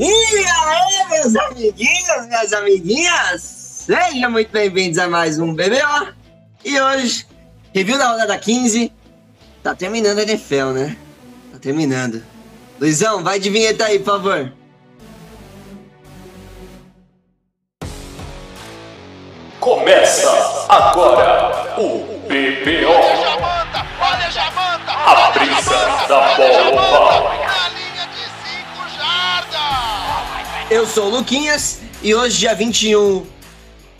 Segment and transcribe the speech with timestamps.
[0.00, 6.14] E aí, meus amiguinhos, minhas amiguinhas, sejam muito bem-vindos a mais um BBO.
[6.64, 7.26] E hoje,
[7.74, 8.92] review da rodada 15.
[9.60, 10.96] Tá terminando a NFL, né?
[11.50, 12.22] Tá terminando.
[12.80, 14.52] Luizão, vai de vinheta aí, por favor.
[19.58, 22.88] Começa agora o BBO.
[22.88, 27.37] Olha Jamanta, olha Jamanta, A brisa da bola
[30.70, 33.24] Eu sou o Luquinhas e hoje, dia 21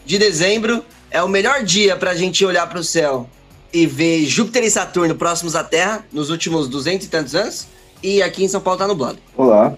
[0.04, 3.26] de dezembro, é o melhor dia pra gente olhar pro céu
[3.72, 7.66] e ver Júpiter e Saturno próximos à Terra nos últimos 200 e tantos anos.
[8.02, 9.18] E aqui em São Paulo tá nublado.
[9.34, 9.74] Olá,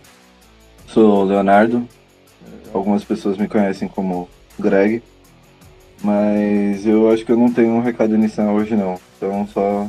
[0.89, 1.89] sou o Leonardo.
[2.75, 4.29] Algumas pessoas me conhecem como
[4.59, 5.01] Greg,
[6.03, 8.98] mas eu acho que eu não tenho um recado inicial hoje não.
[9.17, 9.87] Então só.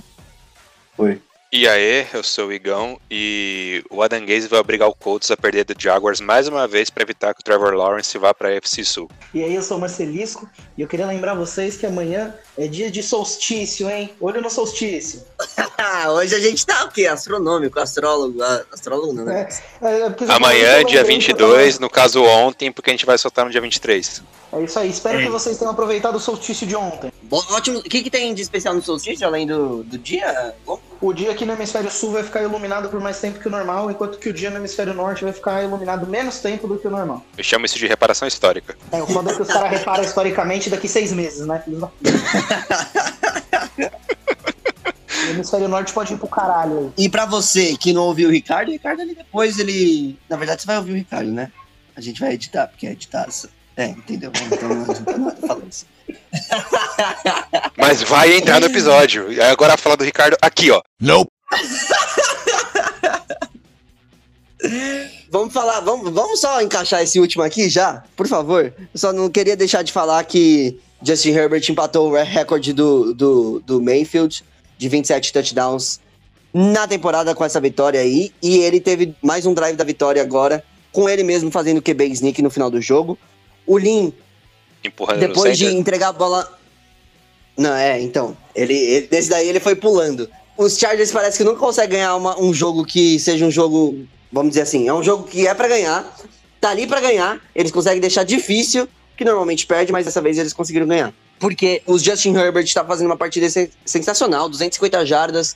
[1.00, 1.20] Oi.
[1.54, 5.36] E aí, eu sou o Igão e o Adam Gaze vai obrigar o Colts a
[5.36, 8.53] perder do Jaguars mais uma vez para evitar que o Trevor Lawrence vá para a
[8.53, 9.12] FC Sul.
[9.34, 12.92] E aí, eu sou o Marcelisco e eu queria lembrar vocês que amanhã é dia
[12.92, 14.12] de solstício, hein?
[14.20, 15.23] Olho no solstício.
[16.14, 17.08] Hoje a gente tá o quê?
[17.08, 19.48] Astronômico, astrólogo, ah, astrólogo não, né?
[19.81, 23.06] É, é, já Amanhã, falei dia que eu 22, no caso ontem, porque a gente
[23.06, 24.22] vai soltar no dia 23.
[24.53, 27.12] É isso aí, espero que vocês tenham aproveitado o solstício de ontem.
[27.23, 27.80] Bom, ótimo.
[27.80, 30.53] O que, que tem de especial no solstício, além do, do dia?
[30.66, 33.52] Bom, O dia aqui no hemisfério sul vai ficar iluminado por mais tempo que o
[33.52, 36.88] normal, enquanto que o dia no hemisfério norte vai ficar iluminado menos tempo do que
[36.88, 37.23] o normal.
[37.38, 38.75] Eu chamo isso de reparação histórica.
[38.92, 41.64] É, o foda é que os caras reparam historicamente daqui seis meses, né?
[45.27, 47.05] O hemisfério norte pode ir pro caralho aí.
[47.05, 50.17] E pra você que não ouviu o Ricardo, o Ricardo ali depois ele.
[50.30, 51.52] Na verdade, você vai ouvir o Ricardo, né?
[51.95, 53.27] A gente vai editar, porque é editar.
[53.77, 54.31] É, entendeu?
[54.52, 55.85] Então não adianta nada falar isso.
[57.77, 59.31] Mas vai entrar no episódio.
[59.31, 60.81] E agora falar do Ricardo aqui, ó.
[65.31, 68.73] Vamos falar, vamos, vamos só encaixar esse último aqui já, por favor.
[68.78, 73.59] Eu só não queria deixar de falar que Justin Herbert empatou o recorde do, do,
[73.66, 74.44] do Mayfield
[74.78, 76.00] de 27 touchdowns
[76.53, 78.31] na temporada com essa vitória aí.
[78.41, 82.41] E ele teve mais um drive da vitória agora, com ele mesmo fazendo QB sneak
[82.41, 83.17] no final do jogo.
[83.66, 84.13] O Lin
[84.84, 86.59] Empurrando depois de entregar a bola.
[87.57, 88.35] Não, é, então.
[88.56, 90.29] Ele, ele, desse daí ele foi pulando.
[90.57, 94.50] Os Chargers parece que nunca conseguem ganhar uma- um jogo que seja um jogo, vamos
[94.51, 96.17] dizer assim, é um jogo que é pra ganhar,
[96.59, 100.53] tá ali pra ganhar, eles conseguem deixar difícil, que normalmente perde, mas dessa vez eles
[100.53, 101.13] conseguiram ganhar.
[101.39, 105.55] Porque os Justin Herbert tá fazendo uma partida sen- sensacional, 250 jardas,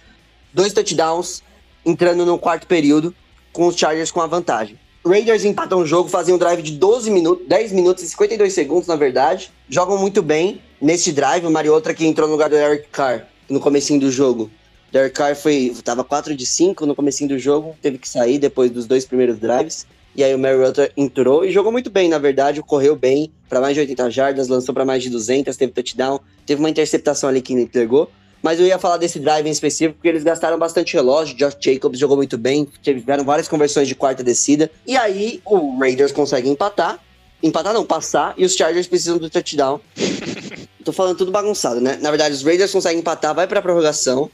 [0.53, 1.43] dois touchdowns,
[1.85, 3.13] entrando no quarto período,
[3.53, 4.77] com os Chargers com a vantagem.
[5.05, 8.87] Raiders empatam o jogo, fazem um drive de 12 minutos, 10 minutos e 52 segundos,
[8.87, 9.51] na verdade.
[9.69, 11.45] Jogam muito bem nesse drive.
[11.45, 14.49] O Mariota que entrou no lugar do Eric Carr no comecinho do jogo.
[14.89, 18.39] O Derek Carr foi, tava 4 de 5 no comecinho do jogo, teve que sair
[18.39, 19.85] depois dos dois primeiros drives.
[20.15, 23.73] E aí o Mariota entrou e jogou muito bem, na verdade, correu bem para mais
[23.73, 27.53] de 80 jardas, lançou para mais de 200, teve touchdown, teve uma interceptação ali que
[27.53, 28.09] entregou.
[28.41, 31.35] Mas eu ia falar desse drive em específico porque eles gastaram bastante relógio.
[31.35, 34.69] Josh Jacobs jogou muito bem, tiveram várias conversões de quarta descida.
[34.85, 36.99] E aí o Raiders consegue empatar.
[37.41, 38.35] Empatar não, passar.
[38.37, 39.81] E os Chargers precisam do touchdown.
[40.85, 41.97] Tô falando tudo bagunçado, né?
[41.99, 44.29] Na verdade, os Raiders conseguem empatar, vai pra prorrogação.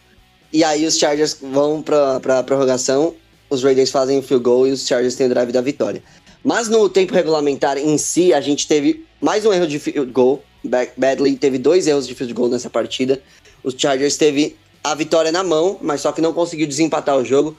[0.51, 3.15] E aí os Chargers vão pra, pra prorrogação.
[3.51, 6.01] Os Raiders fazem o field goal e os Chargers têm o drive da vitória.
[6.41, 10.41] Mas no tempo regulamentar em si, a gente teve mais um erro de field goal.
[10.63, 13.21] Ba- Badley teve dois erros de field goal nessa partida.
[13.61, 17.55] Os Chargers teve a vitória na mão, mas só que não conseguiu desempatar o jogo,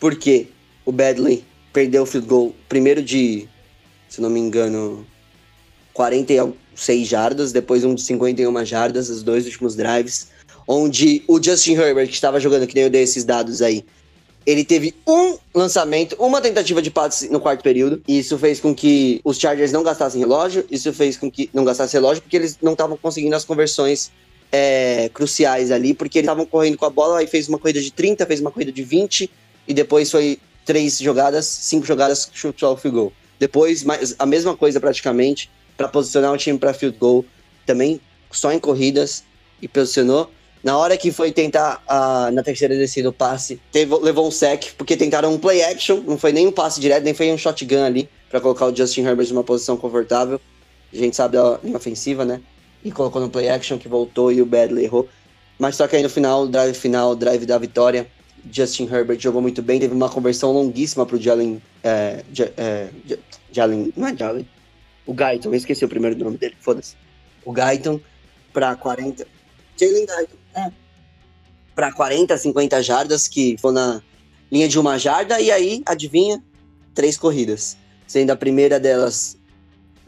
[0.00, 0.46] porque
[0.86, 3.46] o Badley perdeu o field goal primeiro de,
[4.08, 5.06] se não me engano,
[5.92, 10.28] 46 jardas, depois um de 51 jardas, os dois últimos drives,
[10.66, 13.84] onde o Justin Herbert, que estava jogando, que nem eu dei esses dados aí,
[14.48, 18.02] ele teve um lançamento, uma tentativa de passe no quarto período.
[18.08, 20.64] E isso fez com que os Chargers não gastassem relógio.
[20.70, 24.10] Isso fez com que não gastassem relógio porque eles não estavam conseguindo as conversões
[24.50, 27.92] é, cruciais ali, porque eles estavam correndo com a bola e fez uma corrida de
[27.92, 29.30] 30, fez uma corrida de 20
[29.66, 33.12] e depois foi três jogadas, cinco jogadas chutou ao field goal.
[33.38, 37.22] Depois mais, a mesma coisa praticamente para posicionar o time para field goal,
[37.66, 39.22] também só em corridas
[39.60, 40.30] e posicionou.
[40.62, 44.72] Na hora que foi tentar ah, na terceira descida o passe, teve- levou um sec,
[44.76, 47.84] porque tentaram um play action, não foi nem um passe direto, nem foi um shotgun
[47.84, 50.40] ali, para colocar o Justin Herbert numa posição confortável.
[50.92, 52.40] A gente sabe da linha ofensiva, né?
[52.84, 55.08] E colocou no play action que voltou e o Badley errou.
[55.58, 58.06] Mas só que aí no final, drive final, drive da vitória,
[58.50, 61.60] Justin Herbert jogou muito bem, teve uma conversão longuíssima pro Jalen.
[61.82, 62.22] É,
[62.56, 63.16] é, Ja-
[63.52, 63.92] Jalen.
[63.96, 64.48] Não é Jalen.
[65.06, 66.94] O Guyton, eu esqueci o primeiro nome dele, foda-se.
[67.44, 68.00] O Guyton
[68.52, 69.26] pra 40.
[69.78, 70.36] Jalen Guyton,
[71.74, 74.02] Pra 40, 50 jardas, que foi na
[74.50, 76.42] linha de uma jarda, e aí, adivinha?
[76.94, 77.76] Três corridas.
[78.06, 79.36] sendo a primeira delas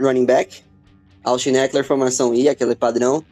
[0.00, 0.62] running back.
[1.22, 3.22] Austin Eckler, formação I, aquele padrão.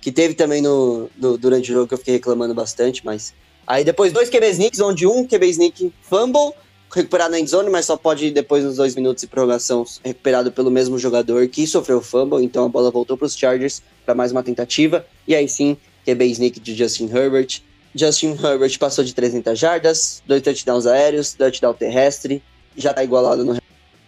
[0.00, 3.34] Que teve também no, no- durante o jogo que eu fiquei reclamando bastante, mas.
[3.66, 6.52] Aí depois dois QB sneaks, onde um QB sneak fumble,
[6.94, 10.98] recuperado na endzone, mas só pode depois nos dois minutos de prorrogação recuperado pelo mesmo
[10.98, 15.04] jogador que sofreu fumble, então a bola voltou para os Chargers para mais uma tentativa.
[15.26, 17.62] E aí sim, QB sneak de Justin Herbert.
[17.94, 22.42] Justin Herbert passou de 300 jardas, dois touchdowns aéreos, touchdown terrestre,
[22.76, 23.56] já tá igualado no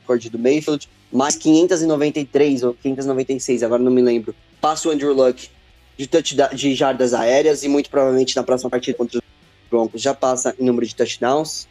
[0.02, 4.34] recorde do Mayfield, mais 593 ou 596, agora não me lembro.
[4.60, 5.48] Passa o Andrew Luck
[5.96, 9.24] de, touchdown, de jardas aéreas e muito provavelmente na próxima partida contra os
[9.70, 11.68] Broncos já passa em número de touchdowns.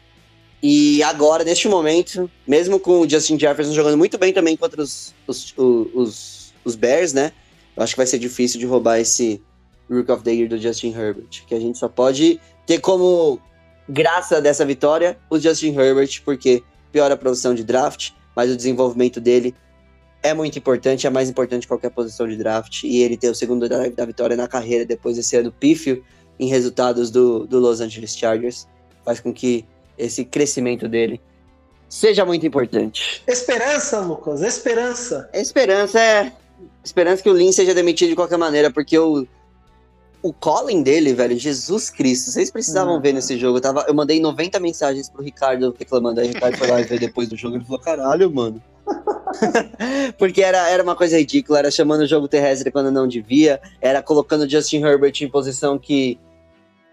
[0.62, 5.14] E agora, neste momento, mesmo com o Justin Jefferson jogando muito bem também contra os,
[5.26, 7.32] os, os, os Bears, né?
[7.76, 9.40] Eu acho que vai ser difícil de roubar esse
[9.90, 11.44] Rook of the Year do Justin Herbert.
[11.46, 13.40] Que a gente só pode ter como
[13.88, 19.20] graça dessa vitória o Justin Herbert, porque piora a produção de draft, mas o desenvolvimento
[19.20, 19.54] dele
[20.22, 22.82] é muito importante, é mais importante que qualquer posição de draft.
[22.82, 26.04] E ele ter o segundo drive da vitória na carreira depois desse ano pífio
[26.38, 28.66] em resultados do, do Los Angeles Chargers
[29.04, 29.64] faz com que
[29.96, 31.20] esse crescimento dele
[31.88, 33.22] seja muito importante.
[33.26, 35.30] Esperança, Lucas, esperança.
[35.32, 36.32] Esperança é.
[36.84, 39.26] Esperança que o Lin seja demitido de qualquer maneira, porque o.
[40.22, 43.00] O calling dele, velho, Jesus Cristo, vocês precisavam Hum.
[43.00, 43.58] ver nesse jogo.
[43.58, 46.20] Eu, tava, eu mandei 90 mensagens pro Ricardo reclamando.
[46.20, 48.62] Aí o Ricardo foi lá ver depois do jogo e ele falou: caralho, mano.
[50.18, 54.02] Porque era, era uma coisa ridícula, era chamando o jogo terrestre quando não devia, era
[54.02, 56.18] colocando o Justin Herbert em posição que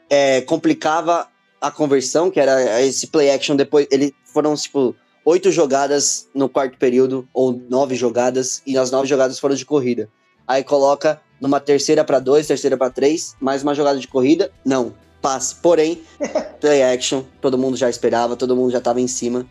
[0.09, 1.27] é, complicava
[1.61, 3.87] a conversão, que era esse play action depois.
[3.89, 9.39] Ele foram, tipo, oito jogadas no quarto período, ou nove jogadas, e as nove jogadas
[9.39, 10.09] foram de corrida.
[10.45, 14.93] Aí coloca numa terceira para dois, terceira para três, mais uma jogada de corrida, não,
[15.21, 15.55] passe.
[15.55, 16.01] Porém,
[16.61, 19.45] play action, todo mundo já esperava, todo mundo já tava em cima.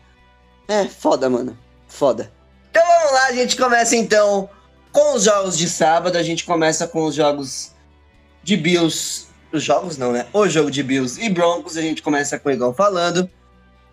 [0.67, 1.57] É, foda, mano,
[1.87, 2.33] foda.
[2.71, 4.49] Então vamos lá, a gente começa então
[4.91, 7.73] com os jogos de sábado, a gente começa com os jogos
[8.43, 9.27] de Bills.
[9.53, 10.25] Os jogos não, né?
[10.33, 13.29] O jogo de Bills e Broncos, a gente começa com o Igor falando.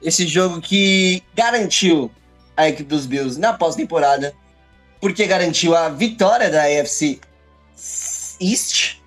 [0.02, 2.10] Esse jogo que garantiu
[2.56, 4.34] a equipe dos Bills na pós-temporada,
[5.02, 7.19] porque garantiu a vitória da AFC
[8.40, 8.98] East.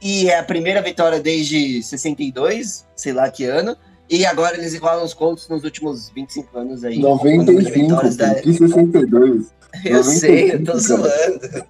[0.00, 3.76] E é a primeira vitória desde 62, sei lá que ano.
[4.08, 6.98] E agora eles igualam os Colts nos últimos 25 anos aí.
[6.98, 9.56] O número de 95, vitórias da- que 62.
[9.84, 11.66] Eu sei, eu tô 95, zoando.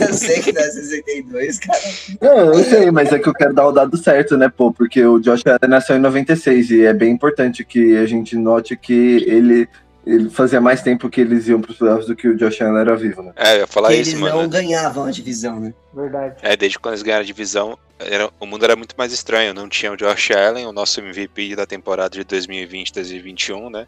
[0.08, 1.78] Eu sei que não é 62, cara.
[2.20, 4.72] Não, eu sei, mas é que eu quero dar o dado certo, né, pô?
[4.72, 8.76] Porque o Josh Allen nasceu em 96 e é bem importante que a gente note
[8.76, 9.68] que ele,
[10.06, 12.96] ele fazia mais tempo que eles iam pros playoffs do que o Josh Allen era
[12.96, 13.32] vivo, né?
[13.36, 14.48] É, eu ia falar eles isso, não mano.
[14.48, 15.74] ganhavam a divisão, né?
[15.94, 16.36] Verdade.
[16.42, 19.52] É, desde quando eles ganharam a divisão, era- o mundo era muito mais estranho.
[19.54, 23.86] Não tinha o Josh Allen, o nosso MVP da temporada de 2020-2021, né?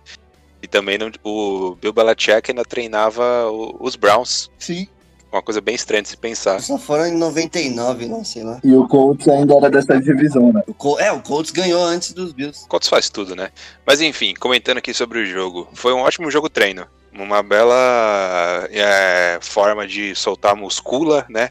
[0.63, 4.51] E também não- o Bill Belichick ainda treinava o- os Browns.
[4.59, 4.87] Sim.
[5.33, 6.61] Uma coisa bem estranha de se pensar.
[6.61, 8.61] Só foram em 99, não sei lá.
[8.63, 10.63] E o Colts ainda era dessa divisão, né?
[10.67, 12.69] O Col- é, o Colts ganhou antes dos Bills.
[12.69, 13.51] Colts faz tudo, né?
[13.87, 15.67] Mas enfim, comentando aqui sobre o jogo.
[15.73, 16.87] Foi um ótimo jogo treino.
[17.15, 21.49] Uma bela é, forma de soltar a muscula, né?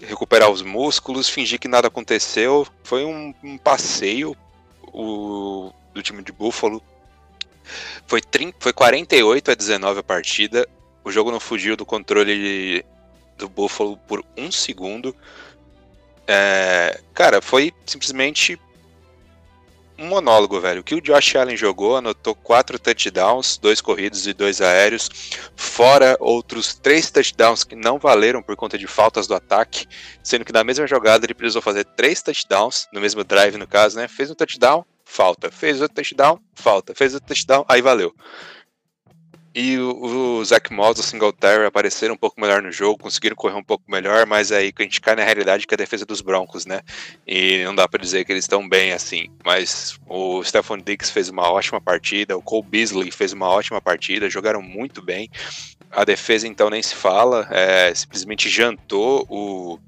[0.00, 2.66] Recuperar os músculos, fingir que nada aconteceu.
[2.82, 4.34] Foi um, um passeio
[4.94, 6.82] o, do time de Buffalo.
[8.06, 10.66] Foi, 30, foi 48 a 19 a partida.
[11.06, 12.84] O jogo não fugiu do controle
[13.38, 15.14] do Buffalo por um segundo.
[16.26, 18.58] É, cara, foi simplesmente
[19.96, 20.80] um monólogo, velho.
[20.80, 25.08] O que o Josh Allen jogou, anotou quatro touchdowns, dois corridos e dois aéreos,
[25.54, 29.86] fora outros três touchdowns que não valeram por conta de faltas do ataque,
[30.24, 33.96] sendo que na mesma jogada ele precisou fazer três touchdowns, no mesmo drive no caso,
[33.96, 34.08] né?
[34.08, 35.52] Fez um touchdown, falta.
[35.52, 36.96] Fez outro touchdown, falta.
[36.96, 38.12] Fez outro touchdown, aí valeu.
[39.58, 43.54] E o, o Zach Moss o Singletary apareceram um pouco melhor no jogo, conseguiram correr
[43.54, 46.04] um pouco melhor, mas aí que a gente cai na realidade que é a defesa
[46.04, 46.82] dos Broncos, né?
[47.26, 49.30] E não dá pra dizer que eles estão bem assim.
[49.42, 54.28] Mas o Stephon Diggs fez uma ótima partida, o Cole Beasley fez uma ótima partida,
[54.28, 55.30] jogaram muito bem.
[55.90, 59.78] A defesa então nem se fala, é, simplesmente jantou o,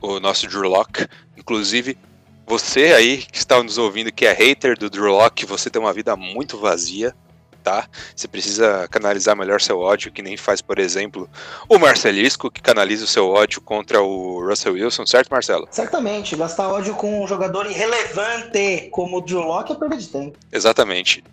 [0.00, 1.04] o nosso Drew Lock.
[1.36, 1.98] Inclusive,
[2.46, 5.92] você aí que está nos ouvindo que é hater do Drew Lock, você tem uma
[5.92, 7.12] vida muito vazia.
[7.66, 7.88] Tá?
[8.14, 11.28] Você precisa canalizar melhor seu ódio, que nem faz, por exemplo,
[11.68, 15.66] o Marcelisco, que canaliza o seu ódio contra o Russell Wilson, certo, Marcelo?
[15.72, 20.38] Certamente, gastar ódio com um jogador irrelevante como o Drew Locke é perda de tempo.
[20.52, 21.24] Exatamente.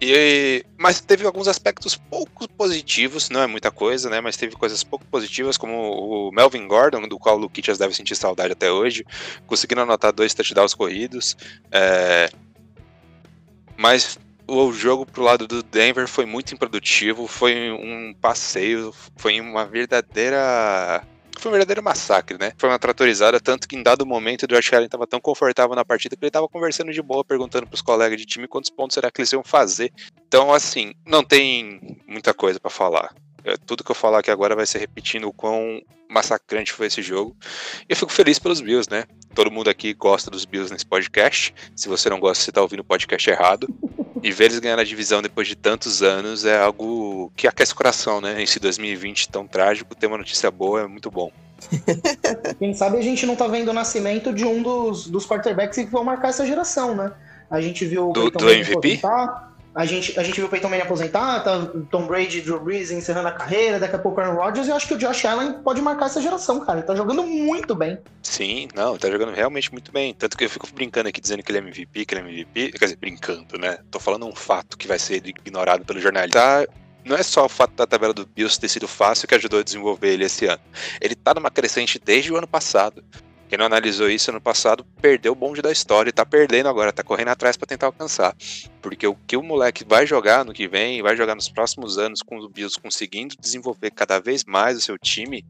[0.00, 4.18] E, mas teve alguns aspectos pouco positivos, não é muita coisa, né?
[4.18, 8.16] Mas teve coisas pouco positivas, como o Melvin Gordon, do qual o Luquitas deve sentir
[8.16, 9.04] saudade até hoje,
[9.46, 11.36] conseguindo anotar dois touchdowns corridos.
[11.70, 12.30] É,
[13.76, 14.18] mas
[14.52, 21.02] o jogo pro lado do Denver foi muito improdutivo, foi um passeio, foi uma verdadeira
[21.38, 22.52] foi um verdadeiro massacre, né?
[22.56, 25.84] Foi uma tratorizada, tanto que em dado momento o Josh Allen estava tão confortável na
[25.84, 29.10] partida que ele estava conversando de boa, perguntando pros colegas de time quantos pontos será
[29.10, 29.92] que eles iam fazer.
[30.28, 33.12] Então, assim, não tem muita coisa para falar.
[33.44, 37.02] É, tudo que eu falar aqui agora vai ser repetindo o quão massacrante foi esse
[37.02, 37.34] jogo.
[37.88, 39.04] E eu fico feliz pelos Bills, né?
[39.34, 41.52] Todo mundo aqui gosta dos Bills nesse podcast.
[41.74, 43.66] Se você não gosta, você tá ouvindo o podcast errado.
[44.22, 47.76] E ver eles ganhar a divisão depois de tantos anos é algo que aquece o
[47.76, 48.42] coração, né?
[48.42, 51.30] Esse 2020 tão trágico, ter uma notícia boa é muito bom.
[52.58, 55.90] Quem sabe a gente não tá vendo o nascimento de um dos, dos quarterbacks que
[55.90, 57.12] vão marcar essa geração, né?
[57.50, 59.00] A gente viu o Do- do MVP?
[59.04, 62.90] aposentar, A gente, a gente viu o Peyton Manning aposentar, tá Tom Brady Drew Brees
[62.90, 65.54] encerrando a carreira, daqui a pouco Aaron Rodgers, e eu acho que o Josh Allen
[65.64, 66.80] pode marcar essa geração, cara.
[66.80, 67.98] Ele tá jogando muito bem.
[68.22, 70.12] Sim, não, tá jogando realmente muito bem.
[70.12, 72.72] Tanto que eu fico brincando aqui dizendo que ele é MVP, que ele é MVP.
[72.72, 73.78] Quer dizer, brincando, né?
[73.90, 76.38] Tô falando um fato que vai ser ignorado pelo jornalista.
[76.38, 76.66] Tá,
[77.04, 79.62] não é só o fato da tabela do Bills ter sido fácil que ajudou a
[79.62, 80.60] desenvolver ele esse ano.
[81.00, 83.02] Ele tá numa crescente desde o ano passado.
[83.52, 86.90] Quem não analisou isso ano passado perdeu o bonde da história e tá perdendo agora,
[86.90, 88.34] tá correndo atrás pra tentar alcançar.
[88.80, 92.22] Porque o que o moleque vai jogar no que vem, vai jogar nos próximos anos
[92.22, 95.44] com o Bills conseguindo desenvolver cada vez mais o seu time,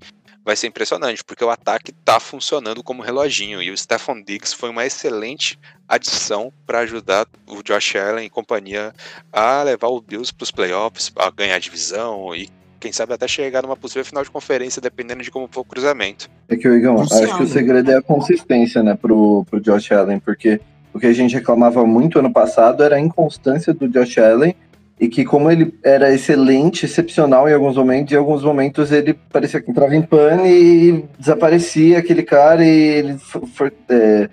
[0.45, 3.63] vai ser impressionante, porque o ataque tá funcionando como reloginho.
[3.63, 5.57] E o Stephon Diggs foi uma excelente
[5.89, 8.93] adição para ajudar o Josh Allen e companhia
[9.33, 12.51] a levar o Bills para os playoffs, a ganhar a divisão e
[12.83, 16.29] quem sabe até chegar numa possível final de conferência, dependendo de como for o cruzamento.
[16.49, 19.93] É que, Igão, Crucial, acho que o segredo é a consistência, né, pro, pro Josh
[19.93, 20.61] Allen, porque
[20.93, 24.55] o que a gente reclamava muito ano passado era a inconstância do Josh Allen
[25.01, 29.61] e que como ele era excelente, excepcional em alguns momentos, em alguns momentos ele parecia
[29.61, 34.29] que entrava em pane e desaparecia aquele cara e ele f- f- é,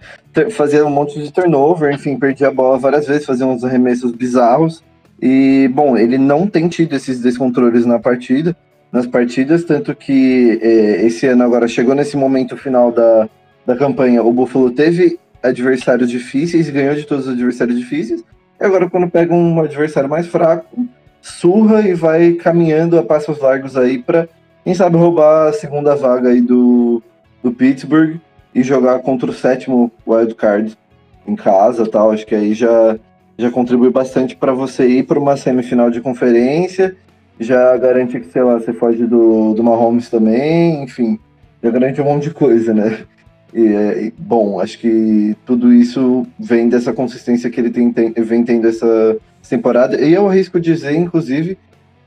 [0.49, 4.83] fazia um monte de turnover, enfim, perdia a bola várias vezes, fazia uns arremessos bizarros.
[5.21, 8.55] E, bom, ele não tem tido esses descontroles na partida,
[8.91, 13.29] nas partidas, tanto que é, esse ano agora chegou nesse momento final da,
[13.65, 18.23] da campanha, o Buffalo teve adversários difíceis, ganhou de todos os adversários difíceis,
[18.59, 20.87] e agora quando pega um adversário mais fraco,
[21.21, 24.27] surra e vai caminhando a passos largos aí para
[24.63, 27.01] quem sabe roubar a segunda vaga aí do,
[27.43, 28.17] do Pittsburgh
[28.53, 30.77] e jogar contra o sétimo wild card
[31.27, 32.11] em casa, tal.
[32.11, 32.97] Acho que aí já
[33.39, 36.95] já contribui bastante para você ir para uma semifinal de conferência,
[37.39, 41.17] já garante que, sei lá, você foge do, do Mahomes também, enfim,
[41.63, 42.97] já garante um monte de coisa, né?
[43.53, 48.11] E, é, e, bom, acho que tudo isso vem dessa consistência que ele tem, tem-
[48.11, 49.17] vem tendo essa
[49.49, 49.99] temporada.
[50.01, 51.57] E eu arrisco dizer, inclusive,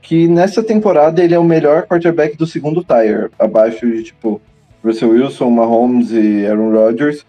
[0.03, 4.39] que nessa temporada ele é o melhor quarterback do segundo tier, abaixo de, tipo,
[4.83, 7.25] Russell Wilson, Mahomes e Aaron Rodgers.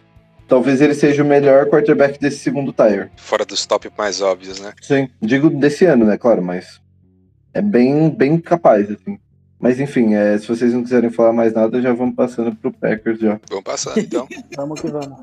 [0.55, 3.11] Talvez ele seja o melhor quarterback desse segundo tier.
[3.17, 4.73] Fora dos top mais óbvios, né?
[4.81, 6.81] Sim, digo desse ano, né, claro, mas
[7.53, 9.19] é bem, bem capaz, assim.
[9.59, 13.19] Mas enfim, é, se vocês não quiserem falar mais nada, já vamos passando pro Packers
[13.19, 13.41] já.
[13.49, 14.29] Vamos passando, então.
[14.57, 15.19] Vamos que vamos.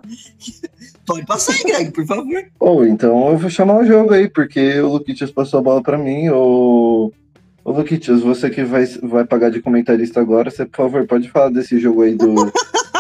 [1.07, 2.43] Pode passar aí, Greg, por favor.
[2.59, 5.97] Ou então eu vou chamar o jogo aí, porque o Luquitas passou a bola pra
[5.97, 7.13] mim, ou...
[7.63, 11.51] Ô Luquitas, você que vai, vai pagar de comentarista agora, você, por favor, pode falar
[11.51, 12.35] desse jogo aí do,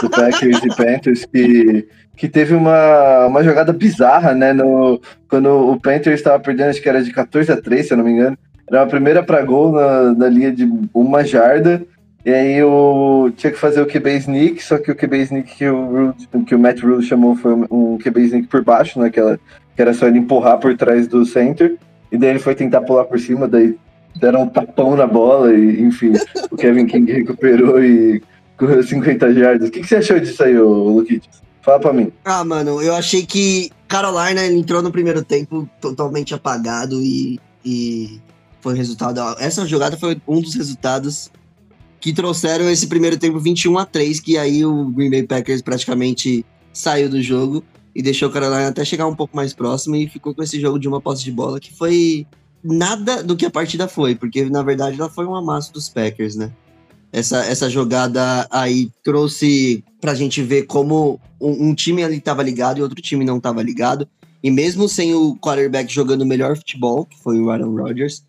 [0.01, 5.79] do Packers e Panthers, que, que teve uma, uma jogada bizarra, né, no, quando o
[5.79, 8.37] Panthers estava perdendo, acho que era de 14 a 3, se eu não me engano,
[8.69, 11.81] era a primeira pra gol na, na linha de uma jarda,
[12.23, 15.67] e aí o, tinha que fazer o QB sneak, só que o QB sneak que
[15.67, 16.13] o,
[16.45, 19.39] que o Matt Rule chamou foi um QB sneak por baixo, né, que, ela-
[19.75, 21.75] que era só ele empurrar por trás do center,
[22.11, 23.75] e daí ele foi tentar pular por cima, daí
[24.19, 26.13] deram um tapão na bola, e enfim,
[26.51, 28.21] o Kevin King recuperou e
[28.57, 29.69] correu 50 jardas.
[29.69, 31.41] O que, que você achou disso aí, Luquitas?
[31.61, 32.11] Fala pra mim.
[32.25, 38.19] Ah, mano, eu achei que Carolina entrou no primeiro tempo totalmente apagado e, e
[38.61, 39.19] foi resultado.
[39.39, 41.31] Essa jogada foi um dos resultados
[41.99, 46.43] que trouxeram esse primeiro tempo 21 a 3, que aí o Green Bay Packers praticamente
[46.73, 47.63] saiu do jogo
[47.93, 50.79] e deixou o Carolina até chegar um pouco mais próximo e ficou com esse jogo
[50.79, 52.25] de uma posse de bola que foi
[52.63, 56.35] nada do que a partida foi, porque na verdade ela foi um amasso dos Packers,
[56.35, 56.51] né?
[57.11, 62.77] Essa, essa jogada aí trouxe pra gente ver como um, um time ali tava ligado
[62.77, 64.07] e outro time não tava ligado.
[64.43, 68.23] E mesmo sem o quarterback jogando o melhor futebol, que foi o Aaron Rodgers,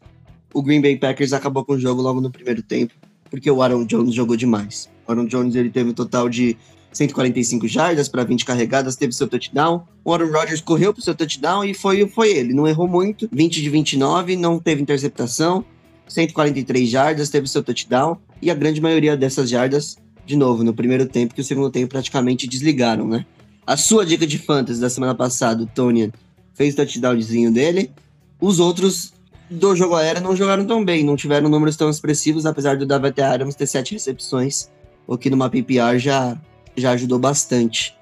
[0.53, 2.93] o Green Bay Packers acabou com o jogo logo no primeiro tempo,
[3.31, 4.91] porque o Aaron Jones jogou demais.
[5.07, 6.57] O Aaron Jones ele teve um total de
[6.93, 9.85] 145 jardas para 20 carregadas, teve seu touchdown.
[10.05, 12.53] O Aaron Rodgers correu pro seu touchdown e foi, foi ele.
[12.53, 13.29] Não errou muito.
[13.33, 15.65] 20 de 29, não teve interceptação.
[16.07, 18.19] 143 jardas, teve seu touchdown.
[18.43, 19.97] E a grande maioria dessas jardas,
[20.27, 23.25] de novo, no primeiro tempo, que o segundo tempo praticamente desligaram, né?
[23.65, 26.13] A sua dica de fantasy da semana passada, o Tony
[26.53, 27.93] fez o touchdownzinho dele.
[28.41, 29.13] Os outros
[29.49, 33.21] do jogo aéreo não jogaram tão bem, não tiveram números tão expressivos, apesar do Davante
[33.21, 34.69] Adams ter sete recepções,
[35.07, 36.37] o que numa PPR já,
[36.77, 37.95] já ajudou bastante.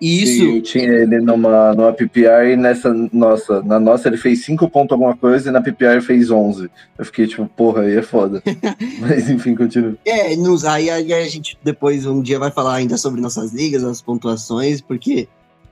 [0.00, 0.32] E isso.
[0.32, 4.68] Sim, eu tinha ele numa, numa PPR e nessa nossa, na nossa ele fez 5
[4.70, 6.70] pontos alguma coisa e na PPR fez 11.
[6.96, 8.42] Eu fiquei tipo, porra, aí é foda.
[9.00, 9.96] Mas enfim, continua.
[10.04, 13.82] É, nos, aí, aí a gente depois um dia vai falar ainda sobre nossas ligas,
[13.82, 15.28] as pontuações, porque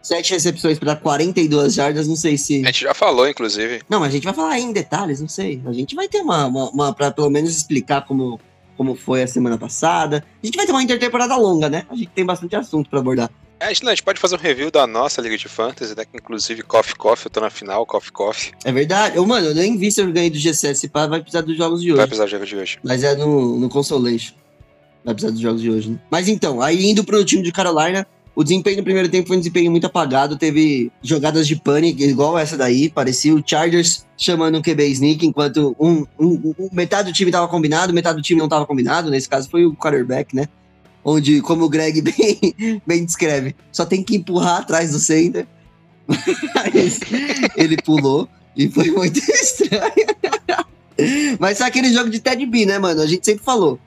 [0.07, 2.63] sete recepções para 42 jardas, não sei se.
[2.63, 3.83] A gente já falou, inclusive.
[3.89, 5.61] Não, mas a gente vai falar aí em detalhes, não sei.
[5.67, 8.41] A gente vai ter uma, uma, uma para pelo menos explicar como,
[8.77, 10.25] como foi a semana passada.
[10.43, 11.85] A gente vai ter uma intertemporada longa, né?
[11.91, 13.31] A gente tem bastante assunto para abordar.
[13.67, 16.05] É, a gente, pode fazer um review da nossa Liga de Fantasy, né?
[16.05, 18.53] Que inclusive Coffee Coffee, eu tô na final, Coffee Coffee.
[18.65, 19.17] É verdade.
[19.17, 21.57] Eu, mano, eu nem vi se eu ganhei do G7, se pá, vai precisar dos
[21.57, 21.97] jogos de hoje.
[21.97, 22.79] Vai precisar do jogo de hoje.
[22.85, 24.35] Mas é no, no Consolation.
[25.05, 25.99] Vai precisar dos jogos de hoje, né?
[26.11, 28.07] Mas então, aí indo pro time de Carolina,
[28.37, 30.37] o desempenho no primeiro tempo foi um desempenho muito apagado.
[30.39, 32.89] Teve jogadas de pânico, igual essa daí.
[32.89, 37.49] Parecia o Chargers chamando um QB sneak, enquanto um, um- um- metade do time tava
[37.49, 39.11] combinado, metade do time não tava combinado.
[39.11, 40.47] Nesse caso foi o quarterback, né?
[41.09, 45.47] Onde, como o Greg bem, bem descreve, só tem que empurrar atrás do center.
[46.09, 46.99] Mas
[47.57, 49.93] ele pulou e foi muito estranho.
[51.39, 53.01] Mas é aquele jogo de Ted B, né, mano?
[53.03, 53.79] A gente sempre falou.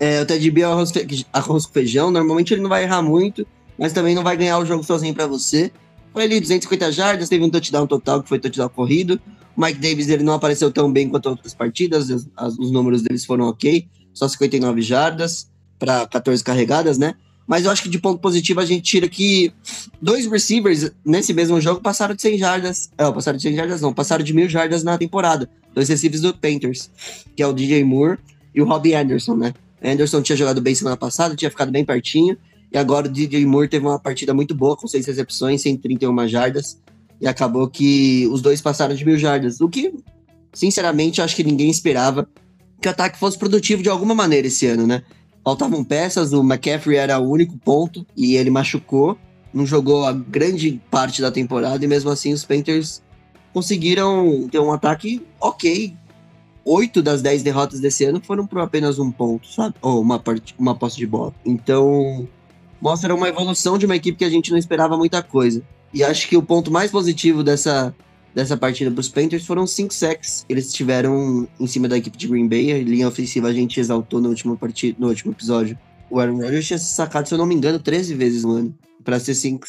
[0.00, 0.92] É, o Ted B é arroz,
[1.32, 2.10] arroz com feijão.
[2.10, 3.46] Normalmente ele não vai errar muito,
[3.78, 5.70] mas também não vai ganhar o jogo sozinho pra você.
[6.12, 9.20] Foi ali 250 jardas, teve um touchdown total, que foi touchdown corrido.
[9.56, 13.02] O Mike Davis ele não apareceu tão bem quanto outras partidas, as- as- os números
[13.02, 17.14] deles foram ok, só 59 jardas para 14 carregadas, né?
[17.46, 19.52] Mas eu acho que de ponto positivo a gente tira que
[20.00, 22.90] dois receivers nesse mesmo jogo passaram de 100 jardas.
[22.98, 25.48] Não, passaram de 100 jardas não, passaram de mil jardas na temporada.
[25.74, 26.90] Dois receivers do Panthers,
[27.36, 28.18] que é o DJ Moore
[28.54, 29.52] e o Robbie Anderson, né?
[29.82, 32.36] Anderson tinha jogado bem semana passada, tinha ficado bem pertinho.
[32.72, 36.80] E agora o DJ Moore teve uma partida muito boa, com seis recepções, 131 jardas.
[37.20, 39.60] E acabou que os dois passaram de mil jardas.
[39.60, 39.92] O que,
[40.52, 42.26] sinceramente, acho que ninguém esperava
[42.80, 45.02] que o ataque fosse produtivo de alguma maneira esse ano, né?
[45.44, 49.18] Faltavam peças, o McCaffrey era o único ponto e ele machucou.
[49.52, 53.02] Não jogou a grande parte da temporada e mesmo assim os Panthers
[53.52, 55.94] conseguiram ter um ataque ok.
[56.64, 59.74] Oito das dez derrotas desse ano foram por apenas um ponto, sabe?
[59.82, 60.54] Ou uma, part...
[60.58, 61.34] uma posse de bola.
[61.44, 62.26] Então,
[62.80, 65.62] mostra uma evolução de uma equipe que a gente não esperava muita coisa.
[65.92, 67.94] E acho que o ponto mais positivo dessa,
[68.34, 70.44] dessa partida para os Panthers foram cinco sacks.
[70.48, 72.72] Eles tiveram em cima da equipe de Green Bay.
[72.72, 75.78] A linha ofensiva a gente exaltou no último, partida, no último episódio.
[76.10, 78.78] O Aaron Rodgers tinha sacado, se eu não me engano, 13 vezes no ano.
[79.04, 79.66] Para ser cinco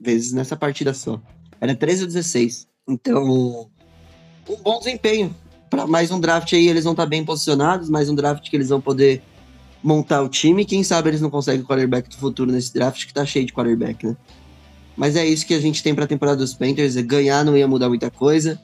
[0.00, 1.20] vezes nessa partida só.
[1.60, 2.68] Era 13 ou 16.
[2.88, 3.68] Então,
[4.48, 5.34] um bom desempenho.
[5.68, 7.90] Para mais um draft aí, eles vão estar bem posicionados.
[7.90, 9.22] Mais um draft que eles vão poder
[9.82, 10.64] montar o time.
[10.64, 13.52] Quem sabe eles não conseguem o quarterback do futuro nesse draft, que tá cheio de
[13.52, 14.16] quarterback, né?
[14.96, 16.96] Mas é isso que a gente tem pra temporada dos Panthers.
[16.96, 18.60] É ganhar não ia mudar muita coisa.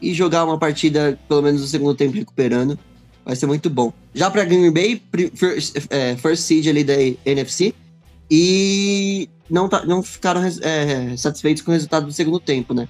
[0.00, 2.78] E jogar uma partida, pelo menos no segundo tempo, recuperando.
[3.24, 3.92] Vai ser muito bom.
[4.14, 5.02] Já pra Green Bay,
[5.34, 7.74] first, é, first seed ali da NFC.
[8.30, 12.88] E não, tá, não ficaram é, satisfeitos com o resultado do segundo tempo, né?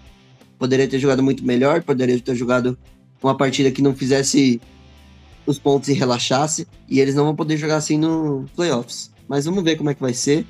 [0.59, 2.77] Poderia ter jogado muito melhor, poderia ter jogado
[3.23, 4.61] uma partida que não fizesse
[5.47, 6.67] os pontos e relaxasse.
[6.89, 9.13] E eles não vão poder jogar assim no playoffs.
[9.29, 10.47] Mas vamos ver como é que vai ser.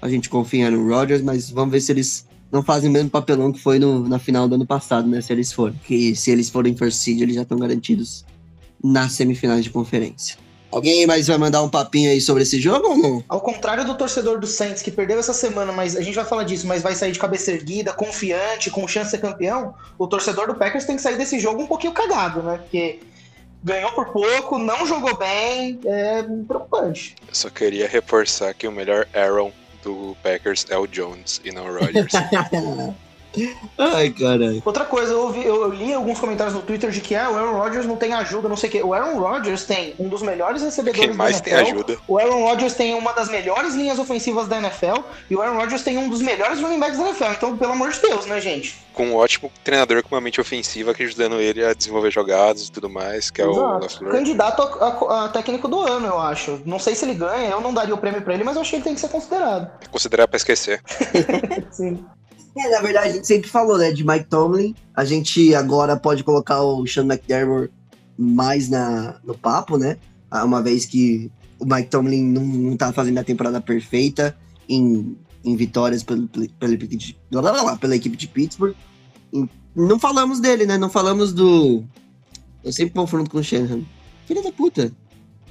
[0.00, 3.52] A gente confia no Rodgers, mas vamos ver se eles não fazem o mesmo papelão
[3.52, 5.20] que foi no, na final do ano passado, né?
[5.20, 5.78] Se eles forem.
[5.84, 8.24] Que se eles forem first seed, eles já estão garantidos
[8.82, 10.36] nas semifinais de conferência.
[10.70, 13.24] Alguém mais vai mandar um papinho aí sobre esse jogo ou não?
[13.28, 16.44] Ao contrário do torcedor do Saints que perdeu essa semana, mas a gente vai falar
[16.44, 20.46] disso, mas vai sair de cabeça erguida, confiante, com chance de ser campeão, o torcedor
[20.48, 22.58] do Packers tem que sair desse jogo um pouquinho cagado, né?
[22.58, 23.00] Porque
[23.62, 27.14] ganhou por pouco, não jogou bem, é preocupante.
[27.26, 29.52] Eu só queria reforçar que o melhor Aaron
[29.86, 32.12] do Packers é o Jones e não o Rodgers.
[33.78, 34.62] Ai, caralho.
[34.64, 37.36] Outra coisa, eu, ouvi- eu- eu li alguns comentários no Twitter de que ah, o
[37.36, 38.82] Aaron Rodgers não tem ajuda, não sei o quê.
[38.82, 41.74] O Aaron Rodgers tem um dos melhores recebedores Quem mais da tem NFL.
[41.74, 41.98] ajuda?
[42.08, 45.82] O Aaron Rodgers tem uma das melhores linhas ofensivas da NFL e o Aaron Rodgers
[45.82, 47.24] tem um dos melhores running backs da NFL.
[47.36, 48.84] Então, pelo amor de Deus, né, gente?
[48.92, 52.72] Com um ótimo treinador com uma mente ofensiva que ajudando ele a desenvolver jogadas e
[52.72, 53.82] tudo mais, que é o Exato.
[53.82, 54.12] LaFleur.
[54.12, 56.60] Candidato a, a- a técnico do ano, eu acho.
[56.64, 58.70] Não sei se ele ganha, eu não daria o prêmio pra ele, mas eu acho
[58.70, 59.70] que ele tem que ser considerado.
[59.90, 60.80] Considerar pra esquecer.
[61.70, 62.04] Sim.
[62.56, 64.74] É, na verdade, a gente sempre falou, né, de Mike Tomlin.
[64.94, 67.70] A gente agora pode colocar o Sean McDermott
[68.18, 69.98] mais na, no papo, né?
[70.30, 74.34] Ah, Uma vez que o Mike Tomlin não, não tá fazendo a temporada perfeita
[74.66, 76.76] em, em vitórias pelo, pela,
[77.30, 78.74] blá, blá, pela equipe de Pittsburgh.
[79.32, 80.78] E não falamos dele, né?
[80.78, 81.84] Não falamos do.
[82.64, 83.82] Eu sempre confronto com o Shanahan.
[84.26, 84.90] Filha da puta.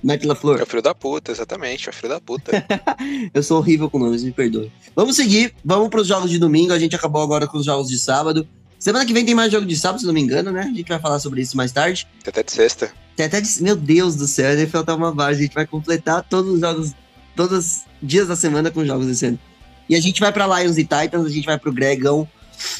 [0.03, 0.61] Matt É LaFleur.
[0.61, 2.51] o filho da puta, exatamente, é o filho da puta.
[3.33, 4.71] Eu sou horrível com nomes, me perdoe.
[4.95, 6.73] Vamos seguir, vamos para os jogos de domingo.
[6.73, 8.47] A gente acabou agora com os jogos de sábado.
[8.77, 10.61] Semana que vem tem mais jogo de sábado, se não me engano, né?
[10.61, 12.07] A gente vai falar sobre isso mais tarde.
[12.23, 12.91] Tem até de sexta.
[13.15, 13.63] Tem até de...
[13.63, 15.39] Meu Deus do céu, a NFL tá uma base.
[15.39, 16.93] A gente vai completar todos os jogos,
[17.35, 19.39] todos os dias da semana com jogos desse ano.
[19.89, 22.27] E a gente vai pra Lions e Titans, a gente vai pro Gregão.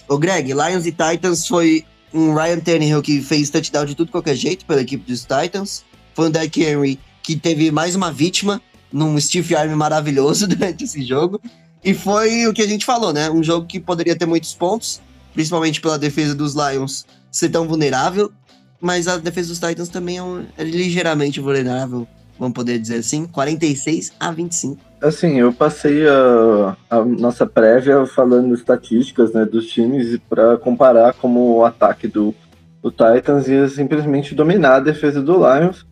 [0.08, 4.36] Ô Greg, Lions e Titans foi um Ryan Tannehill que fez touchdown de tudo qualquer
[4.36, 5.84] jeito pela equipe dos Titans.
[6.16, 11.04] Foi um Derrick Henry que teve mais uma vítima num Steve Arm maravilhoso durante esse
[11.04, 11.40] jogo.
[11.84, 13.30] E foi o que a gente falou, né?
[13.30, 15.02] Um jogo que poderia ter muitos pontos,
[15.34, 18.32] principalmente pela defesa dos Lions ser tão vulnerável,
[18.80, 22.08] mas a defesa dos Titans também é, um- é ligeiramente vulnerável,
[22.40, 24.78] vamos poder dizer assim, 46 a 25.
[25.02, 31.58] Assim, eu passei a, a nossa prévia falando estatísticas né, dos times para comparar como
[31.58, 32.34] o ataque do,
[32.82, 35.86] do Titans ia simplesmente dominar a defesa do Lions.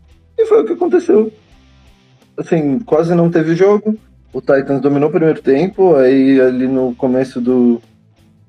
[0.44, 1.32] E foi o que aconteceu.
[2.38, 3.98] Assim, quase não teve jogo.
[4.34, 7.80] O Titans dominou o primeiro tempo, aí ali no começo do,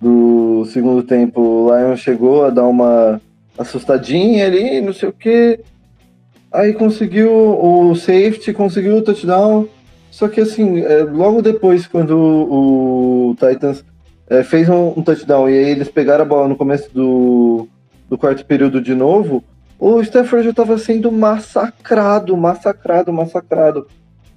[0.01, 3.21] do segundo tempo o Lions chegou a dar uma
[3.57, 5.61] assustadinha ali, não sei o que.
[6.51, 9.69] Aí conseguiu o safety, conseguiu o touchdown.
[10.11, 13.85] Só que assim, é, logo depois, quando o, o Titans
[14.29, 17.69] é, fez um, um touchdown e aí eles pegaram a bola no começo do,
[18.09, 19.45] do quarto período de novo,
[19.87, 23.87] o Stafford já estava sendo massacrado, massacrado, massacrado.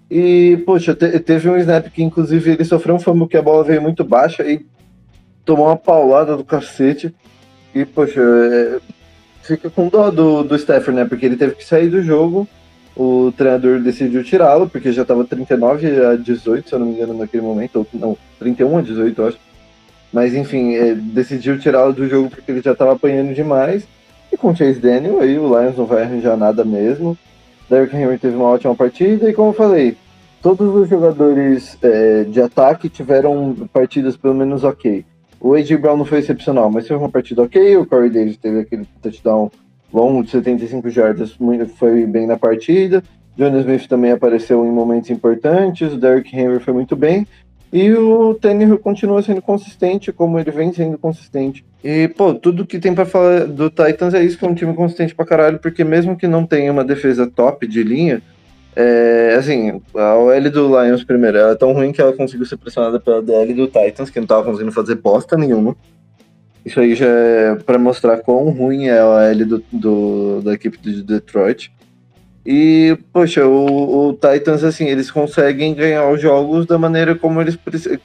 [0.09, 3.63] E, poxa, te- teve um snap que inclusive ele sofreu um fumble que a bola
[3.63, 4.65] veio muito baixa e
[5.45, 7.13] tomou uma paulada do cacete.
[7.73, 8.79] E, poxa, é,
[9.41, 11.05] fica com dó do, do Stafford, né?
[11.05, 12.47] Porque ele teve que sair do jogo
[12.97, 17.13] o treinador decidiu tirá-lo, porque já estava 39 a 18, se eu não me engano,
[17.13, 19.37] naquele momento, ou não, 31 a 18, eu acho.
[20.11, 23.87] Mas enfim, é, decidiu tirá-lo do jogo porque ele já estava apanhando demais.
[24.39, 27.17] Com o Chase Daniel, aí o Lions não vai arranjar nada mesmo.
[27.69, 29.97] Derrick Henry teve uma ótima partida, e como eu falei,
[30.41, 35.03] todos os jogadores é, de ataque tiveram partidas pelo menos ok.
[35.39, 35.77] O A.J.
[35.77, 37.77] Brown não foi excepcional, mas teve uma partida ok.
[37.77, 39.51] O Corey Davis teve aquele touchdown
[39.93, 41.37] longo de 75 jardas,
[41.77, 43.03] foi bem na partida.
[43.37, 45.93] Jonas Smith também apareceu em momentos importantes.
[45.93, 47.27] O Derrick Henry foi muito bem.
[47.71, 51.65] E o Tannehill continua sendo consistente, como ele vem sendo consistente.
[51.83, 54.73] E, pô, tudo que tem pra falar do Titans é isso, que é um time
[54.73, 58.21] consistente pra caralho, porque mesmo que não tenha uma defesa top de linha,
[58.73, 62.57] é, assim, a OL do Lions, primeiro, ela é tão ruim que ela conseguiu ser
[62.57, 65.75] pressionada pela DL do Titans, que não tava conseguindo fazer bosta nenhuma.
[66.65, 70.77] Isso aí já é pra mostrar quão ruim é a OL do, do- da equipe
[70.79, 71.71] de Detroit.
[72.49, 77.59] E, poxa, o, o Titans, assim, eles conseguem ganhar os jogos da maneira como eles.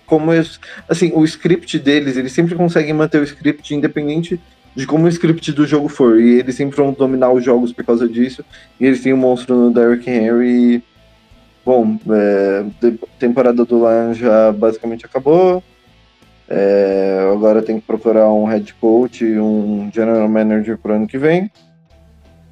[0.04, 4.40] Como eles assim, o script deles, eles sempre conseguem manter o script independente
[4.74, 6.18] de como o script do jogo for.
[6.18, 8.44] E eles sempre vão dominar os jogos por causa disso.
[8.80, 10.74] E eles têm um monstro no Derrick Henry.
[10.74, 10.82] e,
[11.64, 12.64] Bom, é,
[13.20, 15.62] temporada do Lions já basicamente acabou.
[16.48, 21.16] É, agora tem que procurar um head coach e um general manager pro ano que
[21.16, 21.48] vem.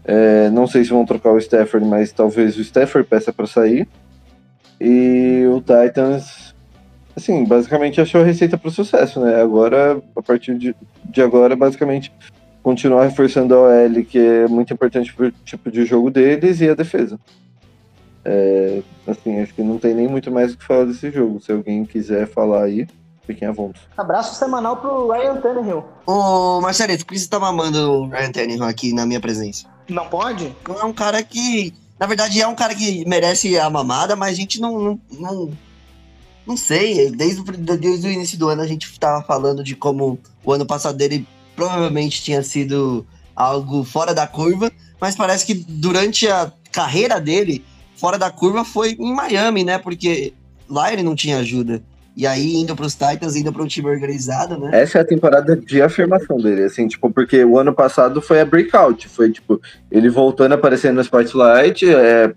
[0.05, 3.89] É, não sei se vão trocar o Stafford, mas talvez o Stafford peça para sair.
[4.81, 6.55] E o Titans,
[7.15, 9.41] assim, basicamente achou a receita para o sucesso, né?
[9.41, 12.13] Agora, a partir de, de agora, basicamente
[12.63, 16.75] continuar reforçando a OL, que é muito importante pro tipo de jogo deles, e a
[16.75, 17.19] defesa.
[18.25, 21.41] É, assim, acho que não tem nem muito mais o que falar desse jogo.
[21.41, 22.87] Se alguém quiser falar aí,
[23.27, 23.87] fiquem à vontade.
[23.97, 25.85] Abraço semanal pro Ryan Tannehill.
[26.07, 29.67] Ô, Marcelito, por que você tá mamando o Ryan Tannehill aqui na minha presença?
[29.91, 30.55] Não pode?
[30.81, 34.37] É um cara que, na verdade, é um cara que merece a mamada, mas a
[34.37, 34.79] gente não.
[34.79, 35.01] Não,
[35.35, 35.51] não,
[36.47, 37.11] não sei.
[37.11, 37.45] Desde, o-
[37.77, 41.27] desde o início do ano a gente tava falando de como o ano passado dele
[41.57, 43.05] provavelmente tinha sido
[43.37, 47.65] algo fora da curva, mas parece que durante a carreira dele,
[47.97, 49.79] fora da curva foi em Miami, né?
[49.79, 50.33] Porque
[50.69, 51.83] lá ele não tinha ajuda.
[52.17, 54.71] E aí, indo pros Titans, indo pra um time organizado, né?
[54.73, 58.45] Essa é a temporada de afirmação dele, assim, tipo, porque o ano passado foi a
[58.45, 62.33] breakout, foi tipo, ele voltando a aparecer no Spotlight, é,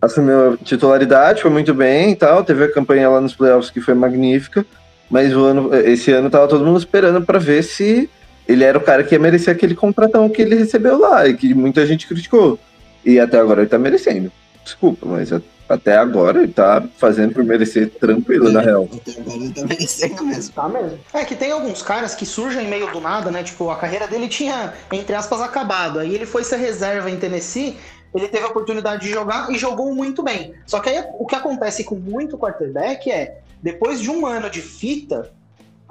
[0.00, 3.80] assumiu a titularidade, foi muito bem e tal, teve a campanha lá nos playoffs que
[3.80, 4.64] foi magnífica,
[5.10, 8.08] mas o ano, esse ano tava todo mundo esperando pra ver se
[8.48, 11.52] ele era o cara que ia merecer aquele contratão que ele recebeu lá, e que
[11.54, 12.58] muita gente criticou.
[13.04, 14.30] E até agora ele tá merecendo.
[14.64, 18.86] Desculpa, mas a- até agora ele tá fazendo por merecer tranquilo, na real.
[18.94, 20.52] Até agora ele tá merecendo mesmo.
[20.52, 20.98] Tá mesmo.
[21.14, 23.42] É que tem alguns caras que surgem meio do nada, né?
[23.42, 25.98] Tipo, a carreira dele tinha, entre aspas, acabado.
[25.98, 27.78] Aí ele foi ser reserva em Tennessee,
[28.14, 30.54] ele teve a oportunidade de jogar e jogou muito bem.
[30.66, 34.60] Só que aí o que acontece com muito quarterback é, depois de um ano de
[34.60, 35.30] fita,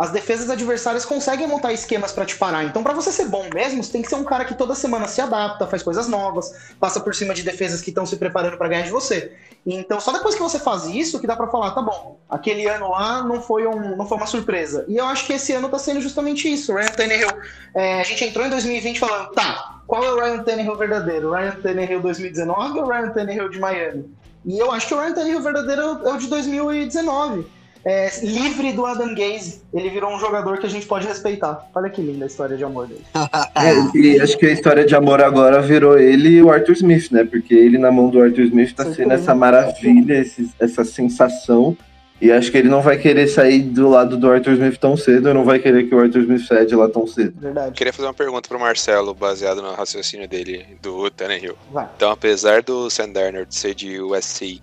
[0.02, 2.64] as defesas adversárias conseguem montar esquemas para te parar.
[2.64, 5.08] Então, para você ser bom mesmo, você tem que ser um cara que toda semana
[5.08, 8.68] se adapta, faz coisas novas, passa por cima de defesas que estão se preparando para
[8.68, 9.32] ganhar de você.
[9.64, 12.90] Então, só depois que você faz isso que dá para falar, tá bom, aquele ano
[12.90, 14.86] lá não foi, um, não foi uma surpresa.
[14.88, 16.74] E eu acho que esse ano tá sendo justamente isso.
[16.74, 17.30] Ryan Tannehill,
[17.76, 21.32] é, a gente entrou em 2020 falando, tá, qual é o Ryan Tannehill verdadeiro?
[21.32, 24.12] Ryan Tannehill 2019 ou o Ryan Tannehill de Miami?
[24.48, 28.86] E eu acho que o Ryan Tannehill verdadeiro é o de 2019 é, livre do
[28.86, 31.68] Adam Gaze, ele virou um jogador que a gente pode respeitar.
[31.74, 33.04] Olha que linda a história de amor dele.
[33.56, 37.12] é, e acho que a história de amor agora virou ele e o Arthur Smith,
[37.12, 37.24] né?
[37.24, 41.76] Porque ele na mão do Arthur Smith tá sendo essa maravilha, esse, essa sensação.
[42.22, 45.34] E acho que ele não vai querer sair do lado do Arthur Smith tão cedo,
[45.34, 47.34] não vai querer que o Arthur Smith saia de lá tão cedo.
[47.36, 47.72] Verdade.
[47.72, 51.56] Queria fazer uma pergunta pro Marcelo, baseado no raciocínio dele, do Tannehill.
[51.72, 51.90] Vai.
[51.96, 54.62] Então, apesar do Sam Darnold ser de USC,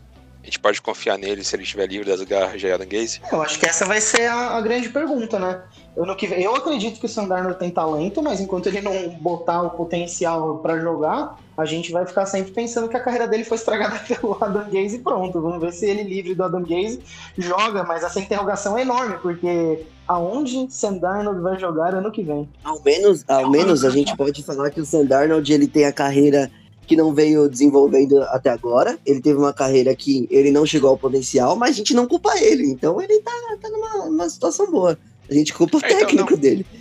[0.48, 3.20] gente pode confiar nele se ele estiver livre das garras de Adam Gaze?
[3.30, 5.62] Eu acho que essa vai ser a, a grande pergunta, né?
[5.94, 9.62] Eu, no que, eu acredito que o Sandarno tem talento, mas enquanto ele não botar
[9.62, 13.56] o potencial para jogar, a gente vai ficar sempre pensando que a carreira dele foi
[13.56, 15.40] estragada pelo Adam Gaze e pronto.
[15.40, 17.00] Vamos ver se ele livre do Adam Gaze
[17.36, 22.48] joga, mas essa interrogação é enorme, porque aonde Sandarnold vai jogar ano que vem?
[22.64, 26.50] Ao menos, ao menos a gente pode falar que o Sandarnold ele tem a carreira
[26.88, 28.98] que não veio desenvolvendo até agora.
[29.04, 32.32] Ele teve uma carreira que ele não chegou ao potencial, mas a gente não culpa
[32.40, 32.66] ele.
[32.66, 34.98] Então ele tá, tá numa, numa situação boa.
[35.30, 36.38] A gente culpa o É, então, técnico não.
[36.38, 36.66] dele.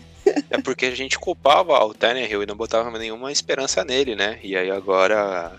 [0.50, 4.38] É porque a gente culpava o Tannehill e não botava nenhuma esperança nele, né?
[4.44, 5.58] E aí agora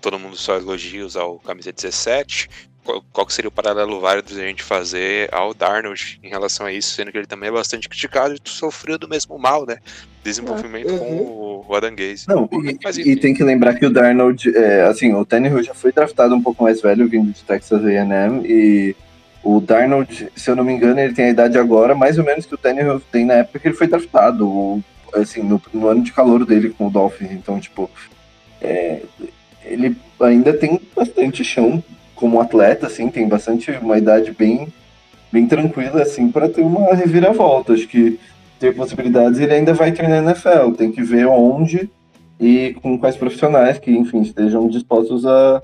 [0.00, 2.48] todo mundo só elogios ao camisa 17.
[2.86, 6.64] Qual, qual que seria o paralelo válido de a gente fazer ao Darnold em relação
[6.64, 9.78] a isso, sendo que ele também é bastante criticado e sofreu do mesmo mal, né?
[10.22, 10.98] Desenvolvimento Uhum.
[10.98, 12.28] com o, o Adam Gaze.
[12.28, 15.74] Não, e, Mas e tem que lembrar que o Darnold, é, assim, o Tannehill já
[15.74, 18.94] foi draftado um pouco mais velho, vindo de Texas A&M, e
[19.42, 22.46] o Darnold, se eu não me engano, ele tem a idade agora, mais ou menos
[22.46, 24.80] que o Tannehill tem na época que ele foi draftado, ou,
[25.12, 27.90] assim, no, no ano de calor dele com o Dolphins, então, tipo,
[28.60, 29.02] é,
[29.64, 31.82] ele ainda tem bastante chão
[32.16, 34.72] como atleta, assim, tem bastante, uma idade bem,
[35.30, 38.18] bem tranquila, assim, para ter uma reviravolta, acho que
[38.58, 40.72] ter possibilidades, ele ainda vai ter na NFL.
[40.76, 41.90] Tem que ver onde
[42.40, 45.62] e com quais profissionais que, enfim, estejam dispostos a,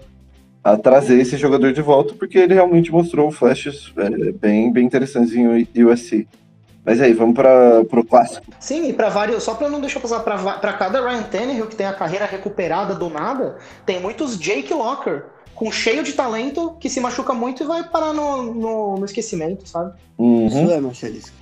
[0.62, 5.34] a trazer esse jogador de volta, porque ele realmente mostrou flashes é, bem, bem interessantes
[5.34, 6.26] em USC.
[6.84, 8.44] Mas aí, vamos para o clássico.
[8.58, 11.86] Sim, e para vários, só para não deixar passar para cada Ryan Tannehill que tem
[11.86, 15.26] a carreira recuperada do nada, tem muitos Jake Locker
[15.62, 19.68] com cheio de talento que se machuca muito e vai parar no, no, no esquecimento,
[19.68, 19.92] sabe?
[20.18, 20.48] Uhum.
[20.48, 21.36] Isso é, Marcelisco.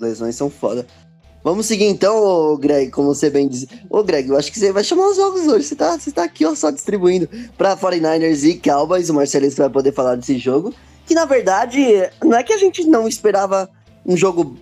[0.00, 0.86] Lesões são foda.
[1.44, 3.68] Vamos seguir então, ô Greg, como você bem disse.
[3.90, 5.64] Ô Greg, eu acho que você vai chamar os jogos hoje.
[5.66, 7.28] Você tá, você tá aqui ó, só distribuindo
[7.58, 9.10] pra 49ers e Cowboys.
[9.10, 10.72] O Marcelisco vai poder falar desse jogo.
[11.04, 11.78] Que na verdade,
[12.24, 13.68] não é que a gente não esperava
[14.06, 14.56] um jogo.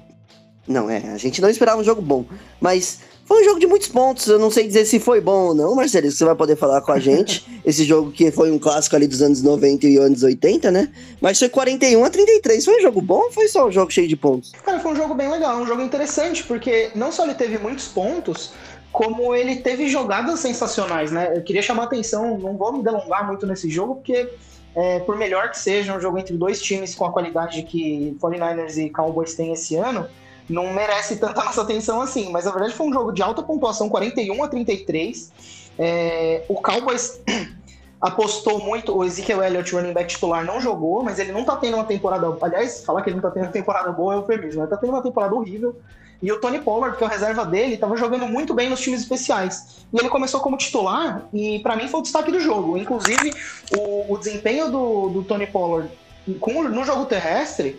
[0.66, 2.24] Não, é, a gente não esperava um jogo bom.
[2.60, 4.28] Mas foi um jogo de muitos pontos.
[4.28, 6.16] Eu não sei dizer se foi bom ou não, Marcelisco.
[6.16, 7.44] Você vai poder falar com a gente.
[7.66, 10.88] Esse jogo que foi um clássico ali dos anos 90 e anos 80, né?
[11.20, 12.64] Mas foi 41 a 33.
[12.64, 14.52] Foi um jogo bom ou foi só um jogo cheio de pontos?
[14.64, 17.88] Cara, foi um jogo bem legal, um jogo interessante, porque não só ele teve muitos
[17.88, 18.52] pontos,
[18.92, 21.32] como ele teve jogadas sensacionais, né?
[21.34, 24.30] Eu queria chamar a atenção, não vou me delongar muito nesse jogo, porque
[24.76, 28.76] é, por melhor que seja um jogo entre dois times com a qualidade que 49ers
[28.76, 30.06] e Cowboys têm esse ano,
[30.48, 32.30] não merece tanta nossa atenção assim.
[32.30, 35.32] Mas na verdade foi um jogo de alta pontuação, 41 a 33.
[35.78, 37.20] É, o Cowboys
[38.00, 41.74] apostou muito, o Ezekiel Elliott, running back titular, não jogou, mas ele não tá tendo
[41.74, 42.36] uma temporada.
[42.40, 44.90] Aliás, falar que ele não tá tendo uma temporada boa é eufemismo, ele tá tendo
[44.90, 45.76] uma temporada horrível.
[46.22, 49.02] E o Tony Pollard, que é o reserva dele, tava jogando muito bem nos times
[49.02, 49.86] especiais.
[49.92, 52.78] E ele começou como titular, e para mim foi o destaque do jogo.
[52.78, 53.34] Inclusive,
[53.76, 55.90] o, o desempenho do, do Tony Pollard
[56.26, 57.78] no jogo terrestre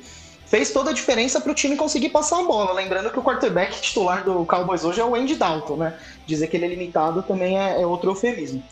[0.49, 2.73] fez toda a diferença para o time conseguir passar a bola.
[2.73, 5.93] Lembrando que o quarterback titular do Cowboys hoje é o Andy Dalton, né?
[6.25, 8.63] Dizer que ele é limitado também é, é outro eufemismo.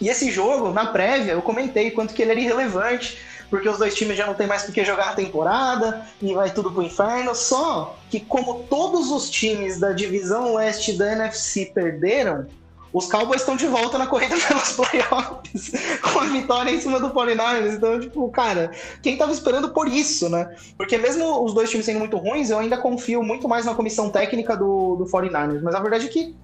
[0.00, 3.18] E esse jogo, na prévia, eu comentei quanto que ele era irrelevante,
[3.50, 6.52] porque os dois times já não tem mais por que jogar a temporada e vai
[6.52, 7.34] tudo pro inferno.
[7.34, 12.46] Só que, como todos os times da divisão leste da NFC perderam,
[12.92, 15.72] os Cowboys estão de volta na corrida pelos playoffs
[16.02, 17.74] com a vitória em cima do 49ers.
[17.74, 18.70] Então, tipo, cara,
[19.02, 20.56] quem tava esperando por isso, né?
[20.76, 24.10] Porque mesmo os dois times sendo muito ruins, eu ainda confio muito mais na comissão
[24.10, 25.60] técnica do, do 49ers.
[25.62, 26.34] Mas a verdade é que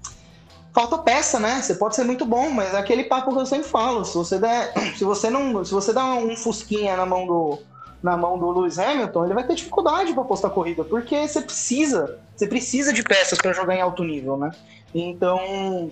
[0.72, 1.62] falta peça, né?
[1.62, 4.04] Você pode ser muito bom, mas é aquele papo que eu sempre falo.
[4.04, 7.58] Se você der, se você não, se você dá um fusquinha na mão do
[8.02, 12.18] na mão do Lewis Hamilton, ele vai ter dificuldade para postar corrida, porque você precisa,
[12.36, 14.50] você precisa de peças para jogar em alto nível, né?
[14.94, 15.90] Então,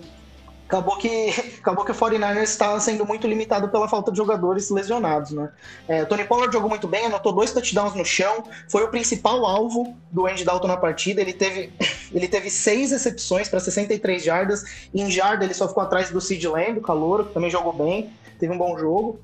[0.67, 5.31] acabou que, acabou que o 49ers estava sendo muito limitado pela falta de jogadores lesionados,
[5.31, 5.51] né?
[5.87, 9.95] É, Tony Pollard jogou muito bem, anotou dois touchdowns no chão, foi o principal alvo
[10.11, 11.21] do Andy Dalton na partida.
[11.21, 11.71] Ele teve,
[12.11, 14.63] ele teve seis recepções para 63 jardas.
[14.93, 18.11] Em jarda ele só ficou atrás do Sid Lamb, o calouro, que também jogou bem,
[18.39, 19.19] teve um bom jogo.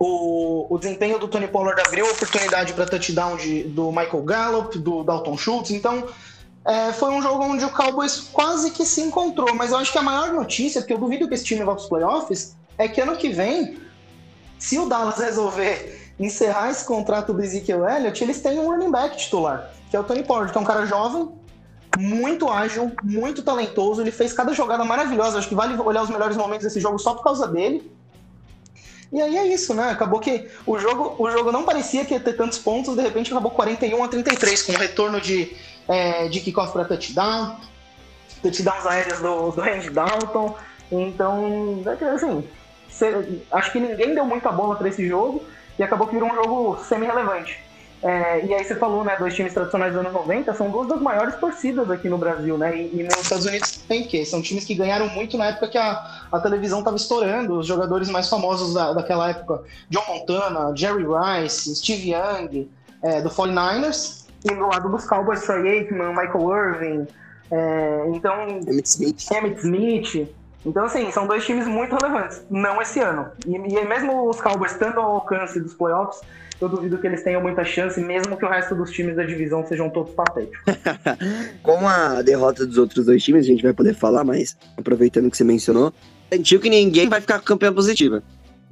[0.00, 5.02] O, o desempenho do Tony Pollard abriu oportunidade para touchdown de, do Michael Gallup, do
[5.02, 5.72] Dalton Schultz.
[5.72, 6.06] Então,
[6.68, 9.54] é, foi um jogo onde o Cowboys quase que se encontrou.
[9.54, 11.82] Mas eu acho que a maior notícia, porque eu duvido que esse time vá para
[11.82, 13.78] os playoffs, é que ano que vem,
[14.58, 19.16] se o Dallas resolver encerrar esse contrato do Ezekiel Elliott, eles têm um running back
[19.16, 21.30] titular, que é o Tony Pollard, que é um cara jovem,
[21.96, 24.02] muito ágil, muito talentoso.
[24.02, 25.38] Ele fez cada jogada maravilhosa.
[25.38, 27.90] Acho que vale olhar os melhores momentos desse jogo só por causa dele.
[29.12, 29.90] E aí é isso, né?
[29.90, 33.30] Acabou que o jogo, o jogo não parecia que ia ter tantos pontos, de repente
[33.32, 35.56] acabou 41 a 33, com o retorno de,
[35.88, 37.56] é, de kickoff para touchdown,
[38.42, 40.54] touchdowns aéreos do, do Randy Dalton.
[40.90, 42.48] Então, é assim,
[43.50, 45.42] acho que ninguém deu muita bola para esse jogo
[45.78, 47.67] e acabou que virou um jogo semi-relevante.
[48.02, 51.00] É, e aí você falou, né, dois times tradicionais dos anos 90, são duas das
[51.00, 52.76] maiores torcidas aqui no Brasil, né?
[52.76, 55.78] E, e nos Estados Unidos tem que São times que ganharam muito na época que
[55.78, 61.04] a, a televisão estava estourando, os jogadores mais famosos da, daquela época, John Montana, Jerry
[61.04, 62.70] Rice, Steve Young,
[63.02, 67.06] é, do 49ers, e do lado dos Cowboys, Troy Aikman, Michael Irving,
[67.50, 68.48] é, então...
[68.48, 69.32] Emmett Smith.
[69.32, 70.28] Emmett Smith.
[70.66, 72.42] Então, assim, são dois times muito relevantes.
[72.50, 73.28] Não esse ano.
[73.46, 76.20] E, e mesmo os Cowboys estando ao alcance dos playoffs,
[76.60, 79.64] eu duvido que eles tenham muita chance, mesmo que o resto dos times da divisão
[79.66, 80.58] sejam todos patéticos.
[81.62, 85.36] Com a derrota dos outros dois times, a gente vai poder falar, mas aproveitando que
[85.36, 85.92] você mencionou,
[86.32, 88.22] sentiu que ninguém vai ficar com campeã positiva.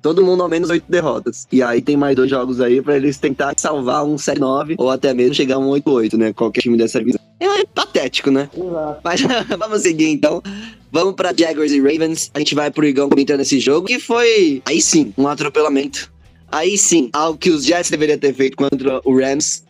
[0.03, 1.47] Todo mundo ao menos oito derrotas.
[1.51, 5.15] E aí tem mais dois jogos aí para eles tentar salvar um 7-9 ou até
[5.15, 6.33] mesmo chegar a um 8-8, né?
[6.33, 7.21] Qualquer time dessa divisão.
[7.41, 8.49] É patético, né?
[8.57, 9.01] Exato.
[9.03, 9.21] Mas
[9.59, 10.43] vamos seguir então.
[10.97, 12.31] Vamos para Jaguars e Ravens.
[12.33, 16.11] A gente vai pro Igão comentando esse jogo, que foi, aí sim, um atropelamento
[16.51, 19.63] Aí sim, algo que os Jets deveriam ter feito contra o Rams.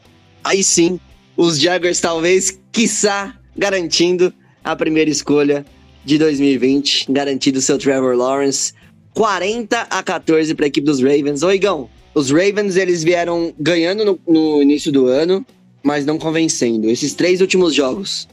[0.44, 1.00] Aí sim,
[1.36, 5.66] os Jaguars talvez, quiçá, garantindo a primeira escolha
[6.04, 8.72] de 2020, garantindo seu Trevor Lawrence.
[9.12, 11.42] 40 a 14 para a equipe dos Ravens.
[11.42, 15.44] Oigão, os Ravens eles vieram ganhando no, no, início do ano,
[15.82, 16.88] mas não convencendo.
[16.88, 18.28] Esses três últimos jogos,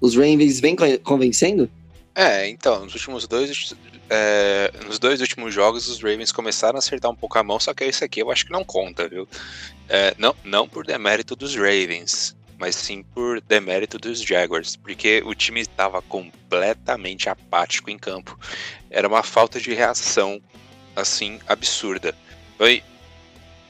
[0.00, 1.68] os Ravens vêm convencendo?
[2.18, 3.74] É, então, nos últimos dois
[4.08, 7.74] é, nos dois últimos jogos, os Ravens começaram a acertar um pouco a mão, só
[7.74, 9.28] que esse aqui eu acho que não conta, viu?
[9.86, 15.34] É, não, não por demérito dos Ravens, mas sim por demérito dos Jaguars, porque o
[15.34, 18.38] time estava completamente apático em campo.
[18.90, 20.40] Era uma falta de reação,
[20.94, 22.14] assim, absurda.
[22.56, 22.82] Foi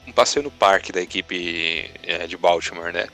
[0.07, 3.09] um passeio no parque da equipe é, de Baltimore, né?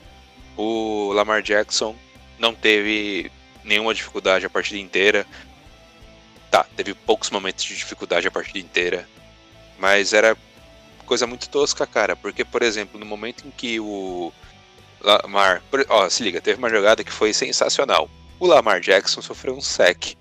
[0.56, 1.96] O Lamar Jackson
[2.38, 3.32] não teve
[3.64, 5.26] nenhuma dificuldade a partida inteira.
[6.50, 9.08] Tá, teve poucos momentos de dificuldade a partida inteira,
[9.78, 10.36] mas era
[11.04, 14.32] coisa muito tosca, cara, porque, por exemplo, no momento em que o
[15.00, 15.62] Lamar.
[15.88, 18.08] Ó, se liga, teve uma jogada que foi sensacional.
[18.38, 20.14] O Lamar Jackson sofreu um sec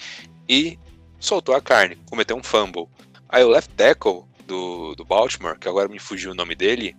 [0.48, 0.78] e
[1.20, 2.88] soltou a carne, cometeu um fumble.
[3.30, 6.96] Aí o left tackle do, do Baltimore, que agora me fugiu o nome dele,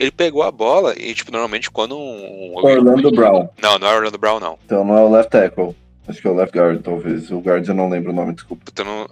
[0.00, 2.54] ele pegou a bola e, tipo, normalmente quando um.
[2.56, 3.48] Orlando Brown.
[3.60, 4.58] Não, não é Orlando Brown, não.
[4.64, 5.76] Então não é o left tackle.
[6.08, 7.30] Acho que é o left guard, talvez.
[7.30, 8.64] O guard eu não lembro o nome, desculpa.
[8.76, 9.06] Eu, não...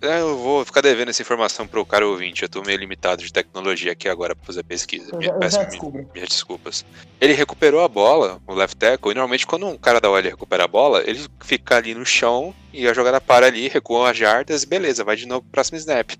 [0.00, 2.42] eu vou ficar devendo essa informação pro cara ouvinte.
[2.42, 5.10] Eu tô meio limitado de tecnologia aqui agora pra fazer pesquisa.
[5.12, 6.08] Eu já, Peço já mi- descubro.
[6.12, 6.84] minhas desculpas.
[7.20, 10.64] Ele recuperou a bola, o left tackle, e normalmente quando um cara da OL recupera
[10.64, 14.64] a bola, ele fica ali no chão e a jogada para ali, recua as jardas
[14.64, 16.10] e beleza, vai de novo pro próximo snap.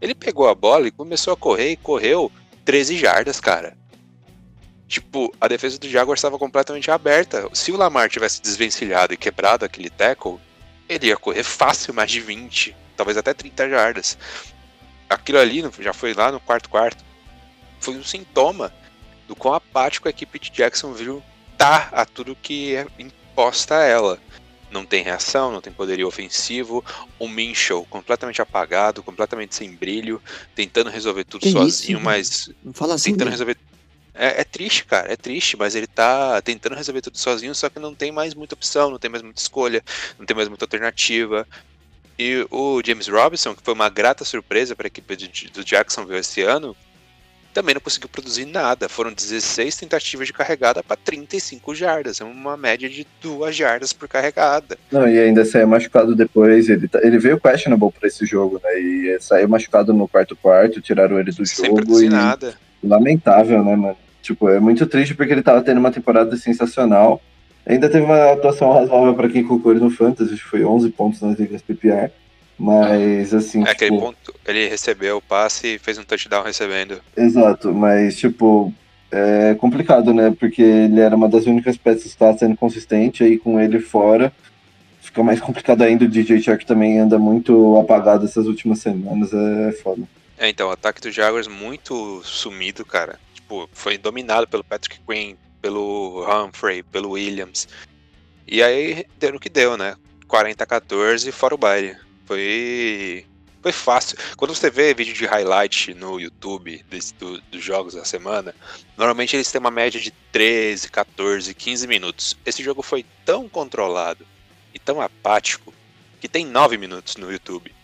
[0.00, 2.32] Ele pegou a bola e começou a correr e correu
[2.68, 3.74] 13 jardas, cara.
[4.86, 7.48] Tipo, a defesa do Jaguars estava completamente aberta.
[7.54, 10.38] Se o Lamar tivesse desvencilhado e quebrado aquele tackle,
[10.86, 14.18] ele ia correr fácil mais de 20, talvez até 30 jardas.
[15.08, 17.02] Aquilo ali já foi lá no quarto quarto.
[17.80, 18.70] Foi um sintoma
[19.26, 21.22] do quão apático a equipe de Jacksonville
[21.56, 24.18] tá a tudo que é imposta a ela.
[24.70, 26.84] Não tem reação, não tem poderio ofensivo.
[27.18, 30.22] O Minchel completamente apagado, completamente sem brilho,
[30.54, 33.12] tentando resolver tudo Que sozinho, isso, mas Não fala assim.
[33.12, 33.32] tentando né?
[33.32, 33.56] resolver.
[34.14, 37.78] É, é triste, cara, é triste, mas ele tá tentando resolver tudo sozinho, só que
[37.78, 39.82] não tem mais muita opção, não tem mais muita escolha,
[40.18, 41.46] não tem mais muita alternativa.
[42.18, 45.16] E o James Robinson, que foi uma grata surpresa para a equipe
[45.52, 46.76] do Jacksonville esse ano,
[47.54, 48.88] também não conseguiu produzir nada.
[48.88, 54.08] Foram 16 tentativas de carregada para 35 jardas, é uma média de duas jardas por
[54.08, 54.78] carregada.
[54.90, 56.68] Não, e ainda saiu machucado depois.
[56.68, 58.78] Ele, tá- ele veio questionable pra esse jogo, né?
[58.80, 61.76] E saiu machucado no quarto quarto, tiraram ele do Sem jogo.
[61.76, 62.54] produzir E nada.
[62.82, 63.96] lamentável, né, mano?
[64.22, 67.20] Tipo, é muito triste porque ele tava tendo uma temporada sensacional.
[67.66, 71.38] Ainda teve uma atuação razoável para quem colocou ele no Fantasy, foi 11 pontos nas
[71.38, 72.10] ligas PPR.
[72.58, 73.64] Mas, assim.
[73.64, 77.00] É aquele tipo, ponto, ele recebeu o passe e fez um touchdown recebendo.
[77.16, 78.74] Exato, mas, tipo,
[79.12, 80.34] é complicado, né?
[80.38, 84.32] Porque ele era uma das únicas peças que estava sendo consistente, aí com ele fora,
[85.00, 86.04] fica mais complicado ainda.
[86.04, 90.02] O DJ Shark também anda muito apagado essas últimas semanas, é foda.
[90.36, 93.18] É, então, o ataque do Jaguars muito sumido, cara.
[93.34, 97.68] Tipo, foi dominado pelo Patrick Quinn, pelo Humphrey, pelo Williams.
[98.46, 99.94] E aí deu no que deu, né?
[100.26, 101.96] 40 a 14 fora o baile.
[102.28, 103.24] Foi.
[103.60, 104.16] Foi fácil.
[104.36, 108.54] Quando você vê vídeo de highlight no YouTube desse- do- dos jogos da semana,
[108.96, 112.36] normalmente eles têm uma média de 13, 14, 15 minutos.
[112.46, 114.24] Esse jogo foi tão controlado
[114.72, 115.74] e tão apático
[116.20, 117.74] que tem 9 minutos no YouTube.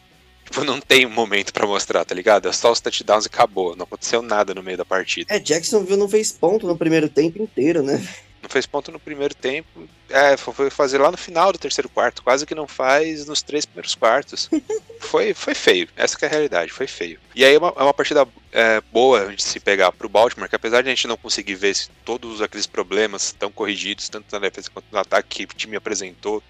[0.45, 2.47] Tipo, não tem momento pra mostrar, tá ligado?
[2.49, 3.75] É só os touchdowns e acabou.
[3.75, 5.35] Não aconteceu nada no meio da partida.
[5.35, 8.01] É, Jacksonville não fez ponto no primeiro tempo inteiro, né?
[8.45, 9.89] Não fez ponto no primeiro tempo.
[10.11, 12.23] É, foi fazer lá no final do terceiro quarto.
[12.23, 14.51] Quase que não faz nos três primeiros quartos.
[15.01, 15.89] foi, foi feio.
[15.97, 16.71] Essa que é a realidade.
[16.71, 17.19] Foi feio.
[17.35, 20.55] E aí é uma, é uma partida é, boa de se pegar pro Baltimore, que
[20.55, 21.75] apesar de a gente não conseguir ver
[22.05, 26.43] todos aqueles problemas estão corrigidos, tanto na defesa quanto no ataque que o time apresentou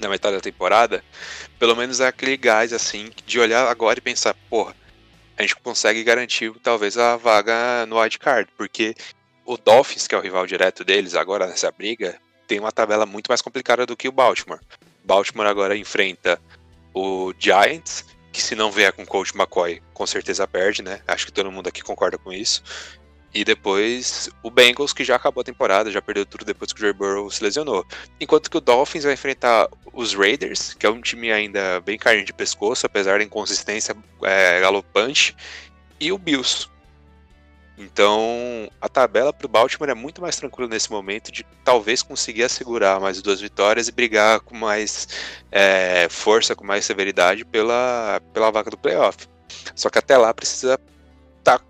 [0.00, 1.04] na metade da temporada,
[1.60, 4.74] pelo menos é aquele gás assim de olhar agora e pensar, porra,
[5.38, 8.96] a gente consegue garantir talvez a vaga no wild card, porque
[9.44, 13.28] o Dolphins, que é o rival direto deles agora nessa briga, tem uma tabela muito
[13.28, 14.60] mais complicada do que o Baltimore.
[15.04, 16.40] Baltimore agora enfrenta
[16.92, 21.00] o Giants, que se não vier com o coach McCoy, com certeza perde, né?
[21.06, 22.62] Acho que todo mundo aqui concorda com isso.
[23.34, 26.84] E depois o Bengals, que já acabou a temporada, já perdeu tudo depois que o
[26.84, 27.84] Joe Burrow se lesionou.
[28.20, 32.24] Enquanto que o Dolphins vai enfrentar os Raiders, que é um time ainda bem carne
[32.24, 35.36] de pescoço, apesar da inconsistência é, galopante,
[35.98, 36.68] e o Bills.
[37.76, 42.44] Então, a tabela para o Baltimore é muito mais tranquila nesse momento de talvez conseguir
[42.44, 45.08] assegurar mais duas vitórias e brigar com mais
[45.50, 49.26] é, força, com mais severidade pela, pela vaga do playoff.
[49.74, 50.78] Só que até lá precisa
[51.38, 51.60] estar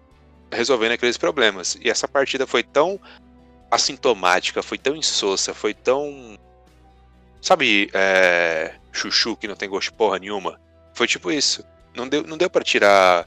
[0.53, 1.79] resolvendo aqueles problemas.
[1.81, 3.01] E essa partida foi tão
[3.71, 6.39] assintomática, foi tão insossa, foi tão.
[7.41, 10.61] Sabe, é, chuchu que não tem gosto de porra nenhuma?
[10.93, 11.65] Foi tipo isso.
[11.95, 13.27] Não deu, não deu para tirar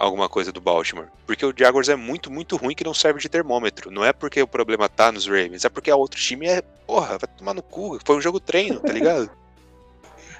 [0.00, 1.08] alguma coisa do Baltimore.
[1.26, 3.90] Porque o Jaguars é muito, muito ruim que não serve de termômetro.
[3.90, 6.62] Não é porque o problema tá nos Ravens, é porque o outro time é.
[6.86, 7.98] Porra, vai tomar no cu.
[8.04, 9.30] Foi um jogo treino, tá ligado?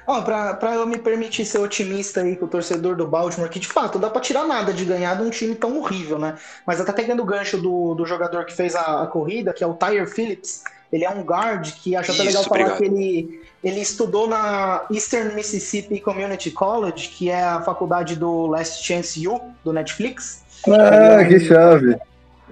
[0.07, 3.61] Ó, pra, pra eu me permitir ser otimista aí com o torcedor do Baltimore, que
[3.61, 6.37] de fato dá pra tirar nada de ganhar de um time tão horrível, né?
[6.67, 9.67] Mas até pegando o gancho do, do jogador que fez a, a corrida, que é
[9.67, 12.79] o Tyre Phillips, ele é um guard que acho até Isso, legal falar obrigado.
[12.79, 18.85] que ele, ele estudou na Eastern Mississippi Community College, que é a faculdade do Last
[18.85, 20.43] Chance U, do Netflix.
[20.67, 21.97] Ah, que chave.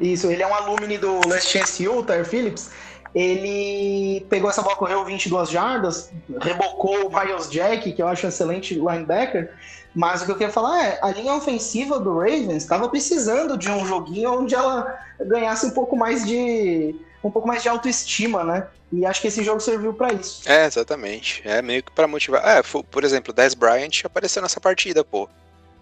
[0.01, 2.71] Isso, ele é um alumni do Last Chance U, o Tyre Phillips.
[3.15, 8.29] Ele pegou essa bola, correu 22 jardas, rebocou o Miles Jack, que eu acho um
[8.29, 9.51] excelente linebacker.
[9.95, 13.71] Mas o que eu queria falar é, a linha ofensiva do Ravens estava precisando de
[13.71, 18.67] um joguinho onde ela ganhasse um pouco mais de um pouco mais de autoestima, né?
[18.93, 20.43] E acho que esse jogo serviu para isso.
[20.49, 21.43] É, exatamente.
[21.45, 22.47] É meio que pra motivar.
[22.47, 25.29] É, por exemplo, o Dez Bryant apareceu nessa partida, pô.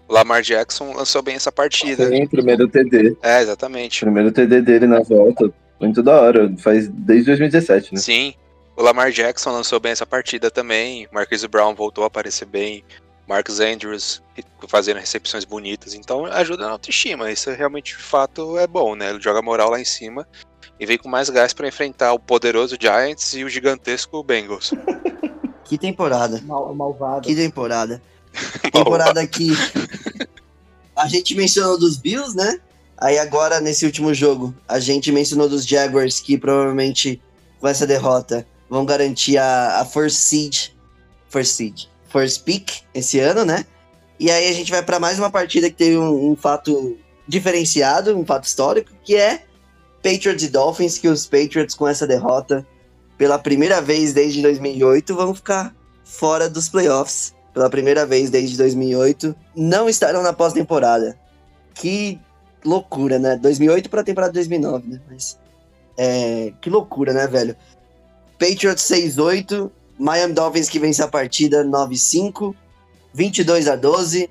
[0.07, 2.07] O Lamar Jackson lançou bem essa partida.
[2.09, 3.17] Sim, primeiro TD.
[3.21, 4.01] É, exatamente.
[4.01, 5.51] Primeiro TD dele na volta.
[5.79, 6.53] Muito da hora.
[6.57, 7.99] Faz desde 2017, né?
[7.99, 8.33] Sim.
[8.75, 11.07] O Lamar Jackson lançou bem essa partida também.
[11.11, 12.83] Marquise Brown voltou a aparecer bem.
[13.27, 14.21] Marcus Andrews
[14.67, 15.93] fazendo recepções bonitas.
[15.93, 17.31] Então ajuda na autoestima.
[17.31, 19.09] Isso realmente, de fato, é bom, né?
[19.09, 20.27] Ele joga moral lá em cima
[20.79, 24.71] e vem com mais gás pra enfrentar o poderoso Giants e o gigantesco Bengals.
[25.67, 26.41] Que temporada.
[26.45, 27.27] Mal, malvado.
[27.27, 28.01] Que temporada.
[28.71, 29.49] Temporada que
[30.95, 32.59] a gente mencionou dos Bills, né?
[32.97, 37.21] Aí agora, nesse último jogo, a gente mencionou dos Jaguars, que provavelmente
[37.59, 40.69] com essa derrota vão garantir a, a First Seed.
[41.29, 41.85] First Seed.
[42.09, 43.65] First Pick esse ano, né?
[44.19, 48.17] E aí a gente vai para mais uma partida que teve um, um fato diferenciado,
[48.17, 49.43] um fato histórico, que é
[50.01, 52.65] Patriots e Dolphins, que os Patriots com essa derrota,
[53.17, 59.35] pela primeira vez desde 2008, vão ficar fora dos playoffs pela primeira vez desde 2008,
[59.55, 61.19] não estarão na pós-temporada.
[61.73, 62.19] Que
[62.65, 63.35] loucura, né?
[63.37, 65.01] 2008 para a temporada de 2009, né?
[65.09, 65.37] Mas
[65.97, 67.55] é, que loucura, né, velho?
[68.39, 72.53] Patriots 6-8, Miami Dolphins que vence a partida 9-5,
[73.13, 74.29] 22 a 12.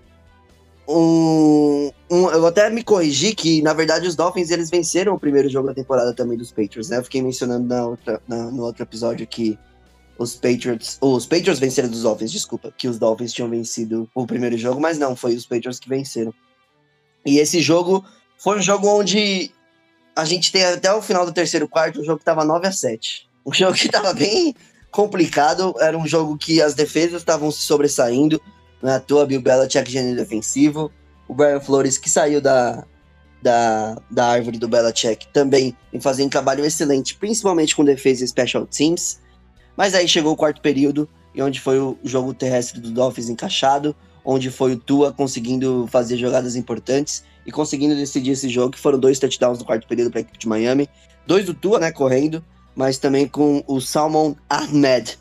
[0.88, 5.48] Um, um, eu até me corrigi que, na verdade, os Dolphins eles venceram o primeiro
[5.48, 6.98] jogo da temporada também dos Patriots, né?
[6.98, 9.58] Eu fiquei mencionando na outra, na- no outro episódio que
[10.16, 10.96] os Patriots.
[11.00, 12.72] Os Patriots venceram dos Dolphins, desculpa.
[12.76, 16.32] Que os Dolphins tinham vencido o primeiro jogo, mas não, foi os Patriots que venceram.
[17.26, 18.04] E esse jogo
[18.38, 19.50] foi um jogo onde
[20.14, 23.28] a gente tem até o final do terceiro quarto, o jogo tava 9 a 7
[23.44, 24.54] Um jogo que tava bem
[24.90, 28.40] complicado, era um jogo que as defesas estavam se sobressaindo,
[28.80, 30.90] não é toa, Bill Belichick gênero defensivo,
[31.28, 32.86] o Brian Flores que saiu da,
[33.42, 38.28] da, da árvore do Belichick também em fazer um trabalho excelente, principalmente com defesa e
[38.28, 39.20] special teams,
[39.76, 43.94] mas aí chegou o quarto período, e onde foi o jogo terrestre do Dolphins encaixado,
[44.26, 48.98] onde foi o Tua conseguindo fazer jogadas importantes e conseguindo decidir esse jogo, que foram
[48.98, 50.88] dois touchdowns no quarto período para a equipe de Miami,
[51.24, 55.16] dois do Tua, né, correndo, mas também com o Salmon Ahmed,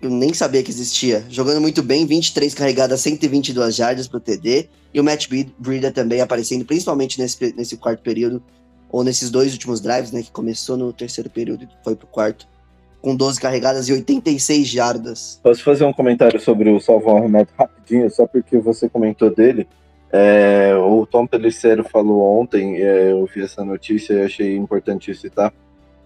[0.00, 4.68] eu nem sabia que existia, jogando muito bem, 23 carregadas, 122 jardas para o TD,
[4.94, 5.26] e o Matt
[5.58, 8.40] Breida também aparecendo, principalmente nesse, nesse quarto período,
[8.88, 12.46] ou nesses dois últimos drives, né, que começou no terceiro período e foi pro quarto,
[13.00, 15.40] com 12 carregadas e 86 jardas.
[15.42, 19.68] Posso fazer um comentário sobre o Salvão Renato rapidinho, só porque você comentou dele?
[20.10, 25.52] É, o Tom Pelicero falou ontem, é, eu vi essa notícia e achei importante citar.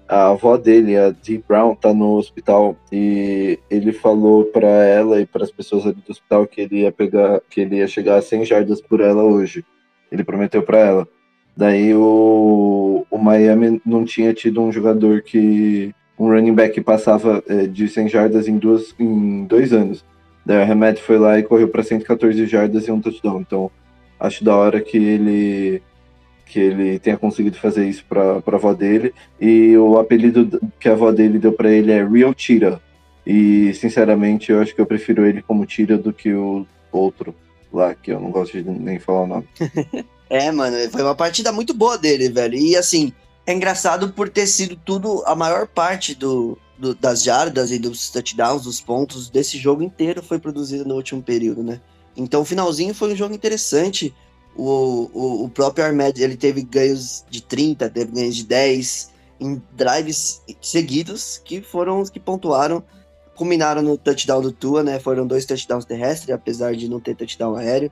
[0.08, 5.26] A avó dele, a Dee Brown, tá no hospital e ele falou para ela e
[5.26, 8.22] para as pessoas ali do hospital que ele ia pegar, que ele ia chegar a
[8.22, 9.64] 100 jardas por ela hoje.
[10.10, 11.08] Ele prometeu para ela.
[11.56, 17.66] Daí o, o Miami não tinha tido um jogador que um running back passava é,
[17.66, 20.04] de 100 jardas em, duas, em dois anos.
[20.44, 23.40] Daí o Hamed foi lá e correu para 114 jardas e um touchdown.
[23.40, 23.70] Então
[24.18, 25.82] acho da hora que ele
[26.46, 29.14] que ele tenha conseguido fazer isso para a avó dele.
[29.40, 32.80] E o apelido que a avó dele deu para ele é Real Tira.
[33.26, 37.34] E sinceramente eu acho que eu prefiro ele como Tira do que o outro
[37.72, 39.48] lá, que eu não gosto de nem falar o nome.
[40.28, 42.54] é, mano, foi uma partida muito boa dele, velho.
[42.54, 43.12] E assim,
[43.46, 48.10] é engraçado por ter sido tudo, a maior parte do, do, das jardas e dos
[48.10, 51.80] touchdowns, dos pontos desse jogo inteiro foi produzido no último período, né?
[52.16, 54.14] Então o finalzinho foi um jogo interessante.
[54.54, 59.60] O, o, o próprio Armed ele teve ganhos de 30, teve ganhos de 10 em
[59.72, 62.84] drives seguidos que foram os que pontuaram,
[63.34, 65.00] culminaram no touchdown do Tua, né?
[65.00, 67.90] Foram dois touchdowns terrestres, apesar de não ter touchdown aéreo.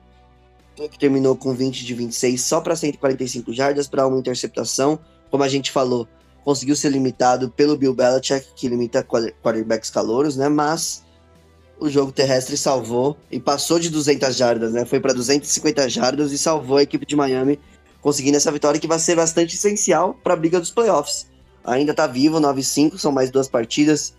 [0.75, 4.97] Que terminou com 20 de 26 só para 145 jardas para uma interceptação
[5.31, 6.07] como a gente falou,
[6.43, 10.49] conseguiu ser limitado pelo Bill Belichick, que limita quarterbacks calouros, né?
[10.49, 11.03] Mas
[11.79, 14.85] o jogo terrestre salvou e passou de 200 jardas, né?
[14.85, 17.59] Foi para 250 jardas e salvou a equipe de Miami,
[18.01, 21.27] conseguindo essa vitória que vai ser bastante essencial para a briga dos playoffs.
[21.63, 24.13] Ainda está vivo, 9-5, são mais duas partidas.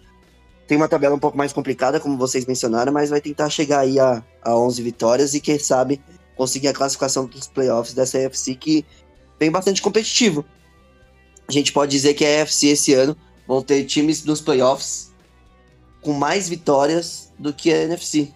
[0.66, 3.98] Tem uma tabela um pouco mais complicada, como vocês mencionaram, mas vai tentar chegar aí
[3.98, 6.00] a, a 11 vitórias e, quem sabe,
[6.36, 8.86] conseguir a classificação dos playoffs dessa AFC que
[9.38, 10.44] vem bastante competitivo
[11.48, 13.16] a gente pode dizer que a EFC esse ano
[13.46, 15.12] vão ter times nos playoffs
[16.00, 18.28] com mais vitórias do que a NFC.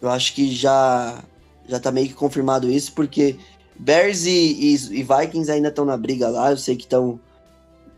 [0.00, 1.22] Eu acho que já
[1.68, 3.36] já tá meio que confirmado isso, porque
[3.78, 6.50] Bears e, e, e Vikings ainda estão na briga lá.
[6.50, 7.18] Eu sei que estão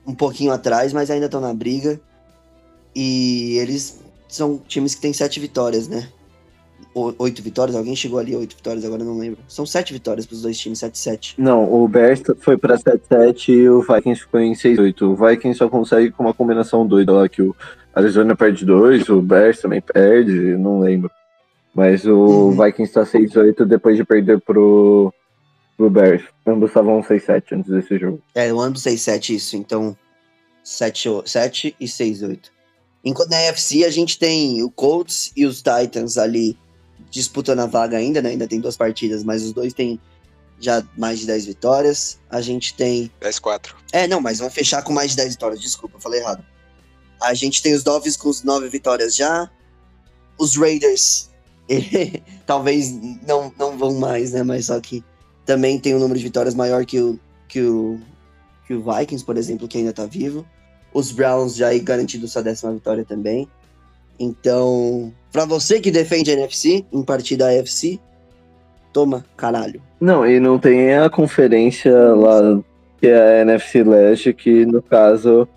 [0.07, 2.01] um pouquinho atrás, mas ainda estão na briga.
[2.95, 6.09] E eles são times que têm sete vitórias, né?
[6.95, 9.41] Oito vitórias, alguém chegou ali oito vitórias, agora não lembro.
[9.49, 11.35] São sete vitórias para os dois times, 7-7.
[11.37, 15.03] Não, o Bears foi para 7-7 e o Vikings ficou em 6-8.
[15.03, 17.55] O Vikings só consegue com uma combinação doida lá, que o
[17.95, 21.11] Arizona perde dois, o Bears também perde, não lembro.
[21.75, 22.51] Mas o uhum.
[22.51, 25.13] Vikings está 6-8 depois de perder pro,
[25.77, 26.23] pro Bears.
[26.47, 28.23] Ambos estavam 6-7 antes desse jogo.
[28.35, 29.97] É, o ambos 6-7 isso, então
[30.63, 32.55] 7, 7 e 6-8.
[33.05, 36.57] Enquanto na NFC a gente tem o Colts e os Titans ali
[37.15, 38.31] disputando a vaga ainda, né?
[38.31, 40.01] Ainda tem duas partidas, mas os dois têm
[40.59, 42.19] já mais de 10 vitórias.
[42.29, 43.11] A gente tem.
[43.21, 43.75] 10-4.
[43.93, 45.61] É, não, mas vão fechar com mais de 10 vitórias.
[45.61, 46.45] Desculpa, falei errado.
[47.23, 49.49] A gente tem os Dolphins com 9 vitórias já.
[50.37, 51.31] Os Raiders,
[52.45, 52.91] talvez
[53.25, 54.43] não, não vão mais, né?
[54.43, 55.05] Mas só que
[55.47, 58.01] também tem um número de vitórias maior que o, que o,
[58.67, 60.45] que o Vikings, por exemplo, que ainda tá vivo.
[60.93, 63.49] Os Browns já garantido sua décima vitória também.
[64.19, 67.99] Então, para você que defende a NFC em partida AFC,
[68.93, 69.83] toma, caralho.
[70.01, 72.61] Não, e não tem a conferência lá
[73.01, 75.49] que é a NFC Leste, que no caso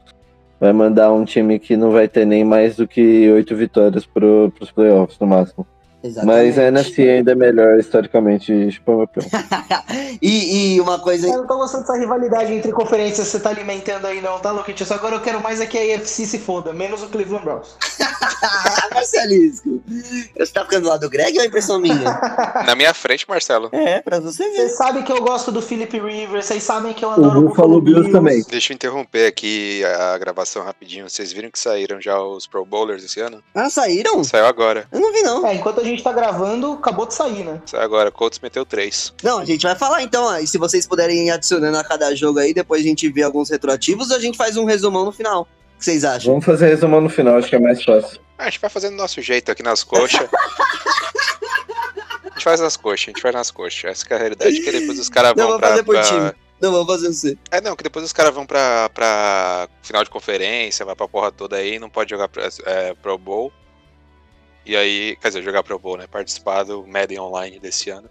[0.59, 4.51] vai mandar um time que não vai ter nem mais do que oito vitórias pro,
[4.55, 5.65] pros playoffs no máximo.
[6.07, 6.25] Exatamente.
[6.25, 9.09] Mas a NFC ainda é melhor historicamente, tipo, meu
[10.21, 11.27] e, e uma coisa.
[11.27, 14.51] Eu não tô gostando dessa rivalidade entre conferências que você tá alimentando aí, não, tá,
[14.51, 14.91] Luquitos?
[14.91, 17.75] Agora eu quero mais é que a AFC se foda, menos o Cleveland Browns.
[18.93, 19.81] Marcelisco,
[20.37, 22.19] você tá ficando do lado do Greg ou é impressão minha?
[22.65, 23.69] Na minha frente, Marcelo.
[23.71, 24.55] É, pra você ver.
[24.55, 27.81] Vocês sabem que eu gosto do Philip Rivers, vocês sabem que eu adoro o Buffalo
[27.81, 28.43] Bills também.
[28.49, 31.09] Deixa eu interromper aqui a gravação rapidinho.
[31.09, 33.43] Vocês viram que saíram já os Pro Bowlers esse ano?
[33.53, 34.23] Ah, saíram?
[34.23, 34.87] Saiu agora.
[34.91, 35.45] Eu não vi, não.
[35.45, 37.61] É, enquanto a gente tá gravando, acabou de sair, né?
[37.65, 39.13] Saiu agora, Colts meteu 3.
[39.23, 42.39] Não, a gente vai falar então, e se vocês puderem ir adicionando a cada jogo
[42.39, 45.47] aí, depois a gente vê alguns retroativos, a gente faz um resumão no final.
[45.77, 46.31] que vocês acham?
[46.33, 48.19] Vamos fazer resumão no final, acho que é mais fácil.
[48.37, 50.27] Ah, A gente vai fazendo do nosso jeito aqui nas coxas.
[52.23, 53.83] a gente faz nas coxas, a gente faz nas coxas.
[53.85, 55.95] Essa que é a realidade, que depois os caras Não, vão vamos pra, fazer por
[55.95, 56.31] pra- time.
[56.59, 57.37] Não, vamos fazer você.
[57.51, 61.31] É, não, que depois os caras vão pra, pra final de conferência, vai pra porra
[61.31, 63.51] toda aí, não pode jogar pra- é, Pro Bowl.
[64.67, 66.05] E aí, quer dizer, jogar Pro Bowl, né?
[66.11, 68.09] Participar do Madden Online desse ano.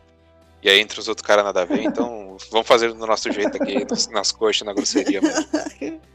[0.63, 3.63] E aí, entre os outros caras nada a ver, então vamos fazer do nosso jeito
[3.63, 5.47] aqui, nas, nas coxas, na grosseria mesmo.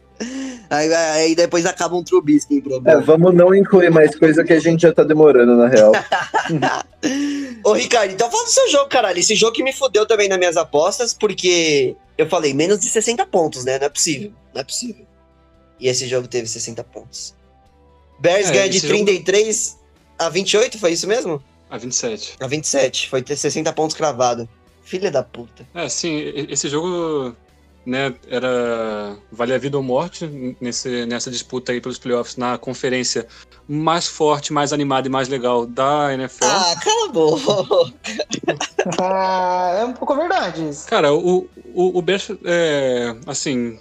[0.70, 3.02] Aí, aí depois acaba um Trubisky em É, problema.
[3.02, 5.92] vamos não incluir mais coisa que a gente já tá demorando, na real.
[7.66, 9.18] Ô, Ricardo, então fala do seu jogo, caralho.
[9.20, 13.26] Esse jogo que me fudeu também nas minhas apostas, porque eu falei menos de 60
[13.26, 13.80] pontos, né?
[13.80, 14.32] Não é possível.
[14.54, 15.06] Não é possível.
[15.80, 17.34] E esse jogo teve 60 pontos.
[18.20, 19.78] Bears É, ganha de esse jogo- 33
[20.26, 21.44] a 28, foi isso mesmo?
[21.70, 22.36] A 27.
[22.40, 23.10] A 27.
[23.10, 24.48] Foi ter 60 pontos cravado.
[24.84, 25.68] Filha da puta.
[25.74, 26.18] É, sim,
[26.50, 27.36] esse jogo,
[27.86, 30.28] né, era vale a vida ou morte
[30.60, 33.26] nesse, nessa disputa aí pelos playoffs na conferência
[33.68, 36.44] mais forte, mais animada e mais legal da NFL.
[36.44, 37.94] Ah, cala a boca.
[39.00, 40.88] Ah, é um pouco verdade isso.
[40.88, 43.80] Cara, o, o, o Bears, é, assim,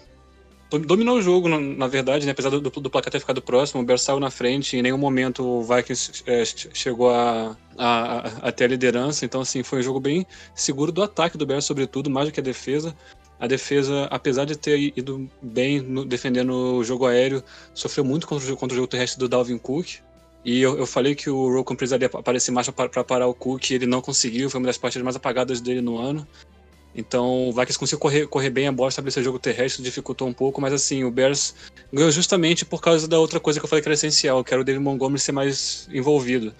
[0.79, 2.33] dominou o jogo, na, verdade, né?
[2.33, 5.45] Apesar do, do placar ter ficado próximo, o Bears saiu na frente, em nenhum momento
[5.45, 9.83] o Vikings é, che- chegou a, a, a- ter a liderança, então, assim, foi um
[9.83, 12.95] jogo bem seguro do ataque do Bears, sobretudo, mais do que a defesa.
[13.39, 17.43] A defesa, apesar de ter ido bem no- defendendo o jogo aéreo,
[17.75, 19.99] sofreu muito contra o, contra o jogo terrestre do Dalvin Cook.
[20.45, 23.87] E eu, eu falei que o Rocco precisaria aparecer mais para parar o Cook, ele
[23.87, 26.27] não conseguiu, foi uma das partidas mais apagadas dele no ano.
[26.95, 30.33] Então, o Vikings conseguiu correr, correr bem a bola, estabelecer o jogo terrestre, dificultou um
[30.33, 31.55] pouco, mas assim, o Bears
[31.93, 34.61] ganhou justamente por causa da outra coisa que eu falei que era essencial, que era
[34.61, 36.53] o David Montgomery ser mais envolvido.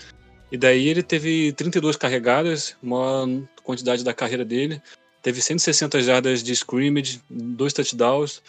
[0.53, 3.29] E daí ele teve 32 carregadas, maior
[3.63, 4.81] quantidade da carreira dele,
[5.23, 8.41] teve 160 jardas de scrimmage, dois touchdowns,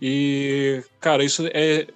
[0.00, 1.86] e, cara, isso é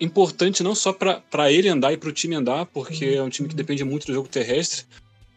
[0.00, 3.48] importante não só para ele andar e para o time andar, porque é um time
[3.48, 4.84] que depende muito do jogo terrestre,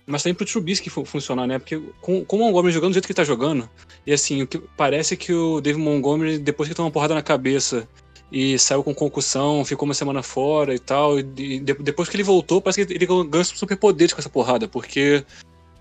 [0.08, 1.60] mas também pro Trubisky fu- funcionar, né?
[1.60, 3.70] Porque com, com o Montgomery jogando do jeito que ele tá jogando,
[4.06, 7.22] e assim, o que parece que o David Montgomery, depois que tomou uma porrada na
[7.22, 7.88] cabeça
[8.32, 12.16] e saiu com concussão, ficou uma semana fora e tal, e de- de- depois que
[12.16, 15.24] ele voltou, parece que ele ganhou superpoderes com essa porrada, porque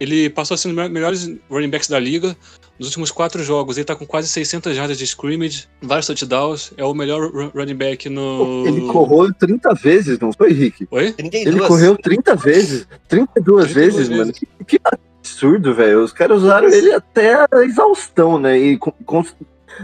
[0.00, 2.34] ele passou a ser um dos melhores running backs da liga.
[2.78, 6.84] Nos últimos quatro jogos, ele tá com quase 600 jardas de scrimmage, vários touchdowns, é
[6.84, 8.66] o melhor ru- running back no...
[8.66, 10.88] Ele correu 30 vezes, não foi, Rick?
[10.90, 11.12] Oi?
[11.12, 11.46] 32.
[11.54, 12.86] Ele correu 30 vezes.
[13.06, 14.18] 32, 32 vezes, vezes.
[14.18, 14.32] mano.
[14.32, 14.80] Que, que
[15.20, 16.02] absurdo, velho.
[16.02, 18.58] Os caras usaram ele até a exaustão, né?
[18.58, 19.24] E com, com-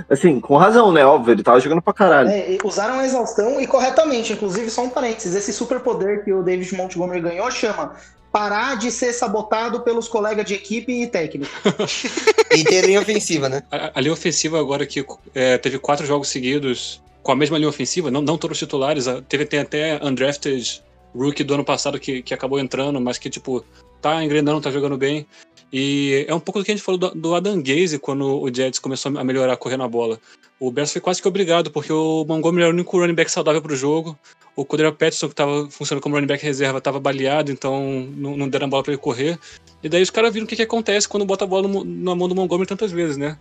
[0.09, 1.05] assim, com razão, né?
[1.05, 2.31] Óbvio, ele tava jogando pra caralho.
[2.31, 4.33] É, usaram a exaustão e corretamente.
[4.33, 7.93] Inclusive, só um parênteses: esse superpoder que o David Montgomery ganhou chama
[8.37, 11.51] parar de ser sabotado pelos colegas de equipe e técnico.
[12.55, 13.63] E tem linha ofensiva, né?
[13.71, 17.69] A, a linha ofensiva agora que é, teve quatro jogos seguidos com a mesma linha
[17.69, 20.83] ofensiva, não, não todos os titulares, teve tem até undrafted
[21.15, 23.65] rookie do ano passado que, que acabou entrando, mas que tipo
[24.01, 25.27] tá engrenando, tá jogando bem.
[25.73, 28.55] E é um pouco do que a gente falou do, do Adam Gaze quando o
[28.55, 30.19] Jets começou a melhorar correndo a bola.
[30.59, 33.61] O Bears foi quase que obrigado, porque o Montgomery era o único running back saudável
[33.61, 34.17] pro jogo.
[34.57, 38.49] O Cordero Patterson, que estava funcionando como running back reserva, estava baleado, então não, não
[38.49, 39.39] deram a bola para ele correr.
[39.83, 42.15] E daí os caras viram o que, que acontece quando bota a bola no- na
[42.15, 43.39] mão do Montgomery tantas vezes, né?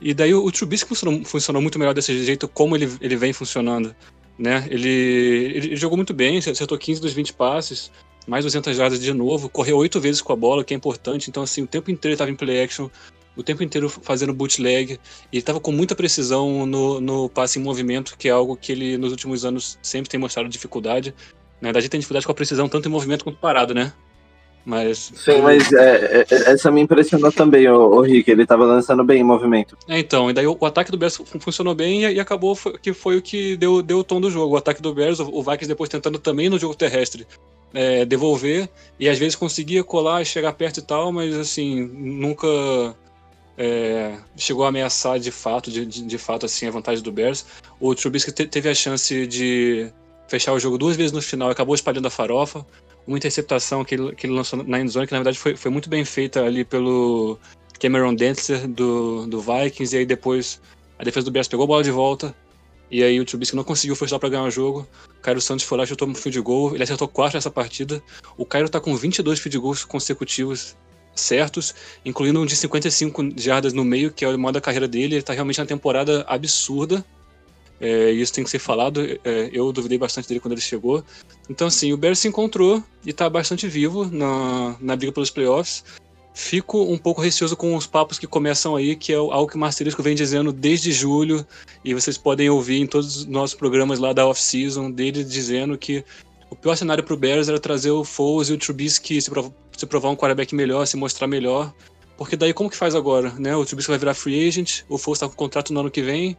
[0.00, 3.32] E daí o, o Trubisky funcionou, funcionou muito melhor desse jeito, como ele, ele vem
[3.32, 3.94] funcionando.
[4.38, 4.66] Né?
[4.68, 7.92] Ele, ele jogou muito bem, acertou 15 dos 20 passes,
[8.26, 11.28] mais 200 jardas de novo, correu oito vezes com a bola, que é importante.
[11.28, 12.88] Então, assim, o tempo inteiro ele estava em play action,
[13.36, 14.98] o tempo inteiro fazendo bootleg, e
[15.32, 18.96] ele estava com muita precisão no, no passe em movimento, que é algo que ele,
[18.96, 21.14] nos últimos anos, sempre tem mostrado dificuldade.
[21.60, 23.92] Na verdade, ele tem dificuldade com a precisão, tanto em movimento quanto parado, né?
[24.66, 25.12] Mas.
[25.14, 28.30] Sim, mas é, é, essa me impressionou também, o, o Rick.
[28.30, 29.76] Ele tava lançando bem em movimento.
[29.86, 32.54] É, então, e daí o, o ataque do Bears fun- funcionou bem e, e acabou
[32.54, 34.54] foi- que foi o que deu, deu o tom do jogo.
[34.54, 37.26] O ataque do Bears, o, o Vikings depois tentando também no jogo terrestre
[37.74, 38.68] é, devolver,
[38.98, 42.46] e às vezes conseguia colar e chegar perto e tal, mas assim, nunca
[43.56, 47.46] é, chegou a ameaçar de fato, de, de, de fato, assim, a vantagem do Bears.
[47.80, 49.90] O Trubisky te- teve a chance de
[50.28, 52.66] fechar o jogo duas vezes no final, acabou espalhando a farofa.
[53.06, 55.90] Uma interceptação que ele, que ele lançou na endzone, que na verdade foi, foi muito
[55.90, 57.38] bem feita ali pelo
[57.78, 60.60] Cameron Dentzer do, do Vikings, e aí depois
[60.98, 62.34] a defesa do Bears pegou a bola de volta,
[62.90, 64.86] e aí o Trubisky não conseguiu forçar para ganhar o jogo.
[65.18, 68.02] O Cairo Santos foi lá chutou um field goal, ele acertou quatro nessa partida.
[68.36, 70.76] O Cairo tá com 22 field goals consecutivos
[71.14, 75.16] certos, incluindo um de 55 jardas no meio, que é o modo da carreira dele.
[75.16, 77.04] Ele tá realmente na temporada absurda.
[77.80, 79.00] É, isso tem que ser falado.
[79.24, 81.04] É, eu duvidei bastante dele quando ele chegou.
[81.48, 85.84] Então, assim, o Bears se encontrou e tá bastante vivo na, na briga pelos playoffs.
[86.36, 89.58] Fico um pouco receoso com os papos que começam aí, que é algo que o
[89.58, 91.46] Marcelisco vem dizendo desde julho,
[91.84, 96.04] e vocês podem ouvir em todos os nossos programas lá da off-season, dele dizendo que
[96.50, 99.86] o pior cenário pro Bears era trazer o Foles e o Trubisky se, prov se
[99.86, 101.72] provar um quarterback melhor, se mostrar melhor,
[102.16, 103.56] porque daí como que faz agora, né?
[103.56, 106.36] O Trubisky vai virar free agent, o Foles tá com contrato no ano que vem,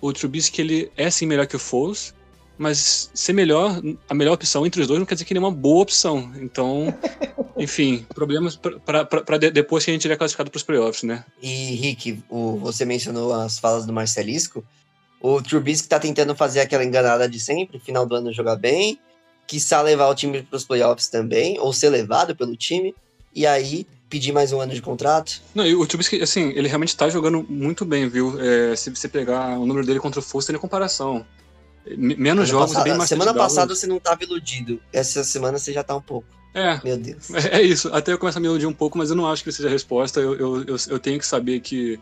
[0.00, 2.14] o Trubisky ele é sim melhor que o Foles,
[2.58, 5.42] mas ser melhor, a melhor opção entre os dois não quer dizer que ele é
[5.42, 6.32] uma boa opção.
[6.36, 6.92] Então,
[7.56, 11.24] enfim, problemas para de, depois que a gente tiver classificado para os playoffs, né?
[11.40, 14.64] E, Rick, o, você mencionou as falas do Marcelisco.
[15.20, 18.98] O Trubisky tá tentando fazer aquela enganada de sempre, final do ano jogar bem,
[19.48, 22.94] quiçá levar o time para os playoffs também, ou ser levado pelo time,
[23.34, 25.40] e aí pedir mais um ano de contrato.
[25.54, 28.38] Não, e o Trubisky, assim, ele realmente tá jogando muito bem, viu?
[28.40, 31.26] É, se você pegar o número dele contra o Foster, tem comparação.
[31.96, 34.80] Menos jogos passada, bem mais Semana passada você não tava iludido.
[34.92, 36.28] Essa semana você já tá um pouco.
[36.52, 36.78] É.
[36.84, 37.30] Meu Deus.
[37.32, 37.88] É, é isso.
[37.94, 39.70] Até eu começo a me iludir um pouco, mas eu não acho que seja a
[39.70, 40.20] resposta.
[40.20, 41.98] Eu, eu, eu, eu tenho que saber que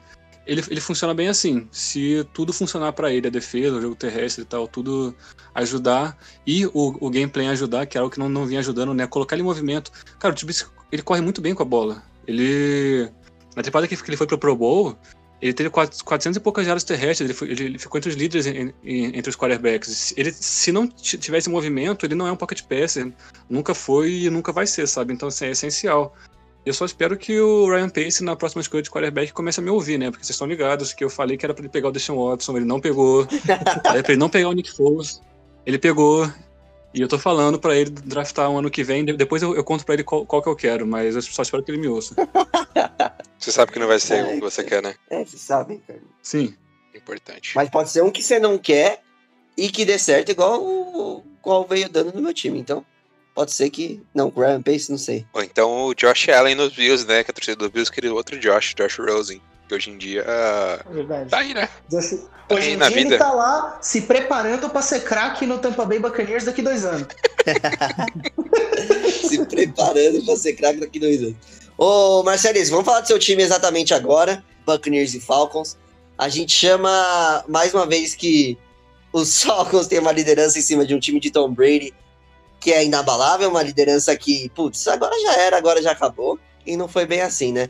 [0.46, 1.68] ele, ele funciona bem assim.
[1.70, 5.14] Se tudo funcionar para ele, a defesa, o jogo terrestre e tal, tudo
[5.54, 6.16] ajudar
[6.46, 9.06] e o, o gameplay ajudar, que é algo que não, não vinha ajudando, né?
[9.06, 9.90] Colocar ele em movimento.
[10.18, 12.02] Cara, o Trubisky, ele corre muito bem com a bola.
[12.26, 13.10] Ele.
[13.54, 14.96] Na temporada que ele foi pro Pro Bowl,
[15.40, 18.72] ele teve 400 e poucas jardas terrestres, ele, foi, ele, ficou entre os líderes em,
[18.84, 20.14] em, entre os quarterbacks.
[20.16, 23.12] Ele, se não tivesse movimento, ele não é um pocket passer.
[23.48, 25.12] Nunca foi e nunca vai ser, sabe?
[25.12, 26.14] Então, assim, é essencial.
[26.66, 29.70] Eu só espero que o Ryan Pace, na próxima escolha de quarterback, comece a me
[29.70, 30.10] ouvir, né?
[30.10, 32.56] Porque vocês estão ligados que eu falei que era para ele pegar o Deshaun Watson,
[32.56, 33.24] ele não pegou.
[33.48, 35.22] era pra ele não pegar o Nick Foles.
[35.64, 36.28] Ele pegou.
[36.92, 39.04] E eu tô falando para ele draftar um ano que vem.
[39.04, 41.62] Depois eu, eu conto para ele qual, qual, que eu quero, mas eu só espero
[41.62, 42.16] que ele me ouça.
[43.38, 44.94] Você sabe que não vai ser o que você quer, né?
[45.10, 46.00] É, você sabe, cara.
[46.22, 46.56] Sim.
[46.94, 47.52] Importante.
[47.54, 49.02] Mas pode ser um que você não quer
[49.56, 52.58] e que dê certo, igual o qual veio dando no meu time.
[52.58, 52.84] Então,
[53.36, 54.02] pode ser que.
[54.12, 55.24] Não, o Ryan Pace, não sei.
[55.32, 57.22] Ou então o Josh Allen nos Bills, né?
[57.22, 59.40] Que a torcida do Bills queria outro Josh, Josh Rosen.
[59.68, 60.24] Que hoje em dia.
[60.90, 61.30] Verdade.
[61.30, 61.68] Tá aí, né?
[61.92, 63.18] Hoje Tá em aí dia na ele vida.
[63.18, 67.06] tá lá se preparando pra ser craque no Tampa Bay Buccaneers daqui dois anos.
[69.28, 71.36] Se preparando pra ser craque daqui dois anos.
[71.76, 74.42] Ô, Marcelis, vamos falar do seu time exatamente agora.
[74.64, 75.76] Buccaneers e Falcons.
[76.16, 78.56] A gente chama mais uma vez que
[79.12, 81.92] os Falcons têm uma liderança em cima de um time de Tom Brady
[82.66, 86.36] que é inabalável, uma liderança que, putz, agora já era, agora já acabou.
[86.66, 87.68] E não foi bem assim, né?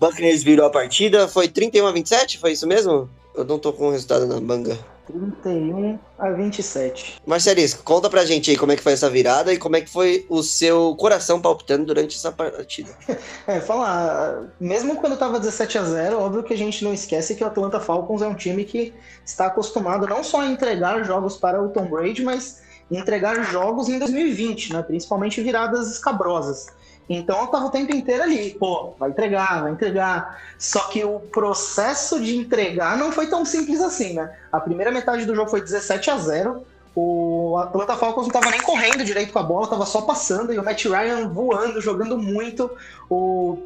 [0.00, 3.08] Buccaneers virou a partida, foi 31 a 27, foi isso mesmo?
[3.32, 4.76] Eu não tô com o resultado na manga.
[5.06, 7.20] 31 a 27.
[7.24, 9.88] Marcelisco, conta pra gente aí como é que foi essa virada e como é que
[9.88, 12.90] foi o seu coração palpitando durante essa partida.
[13.46, 17.44] É, falar, mesmo quando tava 17 a 0 óbvio que a gente não esquece que
[17.44, 18.92] o Atlanta Falcons é um time que
[19.24, 23.98] está acostumado não só a entregar jogos para o Tom Brady, mas entregar jogos em
[23.98, 24.82] 2020, né?
[24.82, 26.66] Principalmente viradas escabrosas.
[27.08, 30.40] Então eu tava o tempo inteiro ali, pô, vai entregar, vai entregar.
[30.58, 34.34] Só que o processo de entregar não foi tão simples assim, né?
[34.50, 36.64] A primeira metade do jogo foi 17 a 0
[36.94, 40.58] O Atlanta Falcons não tava nem correndo direito com a bola, tava só passando, e
[40.58, 42.70] o Matt Ryan voando, jogando muito.
[43.10, 43.58] O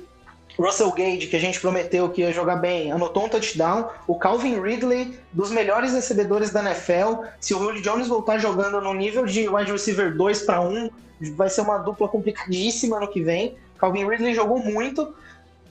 [0.58, 3.88] Russell Gage, que a gente prometeu que ia jogar bem, anotou um touchdown.
[4.06, 7.24] O Calvin Ridley, dos melhores recebedores da NFL.
[7.40, 10.90] Se o Julio Jones voltar jogando no nível de wide receiver 2 para 1,
[11.36, 13.56] vai ser uma dupla complicadíssima no que vem.
[13.78, 15.14] Calvin Ridley jogou muito.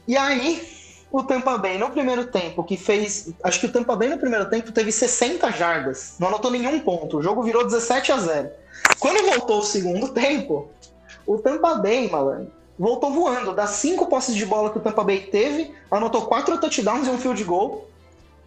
[0.08, 0.62] E aí,
[1.12, 3.34] o Tampa Bay no primeiro tempo, que fez.
[3.44, 7.18] Acho que o Tampa Bay no primeiro tempo teve 60 jardas, não anotou nenhum ponto.
[7.18, 8.50] O jogo virou 17 a 0.
[9.00, 10.70] Quando voltou o segundo tempo,
[11.26, 13.54] o Tampa Bay, malandro, voltou voando.
[13.54, 17.18] Das cinco posses de bola que o Tampa Bay teve, anotou quatro touchdowns e um
[17.18, 17.88] field goal.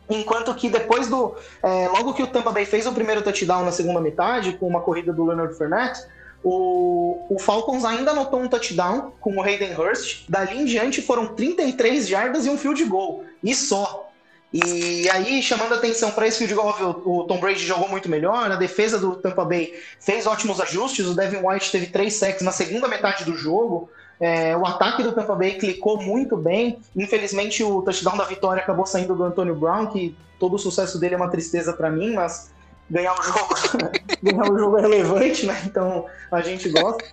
[0.08, 1.34] Enquanto que depois do.
[1.62, 4.80] é, logo que o Tampa Bay fez o primeiro touchdown na segunda metade, com uma
[4.80, 6.00] corrida do Leonard Fournette,
[6.42, 10.24] o, o Falcons ainda anotou um touchdown com o Hayden Hurst.
[10.28, 13.24] Dali em diante foram 33 jardas e um field goal.
[13.42, 14.08] E só.
[14.50, 18.56] E aí, chamando atenção para esse field goal, o, Tom Brady jogou muito melhor, a
[18.56, 22.88] defesa do Tampa Bay fez ótimos ajustes, o Devin White teve três sacks na segunda
[22.88, 23.90] metade do jogo.
[24.20, 26.78] É, o ataque do Tampa Bay clicou muito bem.
[26.96, 31.14] Infelizmente, o touchdown da vitória acabou saindo do Antonio Brown, que todo o sucesso dele
[31.14, 32.50] é uma tristeza para mim, mas
[32.90, 33.54] ganhar o jogo,
[34.22, 35.62] ganhar o jogo é relevante, né?
[35.64, 37.04] Então a gente gosta.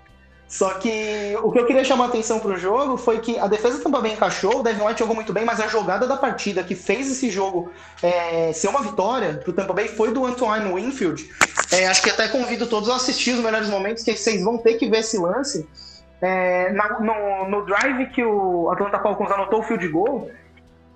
[0.47, 3.77] Só que o que eu queria chamar a atenção pro jogo foi que a defesa
[3.77, 6.63] do Tampa Bay encaixou, o Devin White jogou muito bem, mas a jogada da partida
[6.63, 11.29] que fez esse jogo é, ser uma vitória pro Tampa Bay foi do Antoine Winfield.
[11.71, 14.75] É, acho que até convido todos a assistir os melhores momentos, que vocês vão ter
[14.75, 15.67] que ver esse lance.
[16.21, 20.29] É, na- no, no drive que o Atlanta Falcons anotou o field goal,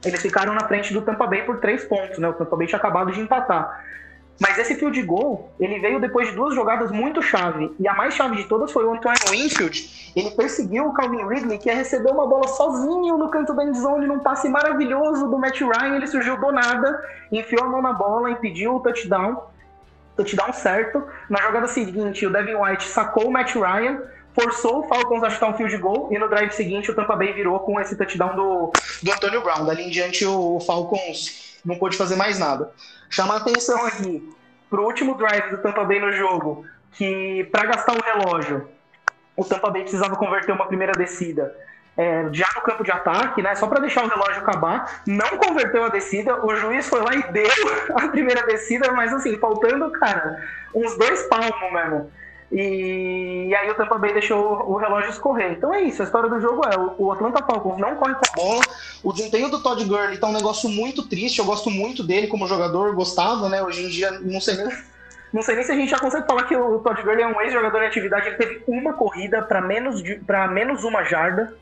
[0.06, 2.28] eles ficaram na frente do Tampa Bay por três pontos, né?
[2.30, 3.84] O Tampa Bay tinha acabado de empatar.
[4.40, 7.76] Mas esse field goal, ele veio depois de duas jogadas muito chave.
[7.78, 10.14] E a mais chave de todas foi o Antoine Winfield.
[10.16, 14.08] Ele perseguiu o Calvin Ridley, que ia receber uma bola sozinho no canto da endzone,
[14.08, 15.98] num passe maravilhoso do Matt Ryan.
[15.98, 19.44] Ele surgiu do nada, enfiou a mão na bola, impediu o touchdown.
[20.16, 21.04] Touchdown certo.
[21.30, 24.02] Na jogada seguinte, o Devin White sacou o Matt Ryan,
[24.40, 26.10] forçou o Falcons a chutar um field goal.
[26.12, 28.72] E no drive seguinte, o Tampa Bay virou com esse touchdown do,
[29.04, 29.66] do Antonio Brown.
[29.66, 32.72] Dali em diante, o Falcons não pôde fazer mais nada.
[33.10, 34.28] Chamar atenção aqui
[34.70, 38.70] pro último drive do Tampa Bay no jogo, que para gastar o relógio,
[39.36, 41.56] o Tampa Bay precisava converter uma primeira descida
[42.00, 43.56] é, já no campo de ataque, né?
[43.56, 46.46] Só para deixar o relógio acabar, não converteu a descida.
[46.46, 47.52] O juiz foi lá e deu
[47.94, 50.42] a primeira descida, mas assim, faltando, cara,
[50.74, 52.10] uns dois palmos mesmo.
[52.52, 55.52] E, aí o Tampa Bay deixou o relógio escorrer.
[55.52, 58.36] Então é isso, a história do jogo é o Atlanta Falcons não corre com a
[58.36, 58.62] bola.
[59.04, 61.40] O desempenho do Todd Gurley tá um negócio muito triste.
[61.40, 63.62] Eu gosto muito dele como jogador, gostava, né?
[63.62, 64.68] Hoje em dia não sei nem,
[65.32, 67.40] não sei nem se a gente já consegue falar que o Todd Gurley é um
[67.42, 68.28] ex-jogador em atividade.
[68.28, 71.54] Ele teve uma corrida para menos para menos uma jarda.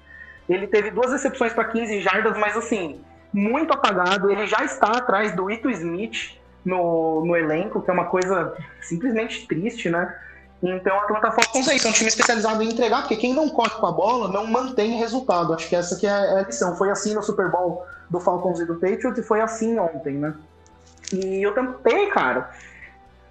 [0.48, 3.02] Ele teve duas recepções para 15 jardas, mas assim,
[3.34, 4.32] muito apagado.
[4.32, 9.46] Ele já está atrás do Ito Smith no, no elenco, que é uma coisa simplesmente
[9.46, 10.16] triste, né?
[10.62, 13.48] Então a Atlanta Falcons é isso, é um time especializado em entregar, porque quem não
[13.48, 15.54] corre com a bola não mantém resultado.
[15.54, 16.76] Acho que essa que é a lição.
[16.76, 20.34] Foi assim no Super Bowl do Falcons e do Patriots e foi assim ontem, né?
[21.14, 22.50] E o Tampa Bay, cara.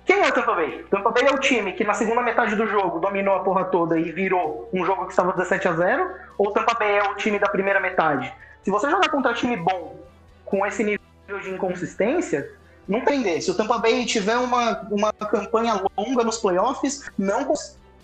[0.04, 0.82] Quem é o Tampa Bay?
[0.82, 3.64] O Tampa Bay é o time que na segunda metade do jogo dominou a porra
[3.64, 6.10] toda e virou um jogo que estava 17 a 0?
[6.38, 8.32] Ou o Tampa Bay é o time da primeira metade?
[8.62, 9.96] Se você jogar contra time bom
[10.44, 12.48] com esse nível de inconsistência,
[12.88, 17.52] não tem Se o Tampa Bay tiver uma, uma campanha longa nos playoffs, não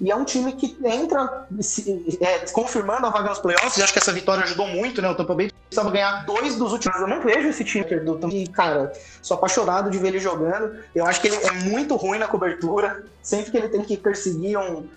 [0.03, 3.77] e é um time que entra se, é, confirmando a vaga nos playoffs.
[3.77, 5.09] E acho que essa vitória ajudou muito, né?
[5.09, 7.01] O Tampa Bay precisava ganhar dois dos últimos.
[7.01, 8.49] Eu não vejo esse time do Tampa Bay.
[8.49, 10.77] Cara, sou apaixonado de ver ele jogando.
[10.93, 13.05] Eu acho que ele é muito ruim na cobertura.
[13.23, 14.89] Sempre que ele tem que perseguir um.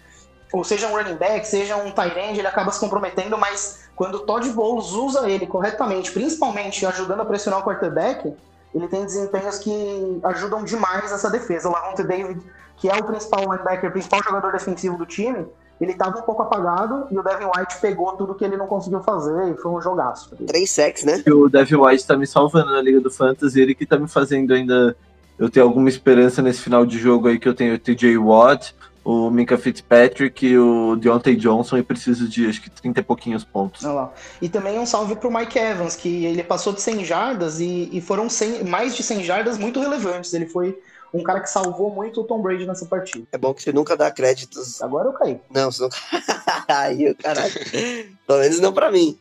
[0.51, 4.15] Ou seja, um running back, seja um tight end, ele acaba se comprometendo, mas quando
[4.15, 8.33] o Todd Bowles usa ele corretamente, principalmente ajudando a pressionar o quarterback,
[8.75, 11.69] ele tem desempenhos que ajudam demais essa defesa.
[11.69, 12.41] O Lavonte David,
[12.75, 15.47] que é o principal linebacker, o principal jogador defensivo do time,
[15.79, 19.01] ele estava um pouco apagado e o Devin White pegou tudo que ele não conseguiu
[19.01, 20.35] fazer e foi um jogaço.
[20.45, 21.23] Três sacks, né?
[21.27, 24.53] O Devin White está me salvando na Liga do Fantasy, ele que está me fazendo
[24.53, 24.95] ainda
[25.37, 28.73] eu tenho alguma esperança nesse final de jogo aí que eu tenho o TJ Watt,
[29.05, 33.43] o Minka Fitzpatrick e o Deontay Johnson e preciso de acho que 30 e pouquinhos
[33.43, 33.85] pontos.
[33.85, 34.13] Olha lá.
[34.41, 38.01] E também um salve pro Mike Evans, que ele passou de 100 jardas e, e
[38.01, 40.33] foram 100, mais de 100 jardas muito relevantes.
[40.33, 40.75] Ele foi
[41.13, 43.27] um cara que salvou muito o Tom Brady nessa partida.
[43.31, 44.81] É bom que você nunca dá créditos.
[44.81, 45.39] Agora eu caí.
[45.51, 45.97] Não, você nunca.
[46.67, 47.53] Aí, caralho.
[48.25, 49.15] Pelo menos não pra mim.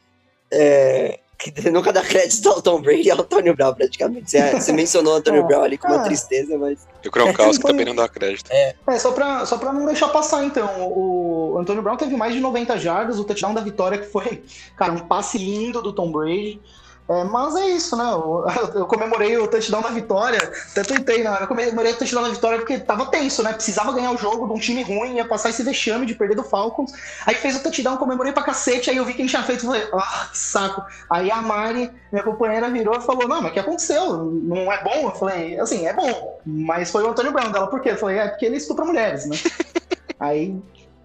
[0.50, 1.20] É
[1.50, 4.30] que nunca dá crédito ao Tom Brady e ao Antônio Brown, praticamente.
[4.30, 5.44] Você, você mencionou o Antônio é.
[5.44, 6.04] Brown ali com uma é.
[6.04, 6.86] tristeza, mas.
[7.02, 8.50] E o Gronkowski é, também não dá crédito.
[8.50, 10.68] É, é só, pra, só pra não deixar passar, então.
[10.90, 14.42] O Antônio Brown teve mais de 90 jardas, o touchdown da vitória que foi,
[14.76, 16.60] cara, um passe lindo do Tom Brady.
[17.06, 18.04] É, mas é isso, né?
[18.04, 20.38] Eu, eu, comemorei o touchdown da vitória.
[20.70, 21.36] Até tuitei, né?
[21.40, 23.52] Eu comemorei o touchdown da vitória porque tava tenso, né?
[23.52, 26.42] Precisava ganhar o jogo de um time ruim, ia passar esse vexame de perder do
[26.42, 26.92] Falcons.
[27.26, 28.88] Aí fez o touchdown, comemorei pra cacete.
[28.88, 30.82] Aí eu vi quem tinha feito e falei, ah, que saco.
[31.10, 34.16] Aí a Mari, minha companheira, virou e falou: Não, mas o que aconteceu?
[34.16, 35.08] Não é bom?
[35.08, 37.66] Eu falei: Assim, é bom, mas foi o Antônio Brown dela.
[37.66, 37.90] Por quê?
[37.90, 39.36] Eu falei: É porque ele estupra mulheres, né?
[40.18, 40.56] Aí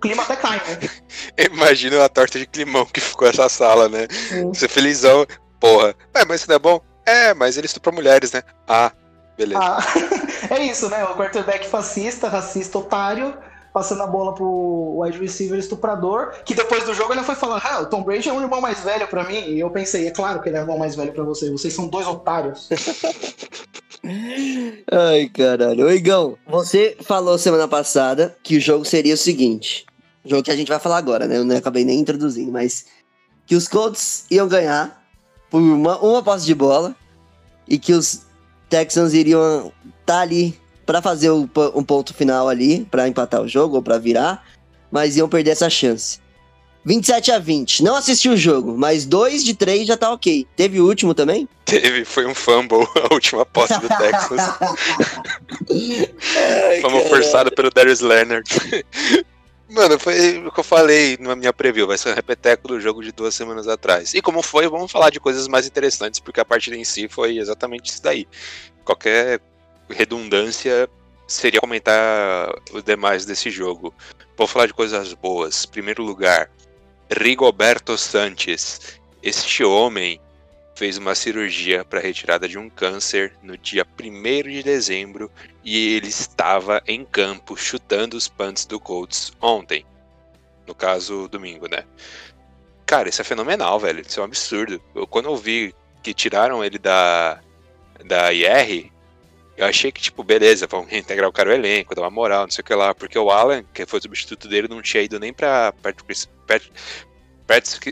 [0.01, 0.89] clima até cai, né?
[1.51, 4.07] Imagina a torta de climão que ficou essa sala, né?
[4.47, 5.25] Você felizão,
[5.59, 5.95] porra.
[6.13, 6.81] É, mas isso não é bom?
[7.05, 8.43] É, mas ele estupra mulheres, né?
[8.67, 8.91] Ah,
[9.37, 9.61] beleza.
[9.61, 9.79] Ah,
[10.55, 11.03] é isso, né?
[11.05, 13.35] O quarterback fascista, racista, otário,
[13.73, 17.81] passando a bola pro wide receiver estuprador, que depois do jogo ele foi falando, ah,
[17.81, 19.39] o Tom Brady é um irmão mais velho para mim.
[19.39, 21.73] E eu pensei, é claro que ele é o irmão mais velho para você, vocês
[21.73, 22.69] são dois otários.
[24.91, 25.85] Ai, caralho.
[25.85, 29.85] Ô, Igão, você falou semana passada que o jogo seria o seguinte.
[30.23, 31.37] O jogo que a gente vai falar agora, né?
[31.37, 32.85] Eu não acabei nem introduzindo, mas
[33.45, 34.99] que os Colts iam ganhar
[35.49, 36.95] por uma, uma posse de bola
[37.67, 38.21] e que os
[38.69, 39.71] Texans iriam
[40.01, 43.99] estar tá ali para fazer um, ponto final ali, para empatar o jogo ou para
[43.99, 44.43] virar,
[44.91, 46.19] mas iam perder essa chance.
[46.83, 47.83] 27 a 20.
[47.83, 50.47] Não assisti o jogo, mas 2 de 3 já tá ok.
[50.55, 51.47] Teve o último também?
[51.65, 54.41] Teve, foi um fumble, a última posse do Texas.
[56.81, 58.49] fumble forçado pelo Darius Leonard.
[59.69, 63.03] Mano, foi o que eu falei na minha preview, vai ser um repeteco do jogo
[63.03, 64.15] de duas semanas atrás.
[64.15, 67.37] E como foi, vamos falar de coisas mais interessantes, porque a partida em si foi
[67.37, 68.27] exatamente isso daí.
[68.83, 69.39] Qualquer
[69.87, 70.89] redundância
[71.27, 73.93] seria comentar os demais desse jogo.
[74.35, 75.67] Vou falar de coisas boas.
[75.67, 76.49] Primeiro lugar,
[77.11, 78.99] Rigoberto Sanches.
[79.21, 80.19] Este homem
[80.79, 85.29] fez uma cirurgia para retirada de um câncer no dia 1 de dezembro
[85.61, 89.85] e ele estava em campo chutando os punts do Colts ontem.
[90.65, 91.83] No caso, domingo, né?
[92.85, 93.99] Cara, isso é fenomenal, velho.
[93.99, 94.81] Isso é um absurdo.
[94.95, 97.41] Eu, quando eu vi que tiraram ele da,
[98.05, 98.89] da IR,
[99.57, 102.51] eu achei que, tipo, beleza, vamos reintegrar o cara ao elenco, dar uma moral, não
[102.51, 102.95] sei o que lá.
[102.95, 105.73] Porque o Alan, que foi o substituto dele, não tinha ido nem pra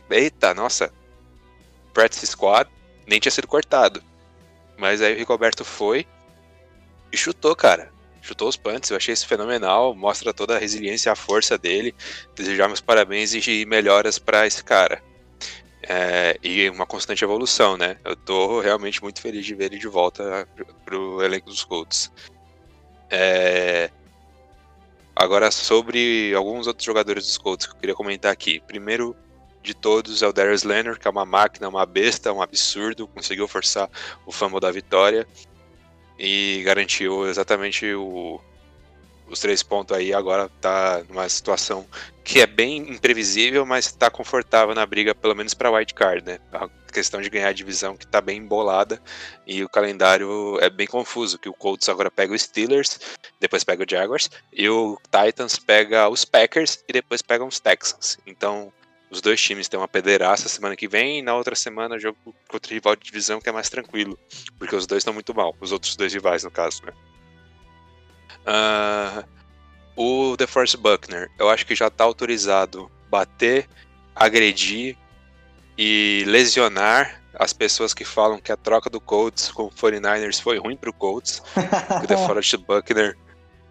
[0.10, 0.90] eita, nossa,
[1.94, 2.70] practice squad,
[3.08, 4.04] nem tinha sido cortado.
[4.78, 6.06] Mas aí o Ricoberto foi
[7.12, 7.90] e chutou, cara
[8.28, 11.96] chutou os punts, eu achei isso fenomenal, mostra toda a resiliência e a força dele.
[12.36, 15.02] Desejar meus parabéns e melhoras para esse cara.
[15.82, 17.98] É, e uma constante evolução, né?
[18.04, 20.48] Eu tô realmente muito feliz de ver ele de volta
[20.84, 22.12] pro elenco dos Colts.
[23.10, 23.90] É,
[25.16, 28.60] agora sobre alguns outros jogadores dos Colts que eu queria comentar aqui.
[28.68, 29.16] Primeiro
[29.68, 33.48] de todos é o Darius Leonard, que é uma máquina, uma besta, um absurdo, conseguiu
[33.48, 33.90] forçar
[34.26, 35.28] o fumble da vitória
[36.18, 38.40] e garantiu exatamente o,
[39.30, 40.14] os três pontos aí.
[40.14, 41.86] Agora tá numa situação
[42.24, 46.40] que é bem imprevisível, mas está confortável na briga, pelo menos para wild card, né?
[46.54, 49.02] A questão de ganhar a divisão que está bem embolada
[49.46, 53.00] e o calendário é bem confuso, que o Colts agora pega os Steelers,
[53.38, 58.18] depois pega o Jaguars e o Titans pega os Packers e depois pega os Texans.
[58.26, 58.72] Então,
[59.10, 62.72] os dois times têm uma pederasta semana que vem e na outra semana jogo contra
[62.72, 64.20] o rival de divisão que é mais tranquilo,
[64.58, 66.94] porque os dois estão muito mal, os outros dois rivais no caso, né?
[68.46, 69.28] Uh,
[69.96, 73.68] o DeForest Buckner, eu acho que já está autorizado bater,
[74.16, 74.98] agredir
[75.78, 80.58] e lesionar as pessoas que falam que a troca do Colts com o 49ers foi
[80.58, 81.42] ruim para o Colts.
[82.04, 83.18] o DeForest Buckner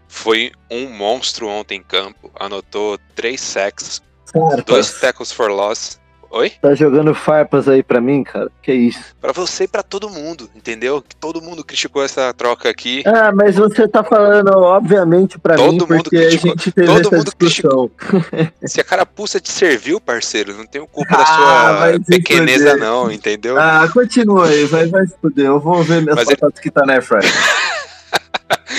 [0.09, 4.01] foi um monstro ontem em campo, anotou três sacks,
[4.41, 4.65] Farpas.
[4.65, 5.99] Dois tackles for loss.
[6.31, 6.51] Oi?
[6.61, 8.51] Tá jogando farpas aí pra mim, cara?
[8.61, 9.17] Que isso?
[9.21, 11.03] Pra você e pra todo mundo, entendeu?
[11.21, 13.03] Todo mundo criticou essa troca aqui.
[13.07, 16.51] Ah, mas você tá falando, obviamente, pra todo mim, mundo porque criticou.
[16.51, 17.89] a gente teve todo essa mundo discussão.
[17.89, 18.53] Criticou.
[18.69, 23.59] Se a carapuça te serviu, parceiro, não tenho culpa ah, da sua pequeneza não, entendeu?
[23.59, 25.47] Ah, continua aí, vai, vai se fuder.
[25.47, 26.63] Eu vou ver minhas mas batatas ele...
[26.63, 27.25] que tá na Airfryer.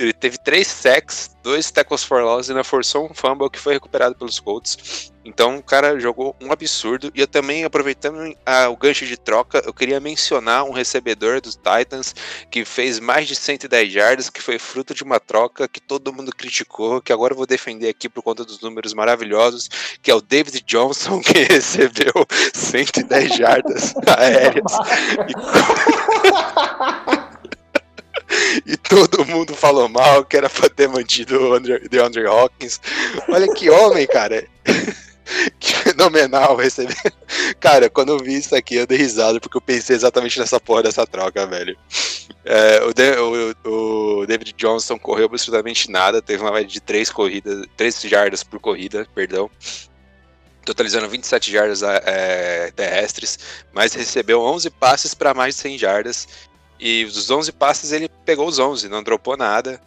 [0.00, 3.74] Ele teve três sacks, dois tackles for loss e ainda forçou um fumble que foi
[3.74, 5.12] recuperado pelos Colts.
[5.22, 7.12] Então o cara jogou um absurdo.
[7.14, 11.54] E eu também, aproveitando a, o gancho de troca, eu queria mencionar um recebedor dos
[11.54, 12.14] Titans
[12.50, 16.34] que fez mais de 110 yardas, que foi fruto de uma troca que todo mundo
[16.34, 19.68] criticou, que agora eu vou defender aqui por conta dos números maravilhosos,
[20.00, 22.14] que é o David Johnson, que recebeu
[22.54, 24.72] 110 jardas aéreas.
[27.26, 27.29] E...
[28.90, 32.80] todo mundo falou mal, que era pra ter mantido o Andre, DeAndre Hawkins.
[33.28, 34.44] Olha que homem, cara.
[35.60, 36.96] que fenomenal receber.
[37.60, 40.82] Cara, quando eu vi isso aqui, eu dei risada, porque eu pensei exatamente nessa porra
[40.82, 41.78] dessa troca, velho.
[42.44, 43.12] É, o, de,
[43.64, 48.42] o, o, David Johnson correu absolutamente nada, teve uma média de 3 corridas, 3 jardas
[48.42, 49.48] por corrida, perdão.
[50.64, 53.38] Totalizando 27 jardas é, terrestres,
[53.72, 56.28] mas recebeu 11 passes para mais de 100 jardas
[56.80, 59.80] e dos 11 passes ele pegou os 11, não dropou nada,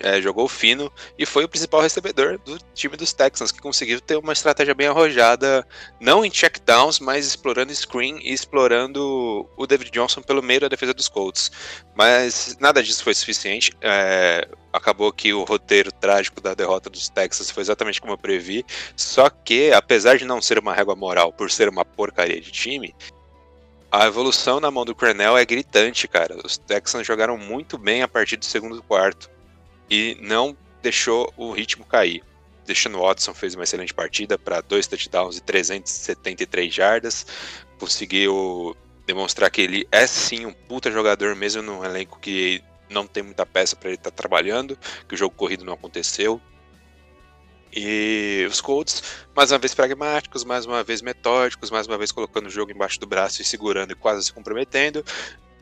[0.00, 4.16] é, jogou fino e foi o principal recebedor do time dos Texans, que conseguiu ter
[4.16, 5.66] uma estratégia bem arrojada,
[6.00, 10.92] não em checkdowns, mas explorando screen e explorando o David Johnson pelo meio da defesa
[10.92, 11.50] dos Colts.
[11.94, 13.72] Mas nada disso foi suficiente.
[13.80, 18.64] É, acabou que o roteiro trágico da derrota dos Texans foi exatamente como eu previ.
[18.94, 22.94] Só que, apesar de não ser uma régua moral por ser uma porcaria de time,
[23.98, 26.36] a evolução na mão do Crenel é gritante, cara.
[26.44, 29.30] Os Texans jogaram muito bem a partir do segundo quarto
[29.88, 32.22] e não deixou o ritmo cair.
[32.66, 37.26] Deixando Watson fez uma excelente partida para dois touchdowns e 373 jardas.
[37.78, 38.76] Conseguiu
[39.06, 43.46] demonstrar que ele é sim um puta jogador, mesmo num elenco que não tem muita
[43.46, 44.78] peça para ele estar tá trabalhando,
[45.08, 46.40] que o jogo corrido não aconteceu.
[47.72, 49.02] E os Colts,
[49.34, 52.98] mais uma vez pragmáticos, mais uma vez metódicos, mais uma vez colocando o jogo embaixo
[52.98, 55.04] do braço e segurando e quase se comprometendo.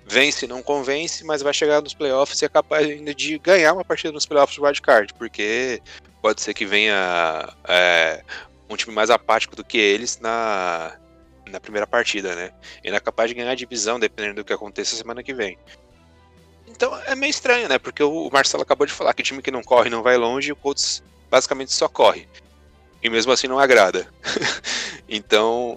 [0.07, 3.85] Vence, não convence, mas vai chegar nos playoffs e é capaz ainda de ganhar uma
[3.85, 5.81] partida nos playoffs do wildcard, porque
[6.21, 8.23] pode ser que venha é,
[8.69, 10.95] um time mais apático do que eles na,
[11.51, 12.53] na primeira partida, né?
[12.85, 15.59] Ainda é capaz de ganhar a divisão, dependendo do que aconteça semana que vem.
[16.69, 17.79] Então é meio estranho, né?
[17.79, 20.53] Porque o Marcelo acabou de falar que time que não corre não vai longe e
[20.53, 21.03] o Colts
[21.35, 22.29] basicamente só corre.
[23.03, 24.07] E mesmo assim não agrada.
[25.09, 25.77] então,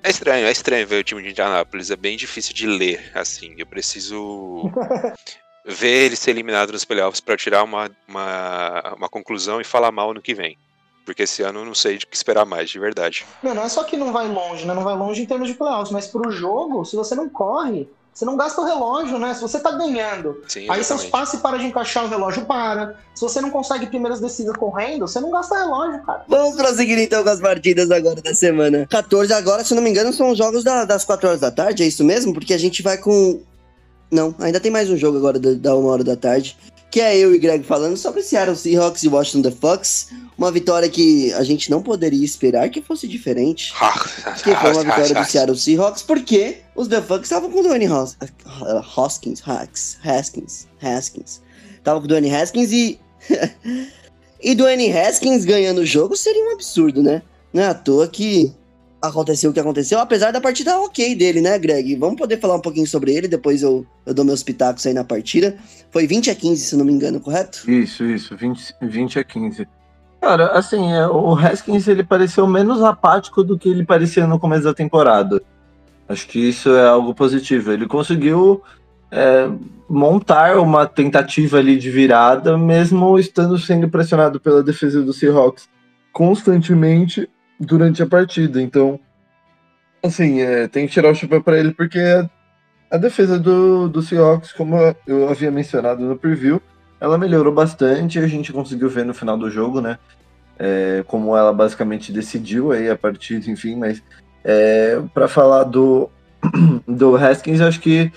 [0.00, 1.90] é estranho, é estranho ver o time de Indianápolis.
[1.90, 3.52] É bem difícil de ler, assim.
[3.58, 4.70] Eu preciso
[5.66, 10.14] ver ele ser eliminado nos playoffs para tirar uma, uma, uma conclusão e falar mal
[10.14, 10.56] no que vem.
[11.04, 13.26] Porque esse ano eu não sei de que esperar mais, de verdade.
[13.42, 14.72] Não, não é só que não vai longe, né?
[14.72, 18.24] Não vai longe em termos de playoffs, mas pro jogo, se você não corre, você
[18.24, 19.32] não gasta o relógio, né?
[19.34, 22.96] Se você tá ganhando, Sim, aí seus passes para de encaixar, o relógio para.
[23.14, 26.24] Se você não consegue primeiras descidas correndo, você não gasta relógio, cara.
[26.28, 28.86] Vamos prosseguir então com as partidas agora da semana.
[28.90, 31.50] 14 agora, se eu não me engano, são os jogos da- das 4 horas da
[31.50, 32.32] tarde, é isso mesmo?
[32.34, 33.40] Porque a gente vai com.
[34.10, 36.56] Não, ainda tem mais um jogo agora da, da 1 hora da tarde.
[36.90, 40.08] Que é eu e Greg falando sobre Seattle Seahawks e Washington The Fox.
[40.36, 43.72] Uma vitória que a gente não poderia esperar que fosse diferente.
[44.42, 47.88] Que foi uma vitória do Seattle Seahawks, porque os The Fucks estavam com o Dwayne
[47.88, 48.16] Hos
[48.96, 51.40] Hoskins, Hacks, Haskins, Haskins.
[51.84, 52.98] Tava com o Dwayne Haskins e.
[54.42, 57.22] e Dwayne Haskins ganhando o jogo seria um absurdo, né?
[57.52, 58.52] Não é à toa que
[59.00, 61.96] aconteceu o que aconteceu, apesar da partida ok dele, né, Greg?
[61.96, 65.04] Vamos poder falar um pouquinho sobre ele, depois eu, eu dou meus pitacos aí na
[65.04, 65.56] partida.
[65.90, 67.70] Foi 20 a 15, se não me engano, correto?
[67.70, 69.68] Isso, isso, 20, 20 a 15.
[70.20, 74.64] Cara, assim, é, o Haskins ele pareceu menos apático do que ele parecia no começo
[74.64, 75.42] da temporada.
[76.06, 77.72] Acho que isso é algo positivo.
[77.72, 78.62] Ele conseguiu
[79.10, 79.48] é,
[79.88, 85.68] montar uma tentativa ali de virada, mesmo estando sendo pressionado pela defesa do Seahawks
[86.12, 87.28] constantemente
[87.60, 88.60] durante a partida.
[88.60, 88.98] Então,
[90.02, 92.28] assim, é, tem que tirar o chapéu para ele, porque a,
[92.90, 96.60] a defesa do, do Seahawks, como eu havia mencionado no preview,
[96.98, 99.98] ela melhorou bastante, a gente conseguiu ver no final do jogo, né?
[100.58, 104.02] É, como ela basicamente decidiu aí a partida, enfim, mas
[104.44, 106.10] é, para falar do,
[106.86, 108.12] do Haskins, acho que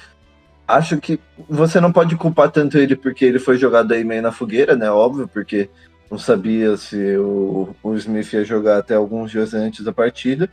[0.67, 1.19] acho que
[1.49, 4.89] você não pode culpar tanto ele porque ele foi jogado aí meio na fogueira, né?
[4.89, 5.69] Óbvio, porque
[6.13, 10.47] não sabia se o, o Smith ia jogar até alguns dias antes da partida.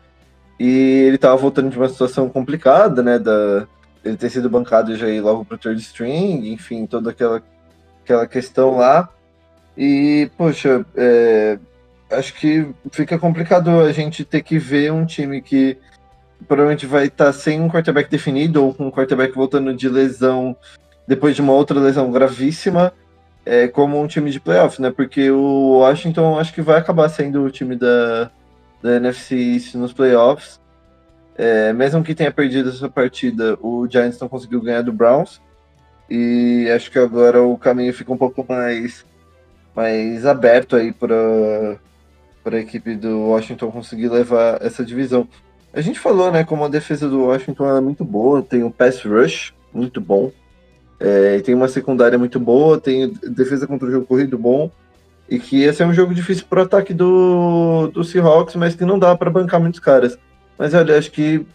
[0.58, 3.18] E ele tava voltando de uma situação complicada, né?
[3.18, 3.66] Da,
[4.02, 7.42] ele ter sido bancado já aí logo pro third string, enfim, toda aquela
[8.02, 9.11] aquela questão lá.
[9.76, 11.58] E, poxa, é,
[12.11, 15.76] acho que fica complicado a gente ter que ver um time que
[16.48, 20.56] provavelmente vai estar sem um quarterback definido ou com um quarterback voltando de lesão
[21.06, 22.94] depois de uma outra lesão gravíssima,
[23.45, 24.91] é, como um time de playoff, né?
[24.91, 28.30] Porque o Washington acho que vai acabar sendo o time da,
[28.82, 30.61] da NFC East nos playoffs.
[31.36, 35.41] É, mesmo que tenha perdido essa partida, o Giants não conseguiu ganhar do Browns.
[36.09, 39.07] E acho que agora o caminho fica um pouco mais,
[39.74, 41.78] mais aberto aí para
[42.45, 45.26] a equipe do Washington conseguir levar essa divisão.
[45.72, 49.03] A gente falou, né, como a defesa do Washington é muito boa, tem um pass
[49.03, 50.32] rush muito bom,
[51.01, 54.70] é, e tem uma secundária muito boa, tem defesa contra o jogo corrido bom,
[55.28, 58.84] e que esse é um jogo difícil para o ataque do, do Seahawks, mas que
[58.84, 60.18] não dá para bancar muitos caras.
[60.59, 61.46] Mas olha, acho que